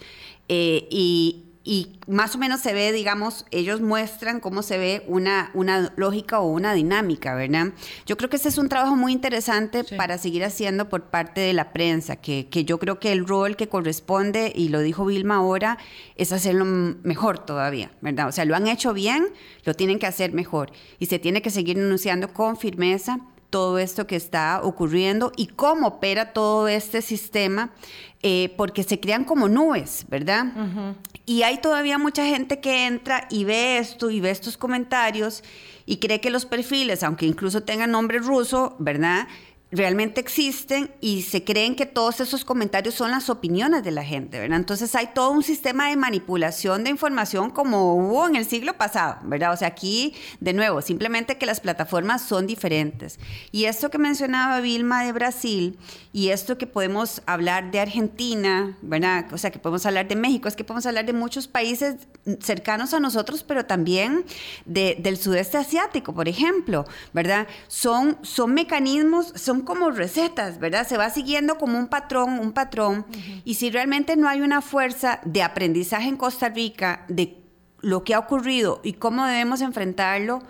eh, 0.48 0.86
y, 0.90 1.44
y 1.68 1.98
más 2.06 2.34
o 2.34 2.38
menos 2.38 2.62
se 2.62 2.72
ve, 2.72 2.92
digamos, 2.92 3.44
ellos 3.50 3.82
muestran 3.82 4.40
cómo 4.40 4.62
se 4.62 4.78
ve 4.78 5.04
una, 5.06 5.50
una 5.52 5.92
lógica 5.96 6.40
o 6.40 6.48
una 6.48 6.72
dinámica, 6.72 7.34
¿verdad? 7.34 7.74
Yo 8.06 8.16
creo 8.16 8.30
que 8.30 8.36
ese 8.36 8.48
es 8.48 8.56
un 8.56 8.70
trabajo 8.70 8.96
muy 8.96 9.12
interesante 9.12 9.84
para 9.84 10.16
seguir 10.16 10.46
haciendo 10.46 10.88
por 10.88 11.02
parte 11.02 11.42
de 11.42 11.52
la 11.52 11.74
prensa, 11.74 12.16
que, 12.16 12.48
que, 12.48 12.64
yo 12.64 12.78
creo 12.78 12.98
que 12.98 13.12
el 13.12 13.26
rol 13.26 13.54
que 13.56 13.68
corresponde, 13.68 14.50
y 14.56 14.70
lo 14.70 14.80
dijo 14.80 15.04
Vilma 15.04 15.36
ahora, 15.36 15.76
es 16.16 16.32
hacerlo 16.32 16.64
mejor 16.64 17.44
todavía, 17.44 17.90
¿verdad? 18.00 18.28
O 18.28 18.32
sea, 18.32 18.46
lo 18.46 18.56
han 18.56 18.66
hecho 18.66 18.94
bien, 18.94 19.26
lo 19.64 19.74
tienen 19.74 19.98
que 19.98 20.06
hacer 20.06 20.32
mejor 20.32 20.72
y 20.98 21.04
se 21.04 21.18
tiene 21.18 21.42
que 21.42 21.50
seguir 21.50 21.76
denunciando 21.76 22.32
con 22.32 22.56
firmeza 22.56 23.20
todo 23.50 23.78
esto 23.78 24.06
que 24.06 24.16
está 24.16 24.60
ocurriendo 24.62 25.32
y 25.36 25.46
cómo 25.46 25.88
opera 25.88 26.32
todo 26.32 26.68
este 26.68 27.00
sistema, 27.00 27.70
eh, 28.22 28.52
porque 28.56 28.82
se 28.82 28.98
crean 28.98 29.24
como 29.24 29.48
nubes, 29.48 30.04
¿verdad? 30.08 30.46
Y 31.24 31.42
hay 31.42 31.58
todavía 31.58 31.98
mucha 31.98 32.26
gente 32.26 32.58
que 32.58 32.86
entra 32.86 33.28
y 33.30 33.44
ve 33.44 33.78
esto 33.78 34.10
y 34.10 34.20
ve 34.20 34.30
estos 34.30 34.56
comentarios 34.56 35.44
y 35.86 35.98
cree 35.98 36.20
que 36.20 36.30
los 36.30 36.44
perfiles, 36.44 37.04
aunque 37.04 37.26
incluso 37.26 37.62
tengan 37.62 37.92
nombre 37.92 38.18
ruso, 38.18 38.74
¿verdad? 38.80 39.28
realmente 39.70 40.20
existen 40.20 40.90
y 41.00 41.22
se 41.22 41.44
creen 41.44 41.76
que 41.76 41.84
todos 41.84 42.20
esos 42.20 42.44
comentarios 42.44 42.94
son 42.94 43.10
las 43.10 43.28
opiniones 43.28 43.84
de 43.84 43.90
la 43.90 44.02
gente, 44.02 44.38
¿verdad? 44.38 44.58
Entonces 44.58 44.94
hay 44.94 45.08
todo 45.14 45.30
un 45.30 45.42
sistema 45.42 45.90
de 45.90 45.96
manipulación 45.96 46.84
de 46.84 46.90
información 46.90 47.50
como 47.50 47.94
hubo 47.94 48.26
en 48.26 48.36
el 48.36 48.46
siglo 48.46 48.78
pasado, 48.78 49.18
¿verdad? 49.24 49.52
O 49.52 49.56
sea, 49.56 49.68
aquí, 49.68 50.14
de 50.40 50.54
nuevo, 50.54 50.80
simplemente 50.80 51.36
que 51.36 51.44
las 51.44 51.60
plataformas 51.60 52.22
son 52.22 52.46
diferentes. 52.46 53.18
Y 53.52 53.64
esto 53.64 53.90
que 53.90 53.98
mencionaba 53.98 54.60
Vilma 54.60 55.04
de 55.04 55.12
Brasil 55.12 55.78
y 56.12 56.30
esto 56.30 56.56
que 56.58 56.66
podemos 56.66 57.22
hablar 57.26 57.70
de 57.70 57.80
Argentina, 57.80 58.76
¿verdad? 58.82 59.26
O 59.32 59.38
sea, 59.38 59.50
que 59.50 59.58
podemos 59.58 59.84
hablar 59.86 60.08
de 60.08 60.16
México, 60.16 60.48
es 60.48 60.56
que 60.56 60.64
podemos 60.64 60.86
hablar 60.86 61.04
de 61.06 61.12
muchos 61.12 61.48
países 61.48 61.96
cercanos 62.40 62.94
a 62.94 63.00
nosotros, 63.00 63.42
pero 63.42 63.66
también 63.66 64.24
del 64.64 65.16
sudeste 65.16 65.58
asiático, 65.58 66.14
por 66.14 66.28
ejemplo, 66.28 66.86
¿verdad? 67.12 67.46
Son, 67.68 68.18
son 68.22 68.54
mecanismos, 68.54 69.32
son 69.36 69.62
como 69.62 69.90
recetas, 69.90 70.58
¿verdad? 70.58 70.86
Se 70.86 70.96
va 70.96 71.10
siguiendo 71.10 71.58
como 71.58 71.78
un 71.78 71.88
patrón, 71.88 72.38
un 72.38 72.52
patrón. 72.52 73.06
Y 73.44 73.54
si 73.54 73.70
realmente 73.70 74.16
no 74.16 74.28
hay 74.28 74.40
una 74.40 74.62
fuerza 74.62 75.20
de 75.24 75.42
aprendizaje 75.42 76.08
en 76.08 76.16
Costa 76.16 76.48
Rica 76.48 77.04
de 77.08 77.36
lo 77.80 78.02
que 78.02 78.14
ha 78.14 78.18
ocurrido 78.18 78.80
y 78.82 78.94
cómo 78.94 79.26
debemos 79.26 79.60
enfrentarlo, 79.60 80.42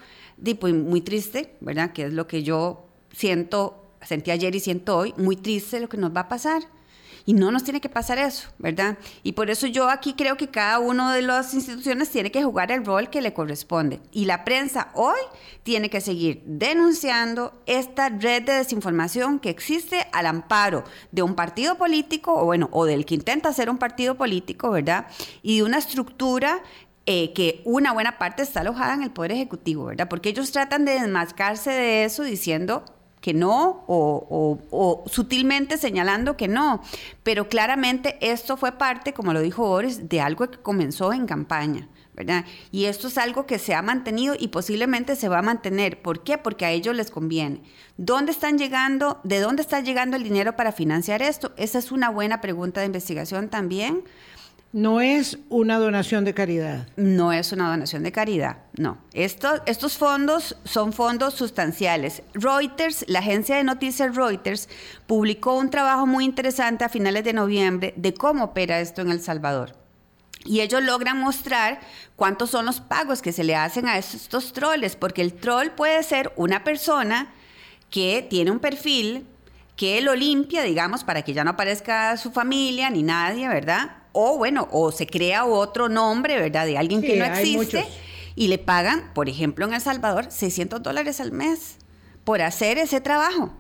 pues 0.61 0.75
muy 0.75 1.01
triste, 1.01 1.57
¿verdad? 1.61 1.93
Que 1.93 2.07
es 2.07 2.13
lo 2.13 2.27
que 2.27 2.43
yo 2.43 2.89
siento, 3.13 3.88
sentí 4.07 4.31
ayer 4.31 4.55
y 4.55 4.61
siento 4.61 4.97
hoy, 4.97 5.15
muy 5.17 5.37
triste 5.37 5.81
lo 5.81 5.89
que 5.89 5.97
nos 5.97 6.15
va 6.15 6.23
a 6.23 6.29
pasar. 6.29 6.63
Y 7.29 7.35
no 7.35 7.51
nos 7.51 7.63
tiene 7.63 7.83
que 7.83 7.91
pasar 7.91 8.17
eso, 8.17 8.49
¿verdad? 8.57 8.97
Y 9.23 9.33
por 9.33 9.51
eso 9.51 9.67
yo 9.67 9.91
aquí 9.91 10.15
creo 10.15 10.39
que 10.39 10.49
cada 10.49 10.79
una 10.79 11.15
de 11.15 11.21
las 11.21 11.53
instituciones 11.53 12.09
tiene 12.09 12.31
que 12.31 12.43
jugar 12.43 12.73
el 12.73 12.87
rol 12.87 13.11
que 13.11 13.21
le 13.21 13.35
corresponde. 13.35 14.01
Y 14.13 14.25
la 14.25 14.47
prensa 14.47 14.89
hoy 14.95 15.19
tiene 15.63 15.91
que 15.91 16.01
seguir 16.01 16.43
denunciando 16.47 17.53
esta 17.67 18.09
red 18.09 18.45
de 18.45 18.55
desinformación 18.55 19.41
que 19.41 19.51
existe 19.51 20.07
al 20.13 20.25
amparo 20.25 20.85
de 21.13 21.21
un 21.21 21.35
partido 21.35 21.77
político, 21.77 22.35
o 22.35 22.47
bueno, 22.47 22.71
o 22.73 22.87
del 22.87 23.05
que 23.05 23.17
intenta 23.17 23.53
ser 23.53 23.69
un 23.69 23.77
partido 23.77 24.15
político, 24.15 24.71
¿verdad? 24.71 25.07
Y 25.43 25.59
de 25.59 25.65
una 25.65 25.77
estructura 25.77 26.63
eh, 27.05 27.35
que 27.35 27.61
una 27.67 27.93
buena 27.93 28.17
parte 28.17 28.43
está 28.43 28.61
alojada 28.61 28.95
en 28.95 29.03
el 29.03 29.11
Poder 29.11 29.33
Ejecutivo, 29.33 29.85
¿verdad? 29.85 30.09
Porque 30.09 30.31
ellos 30.31 30.51
tratan 30.51 30.87
de 30.87 30.93
desmascarse 30.93 31.71
de 31.73 32.05
eso 32.05 32.23
diciendo 32.23 32.85
que 33.21 33.35
no 33.35 33.85
o, 33.89 35.05
sutilmente 35.07 35.77
señalando 35.77 36.37
que 36.37 36.49
no. 36.49 36.83
Pero 37.23 37.49
claramente 37.49 38.19
esto 38.21 38.57
fue 38.57 38.73
parte, 38.73 39.13
como 39.13 39.33
lo 39.33 39.41
dijo 39.41 39.67
Boris, 39.67 40.09
de 40.09 40.21
algo 40.21 40.51
que 40.51 40.59
comenzó 40.59 41.13
en 41.13 41.27
campaña. 41.27 41.89
¿verdad? 42.15 42.45
Y 42.73 42.87
esto 42.87 43.07
es 43.07 43.17
algo 43.17 43.47
que 43.47 43.61
se 43.61 43.77
ha 43.77 43.83
mantenido 43.83 44.35
y 44.37 44.49
posiblemente 44.49 45.15
se 45.15 45.29
va 45.29 45.39
a 45.39 45.43
mantener. 45.43 46.03
¿Por 46.03 46.25
qué? 46.25 46.37
Porque 46.37 46.65
a 46.65 46.73
ellos 46.73 46.97
les 46.97 47.13
conviene. 47.13 47.63
¿Dónde 47.97 48.33
están 48.33 48.59
llegando? 48.59 49.21
¿De 49.23 49.39
dónde 49.39 49.63
está 49.63 49.81
llegando 49.81 50.17
el 50.17 50.25
dinero 50.25 50.57
para 50.57 50.73
financiar 50.73 51.23
esto? 51.23 51.53
Esa 51.57 51.79
es 51.79 51.93
una 51.93 52.11
buena 52.11 52.41
pregunta 52.41 52.81
de 52.81 52.87
investigación 52.87 53.49
también, 53.49 54.03
no 54.73 55.01
es 55.01 55.39
una 55.49 55.79
donación 55.79 56.25
de 56.25 56.35
caridad. 56.35 56.87
No 56.97 57.33
es 57.33 57.53
una 57.53 57.71
donación 57.71 58.03
de 58.03 58.13
caridad, 58.13 58.59
no. 58.77 58.99
estos 59.13 59.97
fondos 59.97 60.57
son 60.65 60.93
fondos 60.93 61.35
sustanciales. 61.35 62.23
Reuters, 62.35 63.05
la 63.09 63.21
agencia 63.21 63.57
de 63.57 63.65
noticias 63.65 64.15
Reuters, 64.15 64.69
publicó 65.07 65.55
un 65.55 65.71
trabajo 65.71 66.07
muy 66.07 66.25
interesante 66.25 66.85
a 66.85 66.89
finales 66.89 67.25
de 67.25 67.33
noviembre 67.33 67.95
de 67.97 68.13
cómo 68.13 68.45
opera 68.45 68.81
esto 68.81 69.01
en 69.01 69.11
El 69.11 69.21
Salvador. 69.21 69.75
Y 70.45 70.61
ellos 70.61 70.83
logran 70.83 71.19
mostrar 71.19 71.81
cuántos 72.15 72.51
son 72.51 72.67
los 72.67 72.81
pagos 72.81 73.23
que 73.23 73.33
se 73.33 73.45
le 73.45 73.57
hacen 73.57 73.87
a 73.89 73.99
estos 73.99 74.53
troles, 74.53 74.97
porque 74.97 75.23
el 75.23 75.35
troll 75.35 75.71
puede 75.71 76.03
ser 76.03 76.33
una 76.37 76.63
persona 76.63 77.33
que 77.91 78.27
tiene 78.29 78.51
un 78.51 78.59
perfil 78.59 79.27
que 79.77 80.01
lo 80.01 80.15
limpia, 80.15 80.63
digamos, 80.63 81.05
para 81.05 81.23
que 81.23 81.33
ya 81.33 81.45
no 81.45 81.51
aparezca 81.51 82.17
su 82.17 82.33
familia 82.33 82.91
ni 82.91 83.03
nadie, 83.03 83.49
¿verdad? 83.49 83.99
O 84.21 84.37
bueno, 84.37 84.67
o 84.73 84.91
se 84.91 85.07
crea 85.07 85.45
otro 85.45 85.89
nombre, 85.89 86.41
¿verdad? 86.41 86.67
De 86.67 86.77
alguien 86.77 87.03
que 87.03 87.17
no 87.17 87.25
existe 87.25 87.85
y 88.35 88.49
le 88.49 88.59
pagan, 88.59 89.13
por 89.15 89.29
ejemplo, 89.29 89.65
en 89.65 89.75
El 89.75 89.81
Salvador, 89.81 90.27
600 90.29 90.83
dólares 90.83 91.21
al 91.21 91.31
mes 91.31 91.77
por 92.25 92.43
hacer 92.43 92.79
ese 92.79 93.01
trabajo. 93.01 93.53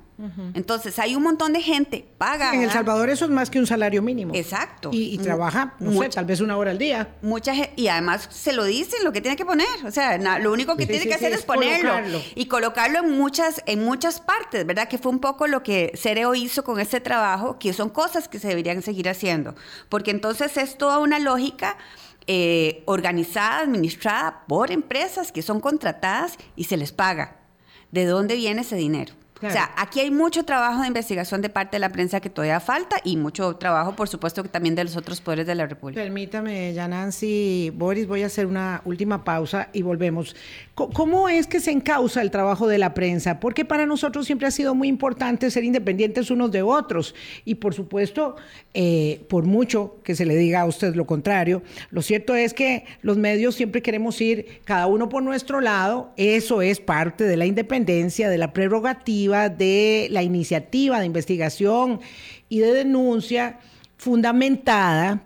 Entonces, 0.54 0.98
hay 0.98 1.14
un 1.14 1.22
montón 1.22 1.52
de 1.52 1.62
gente 1.62 2.04
paga. 2.18 2.52
En 2.52 2.62
El 2.62 2.70
Salvador 2.72 3.08
eso 3.08 3.26
es 3.26 3.30
más 3.30 3.50
que 3.50 3.60
un 3.60 3.66
salario 3.66 4.02
mínimo. 4.02 4.34
Exacto. 4.34 4.90
Y, 4.92 5.16
trabaja, 5.18 5.74
no 5.78 5.92
sé, 6.02 6.08
tal 6.08 6.24
vez 6.24 6.40
una 6.40 6.56
hora 6.56 6.72
al 6.72 6.78
día. 6.78 7.16
Mucha 7.22 7.52
y 7.76 7.88
además 7.88 8.28
se 8.30 8.52
lo 8.52 8.64
dicen 8.64 9.04
lo 9.04 9.12
que 9.12 9.20
tiene 9.20 9.36
que 9.36 9.44
poner. 9.44 9.66
O 9.84 9.90
sea, 9.90 10.18
lo 10.38 10.52
único 10.52 10.76
que 10.76 10.86
tiene 10.86 11.06
que 11.06 11.14
hacer 11.14 11.32
es, 11.32 11.42
ponerlo. 11.42 12.20
Y 12.34 12.46
colocarlo 12.46 12.98
en 13.00 13.16
muchas, 13.16 13.62
en 13.66 13.84
muchas 13.84 14.20
partes, 14.20 14.66
¿verdad? 14.66 14.88
Que 14.88 14.98
fue 14.98 15.12
un 15.12 15.20
poco 15.20 15.46
lo 15.46 15.62
que 15.62 15.92
Cereo 15.94 16.34
hizo 16.34 16.64
con 16.64 16.80
este 16.80 17.00
trabajo, 17.00 17.58
que 17.58 17.72
son 17.72 17.88
cosas 17.88 18.28
que 18.28 18.38
se 18.38 18.48
deberían 18.48 18.82
seguir 18.82 19.08
haciendo. 19.08 19.54
Porque 19.88 20.10
entonces 20.10 20.56
es 20.56 20.76
toda 20.76 20.98
una 20.98 21.18
lógica 21.20 21.76
eh, 22.26 22.82
organizada, 22.86 23.60
administrada 23.60 24.44
por 24.48 24.70
empresas 24.70 25.32
que 25.32 25.42
son 25.42 25.60
contratadas 25.60 26.36
y 26.56 26.64
se 26.64 26.76
les 26.76 26.92
paga. 26.92 27.36
¿De 27.90 28.04
dónde 28.04 28.36
viene 28.36 28.62
ese 28.62 28.76
dinero? 28.76 29.14
O 29.42 29.50
sea, 29.50 29.70
aquí 29.76 30.00
hay 30.00 30.10
mucho 30.10 30.44
trabajo 30.44 30.82
de 30.82 30.88
investigación 30.88 31.42
de 31.42 31.48
parte 31.48 31.76
de 31.76 31.80
la 31.80 31.90
prensa 31.90 32.20
que 32.20 32.30
todavía 32.30 32.60
falta 32.60 32.96
y 33.04 33.16
mucho 33.16 33.56
trabajo, 33.56 33.94
por 33.94 34.08
supuesto, 34.08 34.42
que 34.42 34.48
también 34.48 34.74
de 34.74 34.84
los 34.84 34.96
otros 34.96 35.20
poderes 35.20 35.46
de 35.46 35.54
la 35.54 35.66
República. 35.66 36.02
Permítame, 36.02 36.74
ya 36.74 36.88
Nancy, 36.88 37.70
Boris, 37.74 38.06
voy 38.06 38.22
a 38.22 38.26
hacer 38.26 38.46
una 38.46 38.82
última 38.84 39.24
pausa 39.24 39.68
y 39.72 39.82
volvemos. 39.82 40.34
¿Cómo 40.86 41.28
es 41.28 41.48
que 41.48 41.58
se 41.58 41.72
encausa 41.72 42.22
el 42.22 42.30
trabajo 42.30 42.68
de 42.68 42.78
la 42.78 42.94
prensa? 42.94 43.40
Porque 43.40 43.64
para 43.64 43.84
nosotros 43.84 44.26
siempre 44.26 44.46
ha 44.46 44.52
sido 44.52 44.76
muy 44.76 44.86
importante 44.86 45.50
ser 45.50 45.64
independientes 45.64 46.30
unos 46.30 46.52
de 46.52 46.62
otros. 46.62 47.16
Y 47.44 47.56
por 47.56 47.74
supuesto, 47.74 48.36
eh, 48.74 49.24
por 49.28 49.44
mucho 49.44 49.96
que 50.04 50.14
se 50.14 50.24
le 50.24 50.36
diga 50.36 50.60
a 50.60 50.66
usted 50.66 50.94
lo 50.94 51.04
contrario, 51.04 51.62
lo 51.90 52.00
cierto 52.00 52.36
es 52.36 52.54
que 52.54 52.84
los 53.02 53.16
medios 53.16 53.56
siempre 53.56 53.82
queremos 53.82 54.20
ir 54.20 54.60
cada 54.64 54.86
uno 54.86 55.08
por 55.08 55.22
nuestro 55.24 55.60
lado. 55.60 56.12
Eso 56.16 56.62
es 56.62 56.78
parte 56.78 57.24
de 57.24 57.36
la 57.36 57.46
independencia, 57.46 58.28
de 58.30 58.38
la 58.38 58.52
prerrogativa, 58.52 59.48
de 59.48 60.06
la 60.10 60.22
iniciativa 60.22 61.00
de 61.00 61.06
investigación 61.06 62.00
y 62.48 62.60
de 62.60 62.72
denuncia 62.72 63.58
fundamentada 63.96 65.24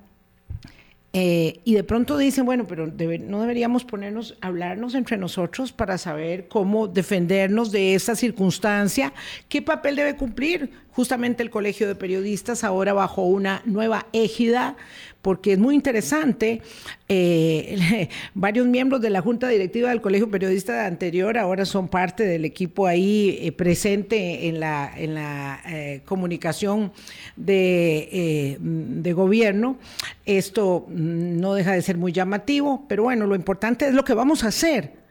eh, 1.14 1.60
y 1.64 1.74
de 1.74 1.84
pronto 1.84 2.16
dicen, 2.16 2.46
bueno, 2.46 2.66
pero 2.66 2.86
no 2.86 3.40
deberíamos 3.40 3.84
ponernos, 3.84 4.38
hablarnos 4.40 4.94
entre 4.94 5.18
nosotros 5.18 5.70
para 5.70 5.98
saber 5.98 6.48
cómo 6.48 6.88
defendernos 6.88 7.70
de 7.70 7.94
esta 7.94 8.16
circunstancia. 8.16 9.12
¿Qué 9.48 9.60
papel 9.60 9.96
debe 9.96 10.16
cumplir? 10.16 10.70
Justamente 10.90 11.42
el 11.42 11.50
Colegio 11.50 11.86
de 11.86 11.94
Periodistas 11.94 12.64
ahora 12.64 12.94
bajo 12.94 13.22
una 13.22 13.60
nueva 13.66 14.06
égida 14.12 14.76
porque 15.22 15.52
es 15.52 15.58
muy 15.58 15.74
interesante. 15.74 16.60
Eh, 17.08 18.08
varios 18.34 18.66
miembros 18.66 19.00
de 19.00 19.10
la 19.10 19.22
Junta 19.22 19.48
Directiva 19.48 19.90
del 19.90 20.00
Colegio 20.00 20.30
Periodista 20.30 20.86
anterior 20.86 21.38
ahora 21.38 21.64
son 21.64 21.88
parte 21.88 22.24
del 22.24 22.44
equipo 22.44 22.86
ahí 22.86 23.38
eh, 23.40 23.52
presente 23.52 24.48
en 24.48 24.60
la, 24.60 24.92
en 24.96 25.14
la 25.14 25.60
eh, 25.66 26.02
comunicación 26.04 26.92
de, 27.36 28.58
de 28.60 29.12
gobierno. 29.12 29.78
Esto 30.26 30.86
mm, 30.88 31.40
no 31.40 31.54
deja 31.54 31.72
de 31.72 31.82
ser 31.82 31.96
muy 31.96 32.12
llamativo, 32.12 32.84
pero 32.88 33.04
bueno, 33.04 33.26
lo 33.26 33.36
importante 33.36 33.86
es 33.86 33.94
lo 33.94 34.04
que 34.04 34.14
vamos 34.14 34.44
a 34.44 34.48
hacer 34.48 35.01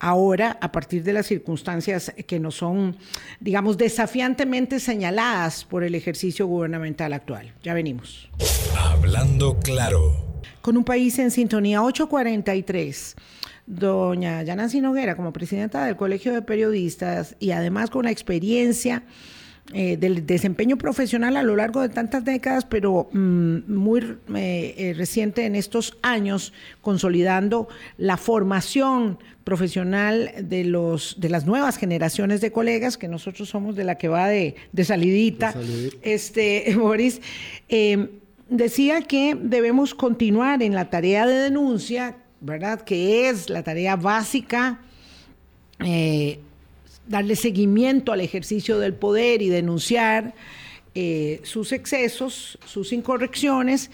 ahora 0.00 0.58
a 0.60 0.72
partir 0.72 1.04
de 1.04 1.12
las 1.12 1.26
circunstancias 1.26 2.12
que 2.26 2.40
nos 2.40 2.56
son, 2.56 2.96
digamos, 3.38 3.78
desafiantemente 3.78 4.80
señaladas 4.80 5.64
por 5.64 5.84
el 5.84 5.94
ejercicio 5.94 6.46
gubernamental 6.46 7.12
actual. 7.12 7.52
Ya 7.62 7.74
venimos. 7.74 8.28
Hablando 8.76 9.58
claro. 9.60 10.16
Con 10.62 10.76
un 10.76 10.84
país 10.84 11.18
en 11.18 11.30
sintonía 11.30 11.82
843 11.82 13.16
doña 13.66 14.42
Yanancy 14.42 14.80
Noguera 14.80 15.14
como 15.14 15.32
presidenta 15.32 15.84
del 15.84 15.96
Colegio 15.96 16.34
de 16.34 16.42
Periodistas 16.42 17.36
y 17.38 17.52
además 17.52 17.88
con 17.88 18.04
la 18.04 18.10
experiencia 18.10 19.04
eh, 19.72 19.96
del 19.96 20.26
desempeño 20.26 20.76
profesional 20.76 21.36
a 21.36 21.44
lo 21.44 21.54
largo 21.54 21.80
de 21.80 21.90
tantas 21.90 22.24
décadas, 22.24 22.64
pero 22.64 23.08
mm, 23.12 23.72
muy 23.72 24.00
eh, 24.34 24.74
eh, 24.76 24.94
reciente 24.96 25.46
en 25.46 25.54
estos 25.54 25.96
años, 26.02 26.52
consolidando 26.80 27.68
la 27.96 28.16
formación 28.16 29.20
profesional 29.44 30.32
de 30.42 30.64
los 30.64 31.20
de 31.20 31.28
las 31.28 31.46
nuevas 31.46 31.76
generaciones 31.76 32.40
de 32.40 32.50
colegas, 32.50 32.98
que 32.98 33.06
nosotros 33.06 33.48
somos 33.48 33.76
de 33.76 33.84
la 33.84 33.94
que 33.94 34.08
va 34.08 34.26
de, 34.26 34.56
salidita. 34.82 35.54
Este, 36.02 36.74
Boris, 36.76 37.20
decía 38.48 39.02
que 39.02 39.36
debemos 39.40 39.94
continuar 39.94 40.64
en 40.64 40.74
la 40.74 40.90
tarea 40.90 41.26
de 41.26 41.34
denuncia, 41.34 42.16
¿verdad? 42.40 42.80
Que 42.80 43.28
es 43.28 43.48
la 43.48 43.62
tarea 43.62 43.94
básica 43.94 44.80
darle 47.10 47.34
seguimiento 47.34 48.12
al 48.12 48.20
ejercicio 48.20 48.78
del 48.78 48.94
poder 48.94 49.42
y 49.42 49.48
denunciar 49.48 50.32
eh, 50.94 51.40
sus 51.42 51.72
excesos, 51.72 52.56
sus 52.64 52.92
incorrecciones. 52.92 53.90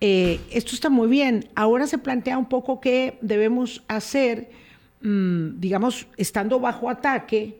Eh, 0.00 0.38
esto 0.52 0.76
está 0.76 0.88
muy 0.88 1.08
bien. 1.08 1.48
Ahora 1.56 1.88
se 1.88 1.98
plantea 1.98 2.38
un 2.38 2.48
poco 2.48 2.80
qué 2.80 3.18
debemos 3.20 3.82
hacer, 3.88 4.48
mm, 5.00 5.58
digamos, 5.58 6.06
estando 6.16 6.60
bajo 6.60 6.88
ataque, 6.88 7.58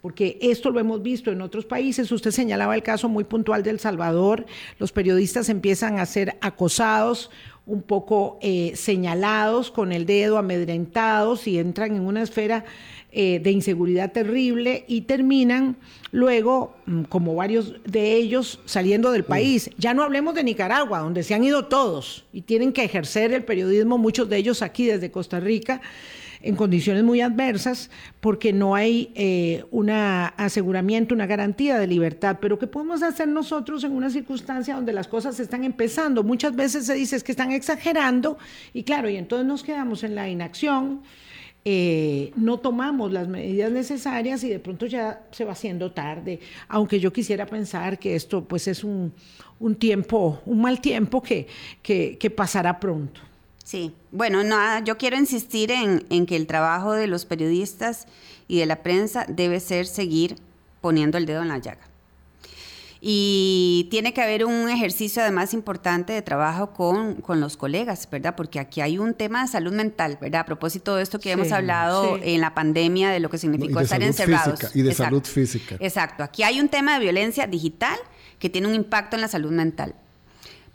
porque 0.00 0.38
esto 0.40 0.70
lo 0.70 0.80
hemos 0.80 1.02
visto 1.02 1.30
en 1.30 1.42
otros 1.42 1.66
países. 1.66 2.10
Usted 2.10 2.30
señalaba 2.30 2.74
el 2.74 2.82
caso 2.82 3.10
muy 3.10 3.24
puntual 3.24 3.62
de 3.62 3.70
El 3.70 3.80
Salvador. 3.80 4.46
Los 4.78 4.92
periodistas 4.92 5.50
empiezan 5.50 5.98
a 5.98 6.06
ser 6.06 6.38
acosados, 6.40 7.30
un 7.66 7.82
poco 7.82 8.38
eh, 8.40 8.72
señalados 8.76 9.70
con 9.70 9.92
el 9.92 10.06
dedo, 10.06 10.38
amedrentados 10.38 11.46
y 11.46 11.58
entran 11.58 11.96
en 11.96 12.06
una 12.06 12.22
esfera 12.22 12.64
eh, 13.10 13.40
de 13.42 13.50
inseguridad 13.50 14.12
terrible 14.12 14.84
y 14.86 15.02
terminan 15.02 15.76
luego, 16.12 16.74
mm, 16.86 17.02
como 17.04 17.34
varios 17.34 17.74
de 17.84 18.14
ellos, 18.14 18.60
saliendo 18.66 19.12
del 19.12 19.24
país. 19.24 19.70
Ya 19.78 19.94
no 19.94 20.02
hablemos 20.02 20.34
de 20.34 20.44
Nicaragua, 20.44 21.00
donde 21.00 21.22
se 21.22 21.34
han 21.34 21.42
ido 21.42 21.66
todos 21.66 22.26
y 22.32 22.42
tienen 22.42 22.72
que 22.72 22.84
ejercer 22.84 23.32
el 23.32 23.44
periodismo, 23.44 23.98
muchos 23.98 24.28
de 24.28 24.36
ellos 24.36 24.62
aquí 24.62 24.86
desde 24.86 25.10
Costa 25.10 25.40
Rica 25.40 25.80
en 26.40 26.56
condiciones 26.56 27.02
muy 27.02 27.20
adversas 27.20 27.90
porque 28.20 28.52
no 28.52 28.74
hay 28.74 29.10
eh, 29.14 29.64
un 29.70 29.90
aseguramiento, 29.90 31.14
una 31.14 31.26
garantía 31.26 31.78
de 31.78 31.86
libertad. 31.86 32.38
Pero 32.40 32.58
¿qué 32.58 32.66
podemos 32.66 33.02
hacer 33.02 33.28
nosotros 33.28 33.84
en 33.84 33.92
una 33.92 34.10
circunstancia 34.10 34.74
donde 34.74 34.92
las 34.92 35.08
cosas 35.08 35.40
están 35.40 35.64
empezando? 35.64 36.22
Muchas 36.22 36.54
veces 36.54 36.86
se 36.86 36.94
dice 36.94 37.20
que 37.20 37.32
están 37.32 37.52
exagerando 37.52 38.38
y 38.72 38.84
claro, 38.84 39.08
y 39.08 39.16
entonces 39.16 39.46
nos 39.46 39.62
quedamos 39.62 40.04
en 40.04 40.14
la 40.14 40.28
inacción 40.28 41.00
eh, 41.64 42.32
no 42.36 42.58
tomamos 42.58 43.12
las 43.12 43.28
medidas 43.28 43.70
necesarias 43.70 44.42
y 44.44 44.48
de 44.48 44.58
pronto 44.58 44.86
ya 44.86 45.26
se 45.32 45.44
va 45.44 45.52
haciendo 45.52 45.92
tarde, 45.92 46.40
aunque 46.68 47.00
yo 47.00 47.12
quisiera 47.12 47.46
pensar 47.46 47.98
que 47.98 48.14
esto 48.14 48.44
pues 48.44 48.68
es 48.68 48.84
un, 48.84 49.12
tiempo, 49.78 50.40
un 50.46 50.62
mal 50.62 50.80
tiempo 50.80 51.22
que, 51.22 51.46
que, 51.82 52.32
pasará 52.34 52.78
pronto. 52.80 53.20
Sí, 53.64 53.92
bueno, 54.12 54.42
nada, 54.44 54.82
yo 54.82 54.96
quiero 54.96 55.16
insistir 55.16 55.70
en, 55.70 56.06
en 56.08 56.26
que 56.26 56.36
el 56.36 56.46
trabajo 56.46 56.92
de 56.92 57.06
los 57.06 57.26
periodistas 57.26 58.06
y 58.46 58.60
de 58.60 58.66
la 58.66 58.82
prensa 58.82 59.26
debe 59.28 59.60
ser 59.60 59.86
seguir 59.86 60.36
poniendo 60.80 61.18
el 61.18 61.26
dedo 61.26 61.42
en 61.42 61.48
la 61.48 61.58
llaga. 61.58 61.87
Y 63.00 63.86
tiene 63.90 64.12
que 64.12 64.20
haber 64.20 64.44
un 64.44 64.68
ejercicio 64.68 65.22
además 65.22 65.54
importante 65.54 66.12
de 66.12 66.20
trabajo 66.20 66.72
con, 66.72 67.16
con, 67.16 67.40
los 67.40 67.56
colegas, 67.56 68.08
¿verdad? 68.10 68.34
Porque 68.34 68.58
aquí 68.58 68.80
hay 68.80 68.98
un 68.98 69.14
tema 69.14 69.42
de 69.42 69.48
salud 69.48 69.72
mental, 69.72 70.18
¿verdad? 70.20 70.40
A 70.40 70.46
propósito 70.46 70.96
de 70.96 71.04
esto 71.04 71.20
que 71.20 71.30
hemos 71.30 71.52
hablado 71.52 72.18
en 72.20 72.40
la 72.40 72.54
pandemia, 72.54 73.10
de 73.10 73.20
lo 73.20 73.30
que 73.30 73.38
significó 73.38 73.80
estar 73.80 74.02
encerrados. 74.02 74.74
y 74.74 74.82
de 74.82 74.94
salud 74.94 75.22
física. 75.22 75.76
Exacto. 75.78 76.24
Aquí 76.24 76.42
hay 76.42 76.60
un 76.60 76.68
tema 76.68 76.94
de 76.94 77.00
violencia 77.00 77.46
digital 77.46 77.96
que 78.40 78.50
tiene 78.50 78.66
un 78.66 78.74
impacto 78.74 79.16
en 79.16 79.22
la 79.22 79.28
salud 79.28 79.52
mental. 79.52 79.94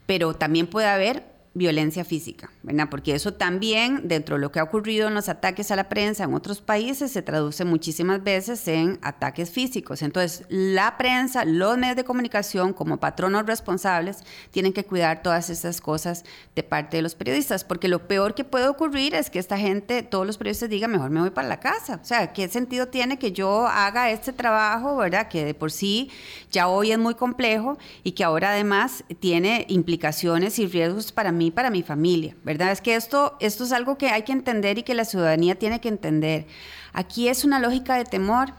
Pero 0.06 0.34
también 0.34 0.68
puede 0.68 0.88
haber 0.88 1.33
violencia 1.56 2.04
física, 2.04 2.50
¿verdad? 2.64 2.88
Porque 2.90 3.14
eso 3.14 3.34
también, 3.34 4.08
dentro 4.08 4.36
de 4.36 4.42
lo 4.42 4.52
que 4.52 4.60
ha 4.60 4.64
ocurrido 4.64 5.08
en 5.08 5.14
los 5.14 5.30
ataques 5.30 5.70
a 5.70 5.76
la 5.76 5.88
prensa 5.88 6.24
en 6.24 6.34
otros 6.34 6.62
países, 6.62 7.12
se 7.12 7.22
traduce 7.22 7.64
muchísimas 7.64 8.24
veces 8.24 8.68
en 8.68 8.98
ataques 9.04 9.52
físicos. 9.52 10.02
Entonces, 10.02 10.46
la 10.50 10.98
prensa, 10.98 11.46
los 11.46 11.78
medios 11.78 11.96
de 11.96 12.04
comunicación, 12.04 12.74
como 12.74 12.98
patronos 12.98 13.46
responsables, 13.46 14.24
tienen 14.50 14.74
que 14.74 14.84
cuidar 14.84 15.22
todas 15.22 15.52
esas 15.52 15.80
cosas 15.80 16.26
de 16.56 16.64
parte 16.64 16.98
de 16.98 17.04
los 17.04 17.14
periodistas, 17.14 17.64
porque 17.64 17.88
lo 17.88 18.08
peor 18.08 18.34
que 18.34 18.44
puede 18.44 18.68
ocurrir 18.68 19.14
es 19.14 19.30
que 19.30 19.38
esta 19.38 19.58
gente, 19.60 20.02
todos 20.02 20.26
los 20.26 20.40
periodistas 20.40 20.70
digan, 20.70 20.92
mejor 20.92 21.12
me 21.12 21.22
voy 21.22 21.30
para 21.30 21.48
la 21.48 21.60
casa. 21.60 22.00
O 22.02 22.06
sea, 22.06 22.34
¿qué 22.34 22.48
sentido 22.48 22.88
tiene 22.88 23.20
que 23.20 23.32
yo 23.32 23.68
haga 23.68 24.10
este 24.10 24.34
trabajo, 24.34 24.98
¿verdad? 24.98 25.28
Que 25.28 25.46
de 25.46 25.54
por 25.54 25.72
sí 25.72 26.10
ya 26.52 26.68
hoy 26.68 26.92
es 26.92 26.98
muy 26.98 27.14
complejo 27.14 27.78
y 28.04 28.14
que 28.14 28.24
ahora 28.24 28.52
además 28.52 29.04
tiene 29.20 29.66
implicaciones 29.70 30.58
y 30.58 30.66
riesgos 30.66 31.12
para 31.12 31.32
mí 31.32 31.43
para 31.52 31.70
mi 31.70 31.84
familia, 31.84 32.36
¿verdad? 32.44 32.72
Es 32.72 32.82
que 32.82 32.96
esto, 32.96 33.38
esto 33.40 33.64
es 33.64 33.72
algo 33.72 33.98
que 33.98 34.10
hay 34.10 34.24
que 34.24 34.32
entender 34.32 34.78
y 34.78 34.84
que 34.84 34.94
la 34.94 35.06
ciudadanía 35.06 35.56
tiene 35.56 35.80
que 35.80 35.90
entender. 35.90 36.46
Aquí 36.94 37.28
es 37.28 37.44
una 37.44 37.60
lógica 37.60 37.96
de 37.96 38.06
temor 38.06 38.54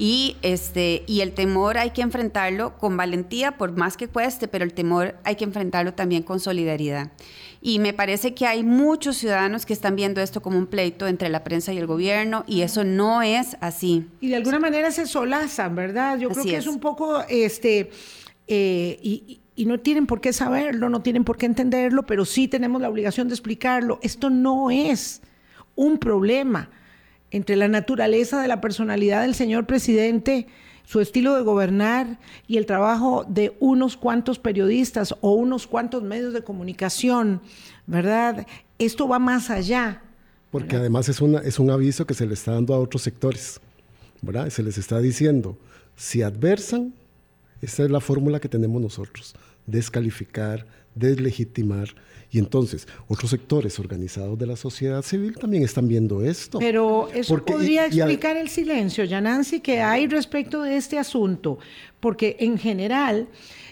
Y, 0.00 0.36
este, 0.42 1.02
y 1.08 1.22
el 1.22 1.32
temor 1.32 1.76
hay 1.76 1.90
que 1.90 2.02
enfrentarlo 2.02 2.78
con 2.78 2.96
valentía, 2.96 3.58
por 3.58 3.76
más 3.76 3.96
que 3.96 4.06
cueste, 4.06 4.46
pero 4.46 4.64
el 4.64 4.72
temor 4.72 5.16
hay 5.24 5.34
que 5.34 5.42
enfrentarlo 5.42 5.92
también 5.92 6.22
con 6.22 6.38
solidaridad. 6.38 7.10
Y 7.60 7.80
me 7.80 7.92
parece 7.92 8.32
que 8.32 8.46
hay 8.46 8.62
muchos 8.62 9.16
ciudadanos 9.16 9.66
que 9.66 9.72
están 9.72 9.96
viendo 9.96 10.20
esto 10.20 10.40
como 10.40 10.56
un 10.56 10.68
pleito 10.68 11.08
entre 11.08 11.28
la 11.28 11.42
prensa 11.42 11.72
y 11.72 11.78
el 11.78 11.88
gobierno, 11.88 12.44
y 12.46 12.60
eso 12.62 12.84
no 12.84 13.22
es 13.22 13.56
así. 13.60 14.06
Y 14.20 14.28
de 14.28 14.36
alguna 14.36 14.60
manera 14.60 14.92
se 14.92 15.04
solazan, 15.04 15.74
¿verdad? 15.74 16.16
Yo 16.16 16.30
creo 16.30 16.44
que 16.44 16.56
es. 16.58 16.68
un 16.68 16.78
poco, 16.78 17.24
este, 17.28 17.90
eh, 18.46 19.00
y, 19.02 19.24
y 19.26 19.40
no 19.64 19.80
tienen 19.80 20.06
por 20.06 20.20
qué 20.20 20.32
saberlo, 20.32 20.88
no 20.88 21.02
tienen 21.02 21.24
por 21.24 21.36
qué 21.36 21.46
entenderlo, 21.46 22.06
pero 22.06 22.24
sí 22.24 22.48
tenemos 22.48 22.80
la 22.80 22.88
obligación 22.88 23.28
de 23.28 23.34
explicarlo. 23.34 23.98
Esto 24.02 24.30
no 24.30 24.70
es 24.70 25.20
un 25.74 25.98
problema 25.98 26.70
entre 27.30 27.56
la 27.56 27.68
naturaleza 27.68 28.40
de 28.40 28.48
la 28.48 28.60
personalidad 28.60 29.22
del 29.22 29.34
señor 29.34 29.66
presidente, 29.66 30.46
su 30.84 31.00
estilo 31.00 31.34
de 31.34 31.42
gobernar 31.42 32.18
y 32.46 32.56
el 32.56 32.66
trabajo 32.66 33.24
de 33.28 33.54
unos 33.60 33.96
cuantos 33.96 34.38
periodistas 34.38 35.14
o 35.20 35.32
unos 35.32 35.66
cuantos 35.66 36.02
medios 36.02 36.32
de 36.32 36.42
comunicación, 36.42 37.42
¿verdad? 37.86 38.46
Esto 38.78 39.06
va 39.06 39.18
más 39.18 39.50
allá. 39.50 40.02
Porque 40.50 40.76
además 40.76 41.08
es, 41.10 41.20
es 41.44 41.58
un 41.58 41.70
aviso 41.70 42.06
que 42.06 42.14
se 42.14 42.26
le 42.26 42.34
está 42.34 42.52
dando 42.52 42.72
a 42.74 42.78
otros 42.78 43.02
sectores, 43.02 43.60
¿verdad? 44.22 44.48
Se 44.48 44.62
les 44.62 44.78
está 44.78 44.98
diciendo, 44.98 45.58
si 45.94 46.22
adversan, 46.22 46.94
esta 47.60 47.84
es 47.84 47.90
la 47.90 48.00
fórmula 48.00 48.40
que 48.40 48.48
tenemos 48.48 48.80
nosotros, 48.80 49.34
descalificar, 49.68 50.66
deslegitimar, 50.94 51.88
y 52.30 52.38
entonces, 52.38 52.86
otros 53.06 53.30
sectores 53.30 53.78
organizados 53.78 54.38
de 54.38 54.46
la 54.46 54.56
sociedad 54.56 55.00
civil 55.00 55.36
también 55.38 55.62
están 55.62 55.88
viendo 55.88 56.22
esto. 56.22 56.58
Pero 56.58 57.08
eso 57.14 57.42
podría 57.42 57.86
explicar 57.86 58.36
el 58.36 58.50
silencio, 58.50 59.04
ya 59.04 59.20
Nancy, 59.20 59.60
que 59.60 59.80
hay 59.80 60.06
respecto 60.06 60.62
de 60.62 60.76
este 60.76 60.98
asunto, 60.98 61.58
porque 62.00 62.36
en 62.40 62.58
general, 62.58 63.28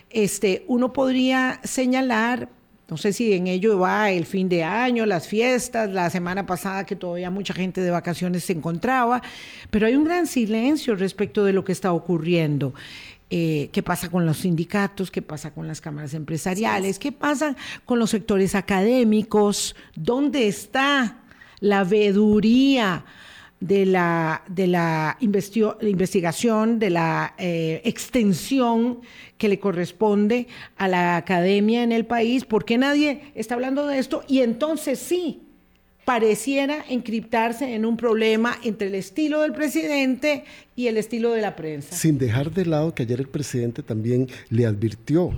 este, 0.09 0.65
uno 0.69 0.93
podría 0.93 1.61
señalar 1.65 2.49
no 2.89 2.97
sé 2.97 3.13
si 3.13 3.33
en 3.33 3.49
ello 3.49 3.81
va 3.81 4.13
el 4.13 4.27
fin 4.27 4.49
de 4.49 4.63
año, 4.63 5.07
las 5.07 5.27
fiestas, 5.27 5.91
la 5.91 6.09
semana 6.09 6.47
pasada 6.47 6.87
que 6.87 6.95
todavía 6.95 7.31
mucha 7.31 7.53
gente 7.53 7.81
de 7.81 7.91
vacaciones 7.91 8.45
se 8.45 8.53
encontraba, 8.53 9.23
pero 9.71 9.89
hay 9.89 9.97
un 9.97 10.05
gran 10.05 10.29
silencio 10.29 10.95
respecto 10.95 11.45
de 11.45 11.53
lo 11.53 11.65
que 11.65 11.73
está 11.73 11.93
ocurriendo. 11.93 12.75
Eh, 13.29 13.71
qué 13.73 13.83
pasa 13.83 14.09
con 14.09 14.25
los 14.25 14.39
sindicatos, 14.39 15.11
qué 15.11 15.21
pasa 15.21 15.53
con 15.53 15.67
las 15.67 15.81
cámaras 15.81 16.15
empresariales, 16.15 17.01
qué 17.01 17.11
pasa 17.11 17.57
con 17.85 17.99
los 17.99 18.11
sectores 18.11 18.55
académicos, 18.55 19.75
dónde 19.97 20.47
está 20.47 21.25
la 21.59 21.83
veeduría 21.83 23.05
de 23.59 23.87
la, 23.87 24.43
de 24.49 24.67
la 24.69 25.17
investigación, 25.21 26.79
de 26.79 26.91
la 26.91 27.35
eh, 27.39 27.81
extensión 27.85 29.01
que 29.39 29.49
le 29.49 29.59
corresponde 29.59 30.47
a 30.77 30.87
la 30.87 31.17
academia 31.17 31.83
en 31.83 31.91
el 31.91 32.07
país, 32.07 32.45
¿por 32.45 32.65
qué 32.65 32.79
nadie 32.79 33.33
está 33.35 33.55
hablando 33.55 33.87
de 33.87 33.99
esto? 33.99 34.23
Y 34.29 34.41
entonces 34.41 34.99
sí, 34.99 35.46
pareciera 36.07 36.85
encriptarse 36.89 37.75
en 37.75 37.85
un 37.85 37.97
problema 37.97 38.57
entre 38.63 38.87
el 38.87 38.95
estilo 38.95 39.41
del 39.41 39.53
presidente 39.53 40.45
y 40.77 40.87
el 40.87 40.99
estilo 40.99 41.33
de 41.33 41.43
la 41.43 41.57
prensa. 41.57 41.97
Sin 41.97 42.17
dejar 42.17 42.53
de 42.53 42.65
lado 42.65 42.95
que 42.95 43.03
ayer 43.03 43.19
el 43.19 43.29
presidente 43.29 43.83
también 43.83 44.29
le 44.49 44.67
advirtió 44.67 45.33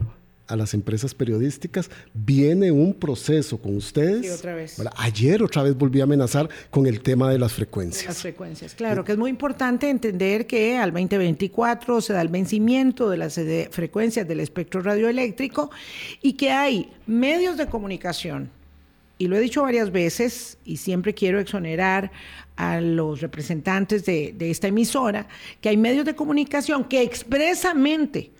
a 0.46 0.56
las 0.56 0.74
empresas 0.74 1.14
periodísticas, 1.14 1.90
viene 2.12 2.70
un 2.70 2.92
proceso 2.92 3.56
con 3.58 3.76
ustedes. 3.76 4.26
Sí, 4.26 4.28
otra 4.30 4.54
vez. 4.54 4.76
Ayer 4.96 5.42
otra 5.42 5.62
vez 5.62 5.74
volví 5.74 6.00
a 6.00 6.04
amenazar 6.04 6.50
con 6.70 6.86
el 6.86 7.00
tema 7.00 7.30
de 7.30 7.38
las 7.38 7.54
frecuencias. 7.54 8.06
las 8.06 8.18
frecuencias, 8.18 8.74
claro, 8.74 9.04
que 9.04 9.12
es 9.12 9.18
muy 9.18 9.30
importante 9.30 9.88
entender 9.88 10.46
que 10.46 10.76
al 10.76 10.92
2024 10.92 12.02
se 12.02 12.12
da 12.12 12.20
el 12.20 12.28
vencimiento 12.28 13.08
de 13.08 13.16
las 13.16 13.40
frecuencias 13.70 14.28
del 14.28 14.40
espectro 14.40 14.82
radioeléctrico 14.82 15.70
y 16.20 16.34
que 16.34 16.50
hay 16.50 16.90
medios 17.06 17.56
de 17.56 17.66
comunicación 17.66 18.57
y 19.18 19.26
lo 19.26 19.36
he 19.36 19.40
dicho 19.40 19.62
varias 19.62 19.90
veces 19.90 20.58
y 20.64 20.76
siempre 20.76 21.12
quiero 21.12 21.40
exonerar 21.40 22.10
a 22.56 22.80
los 22.80 23.20
representantes 23.20 24.04
de, 24.04 24.34
esta 24.40 24.68
emisora, 24.68 25.26
que 25.60 25.68
hay 25.68 25.76
medios 25.76 26.04
de 26.04 26.14
comunicación 26.14 26.84
que 26.84 27.02
expresamente 27.02 28.30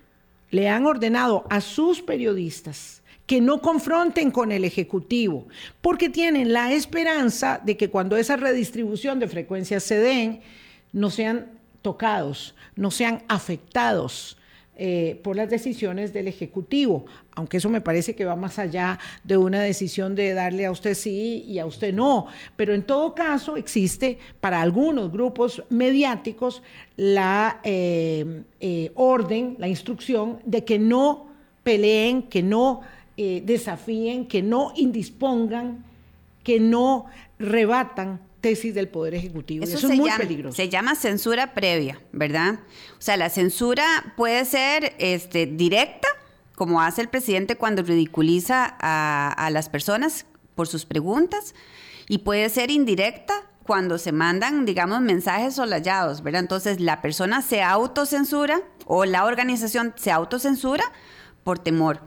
le 0.51 0.69
han 0.69 0.87
ordenado 0.87 1.45
a 1.51 1.61
sus 1.61 2.01
periodistas 2.01 3.03
que 3.27 3.41
no 3.43 3.61
confronten 3.61 4.31
con 4.31 4.53
el 4.53 4.65
Ejecutivo, 4.65 5.49
porque 5.83 6.09
tienen 6.09 6.55
la 6.55 6.73
esperanza 6.73 7.61
de 7.63 7.77
que 7.77 7.91
cuando 7.91 8.17
esa 8.17 8.37
redistribución 8.37 9.19
de 9.19 9.29
frecuencias 9.29 9.83
se 9.83 9.99
den, 9.99 10.41
no 10.93 11.11
sean 11.11 11.51
tocados, 11.83 12.55
no 12.75 12.91
sean 12.91 13.23
afectados 13.29 14.38
eh, 14.81 15.19
por 15.25 15.35
las 15.35 15.51
decisiones 15.51 16.13
del 16.13 16.29
Ejecutivo, 16.29 17.05
aunque 17.35 17.57
eso 17.57 17.69
me 17.69 17.81
parece 17.81 18.15
que 18.15 18.25
va 18.25 18.37
más 18.37 18.61
allá 18.61 18.99
de 19.25 19.37
una 19.37 19.61
decisión 19.61 20.15
de 20.15 20.35
darle 20.35 20.67
a 20.67 20.71
usted 20.71 20.95
sí 20.95 21.45
y 21.49 21.59
a 21.59 21.67
usted 21.67 21.93
no. 21.93 22.27
Pero 22.55 22.75
en 22.75 22.85
todo 22.85 23.13
caso 23.13 23.57
existe 23.57 24.19
para 24.41 24.63
algunos 24.63 25.11
grupos 25.11 25.65
mediáticos 25.69 26.63
la 26.97 27.61
eh, 27.65 28.43
eh, 28.61 28.93
orden, 28.95 29.57
la 29.59 29.67
instrucción 29.67 30.39
de 30.45 30.65
que 30.65 30.79
no 30.79 31.27
peleen, 31.65 32.23
que 32.23 32.43
no 32.43 32.83
desafíen, 33.17 34.29
que 34.29 34.45
no 34.45 34.73
indispongan, 34.77 35.85
que 36.45 36.61
no 36.61 37.07
rebatan 37.41 38.21
tesis 38.41 38.75
del 38.75 38.89
Poder 38.89 39.15
Ejecutivo. 39.15 39.65
Eso, 39.65 39.77
es 39.77 39.97
muy 39.97 40.11
peligroso. 40.11 40.57
Se 40.57 40.69
llama 40.69 40.95
censura 40.95 41.55
previa, 41.55 42.01
¿verdad? 42.13 42.61
O 42.99 43.03
sea, 43.03 43.17
la 43.17 43.31
censura 43.31 44.15
puede 44.17 44.45
ser 44.45 44.95
este, 44.99 45.47
directa, 45.47 46.09
como 46.55 46.81
hace 46.81 47.03
el 47.03 47.09
presidente 47.09 47.57
cuando 47.57 47.83
ridiculiza 47.83 48.77
a, 48.81 49.33
a 49.33 49.51
las 49.51 49.69
personas 49.69 50.27
por 50.55 50.69
sus 50.69 50.85
preguntas, 50.85 51.55
y 52.09 52.19
puede 52.19 52.49
ser 52.49 52.71
indirecta 52.71 53.35
cuando 53.65 53.99
se 53.99 54.13
mandan, 54.13 54.65
digamos, 54.65 55.01
mensajes 55.03 55.55
solayados, 55.55 56.23
¿verdad? 56.23 56.41
Entonces, 56.41 56.81
la 56.81 57.03
persona 57.03 57.43
se 57.43 57.63
autocensura 57.63 58.63
o 58.87 59.05
la 59.05 59.27
organización 59.27 59.93
se 59.97 60.11
autocensura 60.11 60.85
por 61.45 61.59
temor 61.59 62.01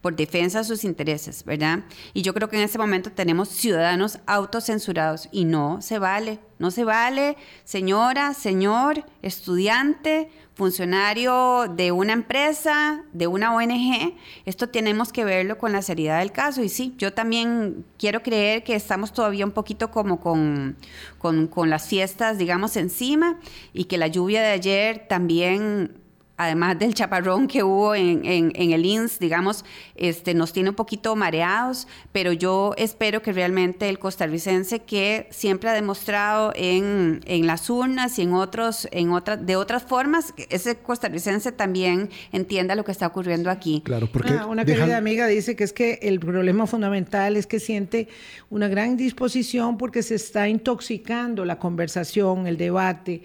por 0.00 0.14
defensa 0.14 0.58
de 0.58 0.64
sus 0.64 0.84
intereses, 0.84 1.44
¿verdad? 1.44 1.80
Y 2.14 2.22
yo 2.22 2.34
creo 2.34 2.48
que 2.48 2.56
en 2.56 2.62
este 2.62 2.78
momento 2.78 3.10
tenemos 3.10 3.48
ciudadanos 3.48 4.18
autocensurados 4.26 5.28
y 5.32 5.44
no 5.44 5.82
se 5.82 5.98
vale, 5.98 6.38
no 6.58 6.70
se 6.70 6.84
vale, 6.84 7.36
señora, 7.64 8.32
señor, 8.34 9.04
estudiante, 9.22 10.30
funcionario 10.56 11.66
de 11.68 11.92
una 11.92 12.14
empresa, 12.14 13.04
de 13.12 13.26
una 13.26 13.54
ONG, 13.54 14.14
esto 14.46 14.70
tenemos 14.70 15.12
que 15.12 15.22
verlo 15.22 15.58
con 15.58 15.72
la 15.72 15.82
seriedad 15.82 16.20
del 16.20 16.32
caso. 16.32 16.62
Y 16.62 16.70
sí, 16.70 16.94
yo 16.96 17.12
también 17.12 17.84
quiero 17.98 18.22
creer 18.22 18.64
que 18.64 18.74
estamos 18.74 19.12
todavía 19.12 19.44
un 19.44 19.52
poquito 19.52 19.90
como 19.90 20.18
con, 20.18 20.76
con, 21.18 21.46
con 21.46 21.68
las 21.68 21.88
fiestas, 21.88 22.38
digamos, 22.38 22.76
encima 22.76 23.38
y 23.74 23.84
que 23.84 23.98
la 23.98 24.06
lluvia 24.06 24.40
de 24.40 24.48
ayer 24.48 25.06
también 25.08 26.05
además 26.36 26.78
del 26.78 26.94
chaparrón 26.94 27.48
que 27.48 27.62
hubo 27.62 27.94
en, 27.94 28.52
el 28.54 28.84
INS, 28.84 29.18
digamos, 29.18 29.64
este, 29.94 30.34
nos 30.34 30.52
tiene 30.52 30.70
un 30.70 30.76
poquito 30.76 31.16
mareados, 31.16 31.88
pero 32.12 32.32
yo 32.32 32.74
espero 32.76 33.22
que 33.22 33.32
realmente 33.32 33.88
el 33.88 33.98
costarricense 33.98 34.80
que 34.80 35.28
siempre 35.30 35.70
ha 35.70 35.72
demostrado 35.72 36.52
en, 36.54 37.20
las 37.46 37.70
urnas 37.70 38.18
y 38.18 38.22
en 38.22 38.34
otros, 38.34 38.88
en 38.90 39.12
otras, 39.12 39.44
de 39.44 39.56
otras 39.56 39.82
formas, 39.84 40.34
ese 40.50 40.76
costarricense 40.76 41.52
también 41.52 42.10
entienda 42.32 42.74
lo 42.74 42.84
que 42.84 42.92
está 42.92 43.06
ocurriendo 43.06 43.50
aquí. 43.50 43.82
Claro, 43.84 44.08
porque 44.10 44.34
ah, 44.34 44.46
una 44.46 44.64
querida 44.64 44.96
amiga 44.96 45.26
dice 45.26 45.56
que 45.56 45.64
es 45.64 45.72
que 45.72 45.98
el 46.02 46.20
problema 46.20 46.66
fundamental 46.66 47.36
es 47.36 47.46
que 47.46 47.60
siente 47.60 48.08
una 48.50 48.68
gran 48.68 48.96
disposición 48.96 49.78
porque 49.78 50.02
se 50.02 50.16
está 50.16 50.48
intoxicando 50.48 51.44
la 51.44 51.58
conversación, 51.58 52.46
el 52.46 52.56
debate 52.56 53.22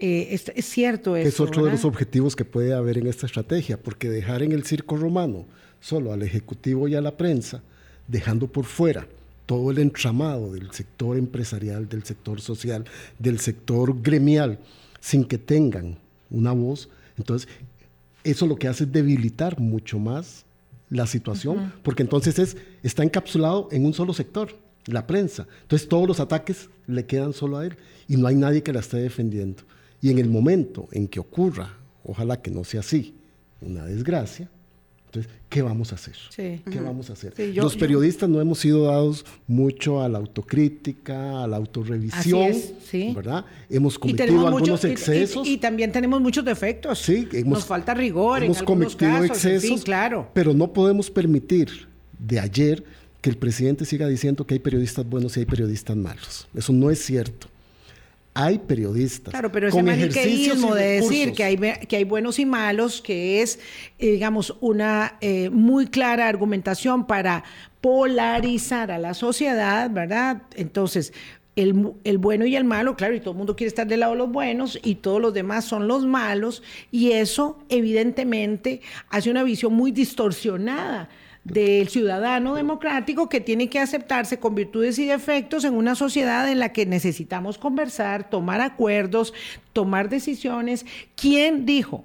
eh, 0.00 0.28
es, 0.54 0.64
cierto 0.64 1.16
eso. 1.16 1.28
Es 1.28 1.40
otro 1.40 1.64
de 1.64 1.72
los 1.72 1.84
objetivos 1.84 2.34
que 2.34 2.44
puede 2.44 2.74
haber 2.74 2.98
en 2.98 3.06
esta 3.06 3.26
estrategia, 3.26 3.80
porque 3.80 4.08
dejar 4.08 4.42
en 4.42 4.52
el 4.52 4.64
circo 4.64 4.96
romano 4.96 5.46
solo 5.80 6.12
al 6.12 6.22
Ejecutivo 6.22 6.88
y 6.88 6.94
a 6.94 7.00
la 7.00 7.16
prensa, 7.16 7.62
dejando 8.08 8.46
por 8.46 8.64
fuera 8.64 9.06
todo 9.46 9.70
el 9.70 9.78
entramado 9.78 10.52
del 10.52 10.70
sector 10.70 11.16
empresarial, 11.16 11.88
del 11.88 12.04
sector 12.04 12.40
social, 12.40 12.84
del 13.18 13.40
sector 13.40 14.00
gremial, 14.00 14.58
sin 15.00 15.24
que 15.24 15.38
tengan 15.38 15.98
una 16.30 16.52
voz, 16.52 16.88
entonces 17.18 17.48
eso 18.24 18.46
lo 18.46 18.56
que 18.56 18.68
hace 18.68 18.84
es 18.84 18.92
debilitar 18.92 19.58
mucho 19.60 19.98
más 19.98 20.44
la 20.88 21.06
situación, 21.06 21.72
porque 21.82 22.02
entonces 22.02 22.38
es, 22.38 22.56
está 22.82 23.02
encapsulado 23.02 23.68
en 23.70 23.84
un 23.86 23.94
solo 23.94 24.12
sector, 24.12 24.56
la 24.86 25.06
prensa. 25.06 25.46
Entonces 25.62 25.88
todos 25.88 26.06
los 26.06 26.20
ataques 26.20 26.68
le 26.86 27.06
quedan 27.06 27.32
solo 27.32 27.58
a 27.58 27.66
él 27.66 27.76
y 28.08 28.16
no 28.16 28.26
hay 28.26 28.34
nadie 28.34 28.62
que 28.62 28.72
la 28.72 28.80
esté 28.80 28.98
defendiendo. 28.98 29.62
Y 30.02 30.10
en 30.10 30.18
el 30.18 30.28
momento 30.28 30.88
en 30.92 31.08
que 31.08 31.20
ocurra, 31.20 31.76
ojalá 32.04 32.40
que 32.40 32.50
no 32.50 32.64
sea 32.64 32.80
así, 32.80 33.14
una 33.60 33.84
desgracia, 33.84 34.48
Entonces, 35.06 35.32
¿qué 35.48 35.60
vamos 35.60 35.92
a 35.92 35.96
hacer? 35.96 36.14
¿Qué 36.36 36.80
vamos 36.80 37.10
a 37.10 37.14
hacer? 37.14 37.34
Los 37.56 37.76
periodistas 37.76 38.28
no 38.28 38.40
hemos 38.40 38.60
sido 38.60 38.84
dados 38.84 39.26
mucho 39.46 40.00
a 40.00 40.08
la 40.08 40.18
autocrítica, 40.18 41.42
a 41.42 41.46
la 41.46 41.56
autorrevisión, 41.56 42.52
¿verdad? 43.14 43.44
Hemos 43.68 43.98
cometido 43.98 44.46
algunos 44.46 44.84
excesos. 44.84 45.46
Y, 45.46 45.58
también 45.58 45.92
tenemos 45.92 46.20
muchos 46.20 46.44
defectos. 46.44 46.98
Sí, 47.00 47.28
nos 47.44 47.64
falta 47.64 47.92
rigor 47.92 48.44
hemos 48.44 48.60
en 48.60 48.64
cometido 48.64 49.24
excesos, 49.24 49.82
claro. 49.84 50.30
Pero 50.32 50.54
no 50.54 50.72
podemos 50.72 51.10
permitir 51.10 51.88
de 52.18 52.38
ayer 52.38 52.84
que 53.20 53.28
el 53.28 53.36
presidente 53.36 53.84
siga 53.84 54.06
diciendo 54.08 54.46
que 54.46 54.54
hay 54.54 54.60
periodistas 54.60 55.04
buenos 55.06 55.36
y 55.36 55.40
hay 55.40 55.46
periodistas 55.46 55.96
malos. 55.96 56.48
Eso 56.54 56.72
no 56.72 56.90
es 56.90 57.04
cierto 57.04 57.49
hay 58.34 58.58
periodistas. 58.58 59.32
Claro, 59.32 59.50
pero 59.50 59.68
ese 59.68 59.82
maniqueísmo 59.82 60.74
de 60.74 61.00
decir 61.00 61.32
que 61.32 61.44
hay, 61.44 61.56
que 61.56 61.96
hay 61.96 62.04
buenos 62.04 62.38
y 62.38 62.46
malos, 62.46 63.00
que 63.02 63.42
es, 63.42 63.58
eh, 63.98 64.12
digamos, 64.12 64.56
una 64.60 65.16
eh, 65.20 65.50
muy 65.50 65.86
clara 65.88 66.28
argumentación 66.28 67.06
para 67.06 67.44
polarizar 67.80 68.90
a 68.90 68.98
la 68.98 69.14
sociedad, 69.14 69.90
¿verdad? 69.90 70.42
Entonces, 70.54 71.12
el, 71.56 71.92
el, 72.04 72.18
bueno 72.18 72.46
y 72.46 72.54
el 72.54 72.64
malo, 72.64 72.94
claro, 72.94 73.14
y 73.14 73.20
todo 73.20 73.32
el 73.32 73.38
mundo 73.38 73.56
quiere 73.56 73.68
estar 73.68 73.86
del 73.86 74.00
lado 74.00 74.12
de 74.12 74.18
los 74.18 74.30
buenos 74.30 74.78
y 74.82 74.96
todos 74.96 75.20
los 75.20 75.34
demás 75.34 75.64
son 75.64 75.88
los 75.88 76.06
malos, 76.06 76.62
y 76.90 77.12
eso 77.12 77.58
evidentemente 77.68 78.80
hace 79.08 79.30
una 79.30 79.42
visión 79.42 79.72
muy 79.72 79.90
distorsionada 79.90 81.08
del 81.52 81.88
ciudadano 81.88 82.54
democrático 82.54 83.28
que 83.28 83.40
tiene 83.40 83.68
que 83.68 83.80
aceptarse 83.80 84.38
con 84.38 84.54
virtudes 84.54 84.98
y 84.98 85.06
defectos 85.06 85.64
en 85.64 85.74
una 85.74 85.94
sociedad 85.94 86.50
en 86.50 86.60
la 86.60 86.72
que 86.72 86.86
necesitamos 86.86 87.58
conversar, 87.58 88.30
tomar 88.30 88.60
acuerdos, 88.60 89.34
tomar 89.72 90.08
decisiones. 90.08 90.86
¿Quién 91.16 91.66
dijo 91.66 92.04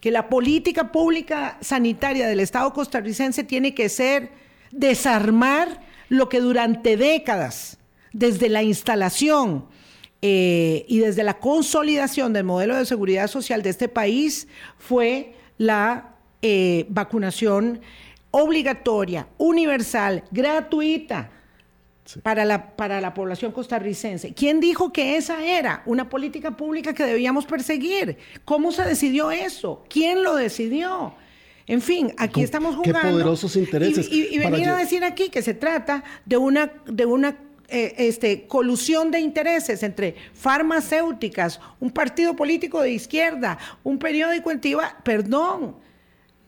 que 0.00 0.10
la 0.10 0.28
política 0.28 0.90
pública 0.90 1.58
sanitaria 1.60 2.26
del 2.26 2.40
Estado 2.40 2.72
costarricense 2.72 3.44
tiene 3.44 3.72
que 3.74 3.88
ser 3.88 4.30
desarmar 4.72 5.80
lo 6.08 6.28
que 6.28 6.40
durante 6.40 6.96
décadas, 6.96 7.78
desde 8.12 8.48
la 8.48 8.64
instalación, 8.64 9.66
eh, 10.24 10.84
y 10.88 10.98
desde 10.98 11.24
la 11.24 11.38
consolidación 11.38 12.32
del 12.32 12.44
modelo 12.44 12.76
de 12.76 12.86
seguridad 12.86 13.26
social 13.26 13.60
de 13.62 13.70
este 13.70 13.88
país 13.88 14.46
fue 14.78 15.34
la 15.58 16.14
eh, 16.42 16.86
vacunación 16.88 17.80
obligatoria, 18.32 19.28
universal, 19.38 20.24
gratuita 20.32 21.30
para, 22.22 22.44
la, 22.44 22.74
para 22.74 23.00
la 23.00 23.14
población 23.14 23.52
costarricense. 23.52 24.34
¿Quién 24.34 24.58
dijo 24.58 24.92
que 24.92 25.16
esa 25.16 25.44
era 25.44 25.82
una 25.86 26.08
política 26.08 26.56
pública 26.56 26.92
que 26.92 27.04
debíamos 27.04 27.46
perseguir? 27.46 28.18
¿Cómo 28.44 28.72
se 28.72 28.82
decidió 28.82 29.30
eso? 29.30 29.84
¿Quién 29.88 30.22
lo 30.22 30.34
decidió? 30.34 31.14
En 31.66 31.80
fin, 31.80 32.12
aquí 32.18 32.42
estamos 32.42 32.74
jugando. 32.74 33.00
Qué 33.00 33.08
poderosos 33.08 33.54
intereses. 33.54 34.08
Y, 34.10 34.36
venir 34.38 34.68
a 34.68 34.76
decir 34.76 35.04
aquí 35.04 35.28
que 35.28 35.42
se 35.42 35.54
trata 35.54 36.02
de 36.24 36.36
una, 36.36 36.72
de 36.86 37.06
una 37.06 37.36
eh, 37.68 37.94
este, 37.98 38.46
colusión 38.46 39.10
de 39.10 39.20
intereses 39.20 39.82
entre 39.82 40.16
farmacéuticas, 40.34 41.60
un 41.78 41.90
partido 41.90 42.34
político 42.34 42.82
de 42.82 42.90
izquierda, 42.90 43.58
un 43.84 43.98
periódico 43.98 44.50
en 44.50 44.60
perdón, 45.04 45.76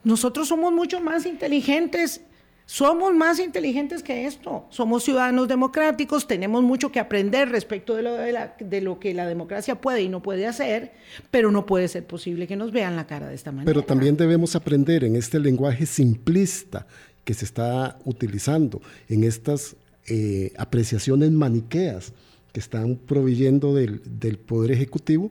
nosotros 0.05 0.49
somos 0.49 0.73
mucho 0.73 1.01
más 1.01 1.27
inteligentes. 1.27 2.21
Somos 2.67 3.13
más 3.13 3.41
inteligentes 3.41 4.03
que 4.03 4.27
esto. 4.27 4.67
Somos 4.71 5.05
ciudadanos 5.05 5.49
democráticos, 5.49 6.27
tenemos 6.27 6.63
mucho 6.63 6.91
que 6.91 6.99
aprender 6.99 7.51
respecto 7.51 7.95
de 7.95 8.03
lo, 8.03 8.15
de, 8.15 8.81
lo, 8.81 8.99
que 8.99 9.13
la 9.13 9.27
democracia 9.27 9.81
puede 9.81 10.03
y 10.03 10.09
no 10.09 10.23
puede 10.23 10.47
hacer, 10.47 10.93
pero 11.31 11.51
no 11.51 11.67
puede 11.67 11.89
ser 11.89 12.07
posible 12.07 12.47
que 12.47 12.57
nos 12.57 12.73
vean 12.73 12.97
la 12.97 13.07
cara 13.07 13.29
de 13.29 13.35
esta 13.35 13.53
manera. 13.53 13.67
Pero 13.67 13.85
también 13.85 14.17
debemos 14.17 14.57
aprender 14.57 15.05
en 15.05 15.17
este 15.17 15.39
lenguaje 15.41 15.85
simplista 15.85 16.87
que 17.25 17.35
se 17.35 17.45
está 17.45 17.99
utilizando, 18.07 18.81
en 19.11 19.25
estas 19.25 19.77
eh, 20.07 20.53
apreciaciones 20.57 21.31
maniqueas 21.33 22.15
que 22.53 22.61
están 22.61 22.97
proveyendo 22.97 23.75
del, 23.75 24.01
del 24.07 24.39
Poder 24.39 24.71
Ejecutivo, 24.73 25.31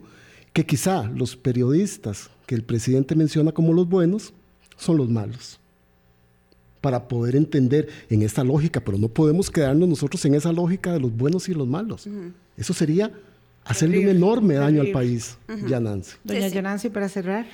que 0.53 0.67
quizá 0.67 1.09
los 1.15 1.35
periodistas 1.35 2.29
que 2.45 2.53
el 2.53 2.63
presidente 2.63 3.15
menciona 3.15 3.53
como 3.53 3.73
los 3.73 3.89
buenos, 3.89 4.33
son 4.83 4.97
los 4.97 5.09
malos. 5.09 5.59
Para 6.81 7.07
poder 7.07 7.35
entender 7.35 7.87
en 8.09 8.21
esta 8.21 8.43
lógica, 8.43 8.81
pero 8.81 8.97
no 8.97 9.07
podemos 9.07 9.49
quedarnos 9.49 9.87
nosotros 9.87 10.23
en 10.25 10.35
esa 10.35 10.51
lógica 10.51 10.91
de 10.91 10.99
los 10.99 11.15
buenos 11.15 11.47
y 11.47 11.53
los 11.53 11.67
malos. 11.67 12.07
Eso 12.57 12.73
sería 12.73 13.11
hacerle 13.65 13.99
un 13.99 14.09
enorme 14.09 14.55
daño 14.55 14.81
al 14.81 14.91
país, 14.91 15.37
Yanansi. 15.67 16.17
Doña 16.23 16.47
Yanansi, 16.49 16.89
para 16.89 17.07
cerrar. 17.07 17.45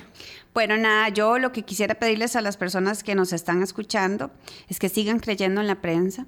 Bueno, 0.52 0.76
nada, 0.76 1.08
yo 1.10 1.38
lo 1.38 1.52
que 1.52 1.62
quisiera 1.62 1.94
pedirles 1.94 2.34
a 2.34 2.40
las 2.40 2.56
personas 2.56 3.04
que 3.04 3.14
nos 3.14 3.32
están 3.32 3.62
escuchando 3.62 4.32
es 4.68 4.80
que 4.80 4.88
sigan 4.88 5.20
creyendo 5.20 5.60
en 5.60 5.68
la 5.68 5.80
prensa, 5.80 6.26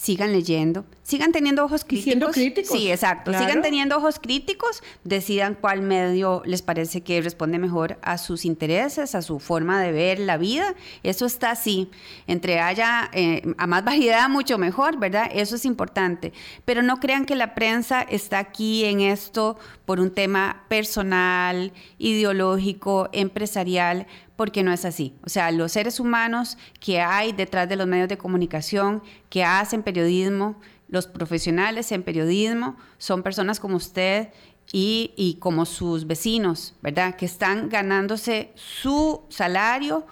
sigan 0.00 0.32
leyendo, 0.32 0.86
sigan 1.02 1.30
teniendo 1.30 1.62
ojos 1.62 1.84
críticos. 1.84 2.32
críticos. 2.32 2.72
Sí, 2.72 2.90
exacto. 2.90 3.34
Sigan 3.34 3.60
teniendo 3.60 3.98
ojos 3.98 4.18
críticos, 4.18 4.82
decidan 5.04 5.54
cuál 5.54 5.82
medio 5.82 6.40
les 6.46 6.62
parece 6.62 7.02
que 7.02 7.20
responde 7.20 7.58
mejor 7.58 7.98
a 8.00 8.16
sus 8.16 8.46
intereses, 8.46 9.14
a 9.14 9.20
su 9.20 9.40
forma 9.40 9.78
de 9.82 9.92
ver 9.92 10.18
la 10.18 10.38
vida. 10.38 10.74
Eso 11.02 11.26
está 11.26 11.50
así. 11.50 11.90
Entre 12.26 12.60
haya 12.60 13.10
eh, 13.12 13.42
a 13.58 13.66
más 13.66 13.84
variedad, 13.84 14.26
mucho 14.30 14.56
mejor, 14.56 14.98
¿verdad? 14.98 15.30
Eso 15.34 15.56
es 15.56 15.66
importante. 15.66 16.32
Pero 16.64 16.82
no 16.82 16.98
crean 16.98 17.26
que 17.26 17.34
la 17.34 17.54
prensa 17.54 18.00
está 18.00 18.38
aquí 18.38 18.86
en 18.86 19.02
esto 19.02 19.58
por 19.84 20.00
un 20.00 20.12
tema 20.12 20.64
personal, 20.68 21.74
ideológico, 21.98 23.10
empresarial 23.12 24.06
porque 24.40 24.62
no 24.62 24.72
es 24.72 24.86
así. 24.86 25.12
O 25.22 25.28
sea, 25.28 25.50
los 25.50 25.72
seres 25.72 26.00
humanos 26.00 26.56
que 26.80 27.02
hay 27.02 27.32
detrás 27.32 27.68
de 27.68 27.76
los 27.76 27.86
medios 27.86 28.08
de 28.08 28.16
comunicación, 28.16 29.02
que 29.28 29.44
hacen 29.44 29.82
periodismo, 29.82 30.58
los 30.88 31.06
profesionales 31.06 31.92
en 31.92 32.02
periodismo, 32.02 32.78
son 32.96 33.22
personas 33.22 33.60
como 33.60 33.76
usted 33.76 34.30
y, 34.72 35.36
como 35.40 35.66
sus 35.66 36.06
vecinos, 36.06 36.72
¿verdad? 36.80 37.16
Que 37.16 37.26
están 37.26 37.68
ganándose 37.68 38.54
su 38.54 39.20
salario, 39.28 40.06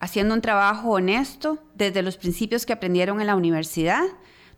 haciendo 0.00 0.34
un 0.34 0.40
trabajo 0.40 0.90
honesto 0.90 1.62
desde 1.76 2.02
los 2.02 2.16
principios 2.16 2.66
que 2.66 2.72
aprendieron 2.72 3.20
en 3.20 3.28
la 3.28 3.36
universidad, 3.36 4.02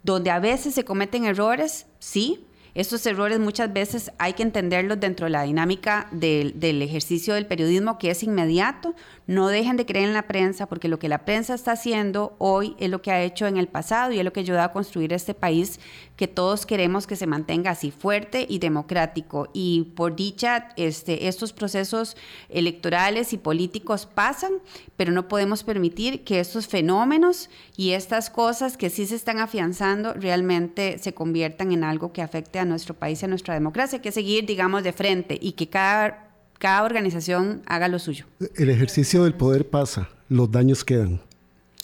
donde 0.04 0.30
a 0.30 0.38
veces 0.38 0.72
se 0.72 0.86
cometen 0.86 1.26
errores, 1.26 1.84
sí, 1.98 2.45
estos 2.76 3.06
errores 3.06 3.40
muchas 3.40 3.72
veces 3.72 4.12
hay 4.18 4.34
que 4.34 4.42
entenderlos 4.42 5.00
dentro 5.00 5.24
de 5.24 5.30
la 5.30 5.44
dinámica 5.44 6.08
del, 6.10 6.82
ejercicio 6.82 7.32
del 7.32 7.46
periodismo 7.46 7.98
que 7.98 8.10
es 8.10 8.22
inmediato. 8.22 8.94
No 9.26 9.48
dejen 9.48 9.78
de 9.78 9.86
creer 9.86 10.08
en 10.08 10.12
la 10.12 10.26
prensa 10.26 10.66
porque 10.66 10.86
lo 10.86 10.98
que 10.98 11.08
la 11.08 11.24
prensa 11.24 11.54
está 11.54 11.72
haciendo 11.72 12.36
hoy 12.36 12.76
es 12.78 12.90
lo 12.90 13.00
que 13.00 13.12
ha 13.12 13.22
hecho 13.22 13.46
en 13.46 13.56
el 13.56 13.66
pasado 13.66 14.12
y 14.12 14.18
es 14.18 14.24
lo 14.26 14.32
que 14.34 14.40
ayuda 14.40 14.64
a 14.64 14.72
construir 14.72 15.14
este 15.14 15.32
país 15.32 15.80
que 16.16 16.28
todos 16.28 16.66
queremos 16.66 17.06
que 17.06 17.16
se 17.16 17.26
mantenga 17.26 17.70
así 17.70 17.90
fuerte 17.90 18.46
y 18.46 18.58
democrático. 18.58 19.48
Y 19.54 19.92
por 19.96 20.14
dicha, 20.14 20.68
este, 20.76 21.28
estos 21.28 21.54
procesos 21.54 22.14
electorales 22.50 23.32
y 23.32 23.38
políticos 23.38 24.04
pasan, 24.04 24.52
pero 24.98 25.12
no 25.12 25.28
podemos 25.28 25.64
permitir 25.64 26.24
que 26.24 26.40
estos 26.40 26.66
fenómenos 26.66 27.48
y 27.74 27.92
estas 27.92 28.28
cosas 28.28 28.76
que 28.76 28.90
sí 28.90 29.06
se 29.06 29.14
están 29.14 29.38
afianzando 29.40 30.12
realmente 30.12 30.98
se 30.98 31.14
conviertan 31.14 31.72
en 31.72 31.82
algo 31.82 32.12
que 32.12 32.20
afecte 32.20 32.58
a 32.58 32.65
nuestro 32.66 32.94
país 32.94 33.22
y 33.22 33.24
a 33.24 33.28
nuestra 33.28 33.54
democracia. 33.54 34.02
Que 34.02 34.12
seguir, 34.12 34.46
digamos, 34.46 34.84
de 34.84 34.92
frente 34.92 35.38
y 35.40 35.52
que 35.52 35.68
cada 35.68 36.26
cada 36.58 36.82
organización 36.84 37.62
haga 37.66 37.88
lo 37.88 37.98
suyo. 37.98 38.26
El 38.56 38.70
ejercicio 38.70 39.24
del 39.24 39.34
poder 39.34 39.68
pasa, 39.68 40.08
los 40.28 40.50
daños 40.50 40.84
quedan. 40.84 41.20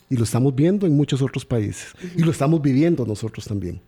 Y 0.09 0.17
lo 0.17 0.25
estamos 0.25 0.55
viendo 0.55 0.87
en 0.87 0.97
muchos 0.97 1.23
otros 1.23 1.45
países. 1.45 1.95
Y 2.17 2.23
lo 2.23 2.31
estamos 2.31 2.61
viviendo 2.61 3.07
nosotros 3.07 3.47
también. 3.47 3.81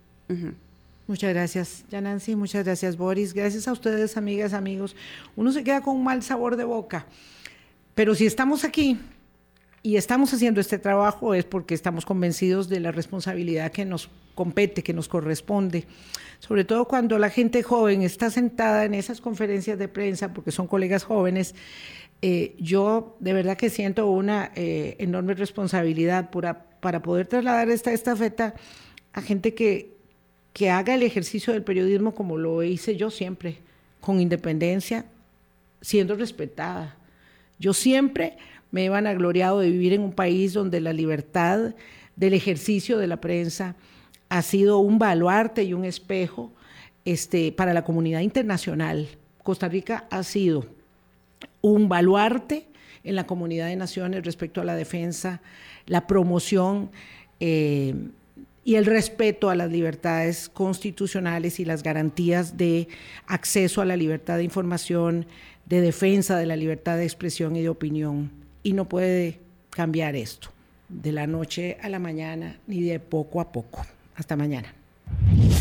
Muchas 1.06 1.34
gracias, 1.34 1.84
Yanansi. 1.90 2.34
Muchas 2.34 2.64
gracias, 2.64 2.96
Boris. 2.96 3.34
Gracias 3.34 3.68
a 3.68 3.72
ustedes, 3.72 4.16
amigas, 4.16 4.54
amigos. 4.54 4.96
Uno 5.36 5.52
se 5.52 5.62
queda 5.62 5.82
con 5.82 5.96
un 5.96 6.04
mal 6.04 6.22
sabor 6.22 6.56
de 6.56 6.64
boca. 6.64 7.06
Pero 7.94 8.14
si 8.14 8.24
estamos 8.24 8.64
aquí 8.64 8.98
y 9.84 9.96
estamos 9.96 10.34
haciendo 10.34 10.60
este 10.60 10.78
trabajo 10.78 11.34
es 11.34 11.44
porque 11.44 11.74
estamos 11.74 12.04
convencidos 12.04 12.68
de 12.68 12.80
la 12.80 12.90
responsabilidad 12.90 13.70
que 13.70 13.84
nos 13.84 14.10
compete, 14.34 14.82
que 14.82 14.92
nos 14.92 15.06
corresponde 15.06 15.86
sobre 16.44 16.64
todo 16.64 16.86
cuando 16.86 17.18
la 17.18 17.30
gente 17.30 17.62
joven 17.62 18.02
está 18.02 18.28
sentada 18.28 18.84
en 18.84 18.92
esas 18.92 19.22
conferencias 19.22 19.78
de 19.78 19.88
prensa, 19.88 20.34
porque 20.34 20.52
son 20.52 20.66
colegas 20.66 21.02
jóvenes, 21.02 21.54
eh, 22.20 22.54
yo 22.58 23.16
de 23.18 23.32
verdad 23.32 23.56
que 23.56 23.70
siento 23.70 24.10
una 24.10 24.52
eh, 24.54 24.96
enorme 24.98 25.32
responsabilidad 25.32 26.28
para 26.28 27.00
poder 27.00 27.26
trasladar 27.28 27.70
esta 27.70 27.92
estafeta 27.92 28.54
a 29.14 29.22
gente 29.22 29.54
que, 29.54 29.96
que 30.52 30.68
haga 30.68 30.94
el 30.94 31.02
ejercicio 31.02 31.54
del 31.54 31.62
periodismo 31.62 32.14
como 32.14 32.36
lo 32.36 32.62
hice 32.62 32.94
yo 32.96 33.10
siempre, 33.10 33.56
con 34.02 34.20
independencia, 34.20 35.06
siendo 35.80 36.14
respetada. 36.14 36.96
Yo 37.58 37.72
siempre 37.72 38.36
me 38.74 38.86
he 38.86 38.88
vanagloriado 38.88 39.60
de 39.60 39.70
vivir 39.70 39.92
en 39.92 40.00
un 40.00 40.12
país 40.12 40.52
donde 40.52 40.80
la 40.80 40.92
libertad 40.92 41.76
del 42.16 42.34
ejercicio 42.34 42.98
de 42.98 43.06
la 43.06 43.20
prensa, 43.20 43.76
ha 44.28 44.42
sido 44.42 44.78
un 44.78 44.98
baluarte 44.98 45.62
y 45.62 45.74
un 45.74 45.84
espejo 45.84 46.50
este, 47.04 47.52
para 47.52 47.72
la 47.72 47.84
comunidad 47.84 48.18
internacional. 48.18 49.06
Costa 49.44 49.68
Rica 49.68 50.08
ha 50.10 50.24
sido 50.24 50.66
un 51.60 51.88
baluarte 51.88 52.66
en 53.04 53.14
la 53.14 53.28
comunidad 53.28 53.68
de 53.68 53.76
naciones 53.76 54.24
respecto 54.24 54.60
a 54.60 54.64
la 54.64 54.74
defensa, 54.74 55.40
la 55.86 56.08
promoción 56.08 56.90
eh, 57.38 57.94
y 58.64 58.74
el 58.74 58.86
respeto 58.86 59.50
a 59.50 59.54
las 59.54 59.70
libertades 59.70 60.48
constitucionales 60.48 61.60
y 61.60 61.64
las 61.64 61.84
garantías 61.84 62.56
de 62.56 62.88
acceso 63.28 63.82
a 63.82 63.84
la 63.84 63.96
libertad 63.96 64.38
de 64.38 64.42
información, 64.42 65.26
de 65.64 65.80
defensa 65.80 66.36
de 66.36 66.46
la 66.46 66.56
libertad 66.56 66.96
de 66.96 67.04
expresión 67.04 67.54
y 67.54 67.62
de 67.62 67.68
opinión. 67.68 68.43
Y 68.64 68.72
no 68.72 68.86
puede 68.86 69.38
cambiar 69.70 70.16
esto 70.16 70.48
de 70.88 71.12
la 71.12 71.26
noche 71.26 71.76
a 71.80 71.88
la 71.88 71.98
mañana 71.98 72.58
ni 72.66 72.82
de 72.82 72.98
poco 72.98 73.40
a 73.40 73.52
poco. 73.52 73.86
Hasta 74.16 74.34
mañana. 74.36 74.74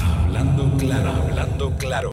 Hablando 0.01 0.77
claro, 0.77 1.11
hablando 1.11 1.77
claro. 1.77 2.11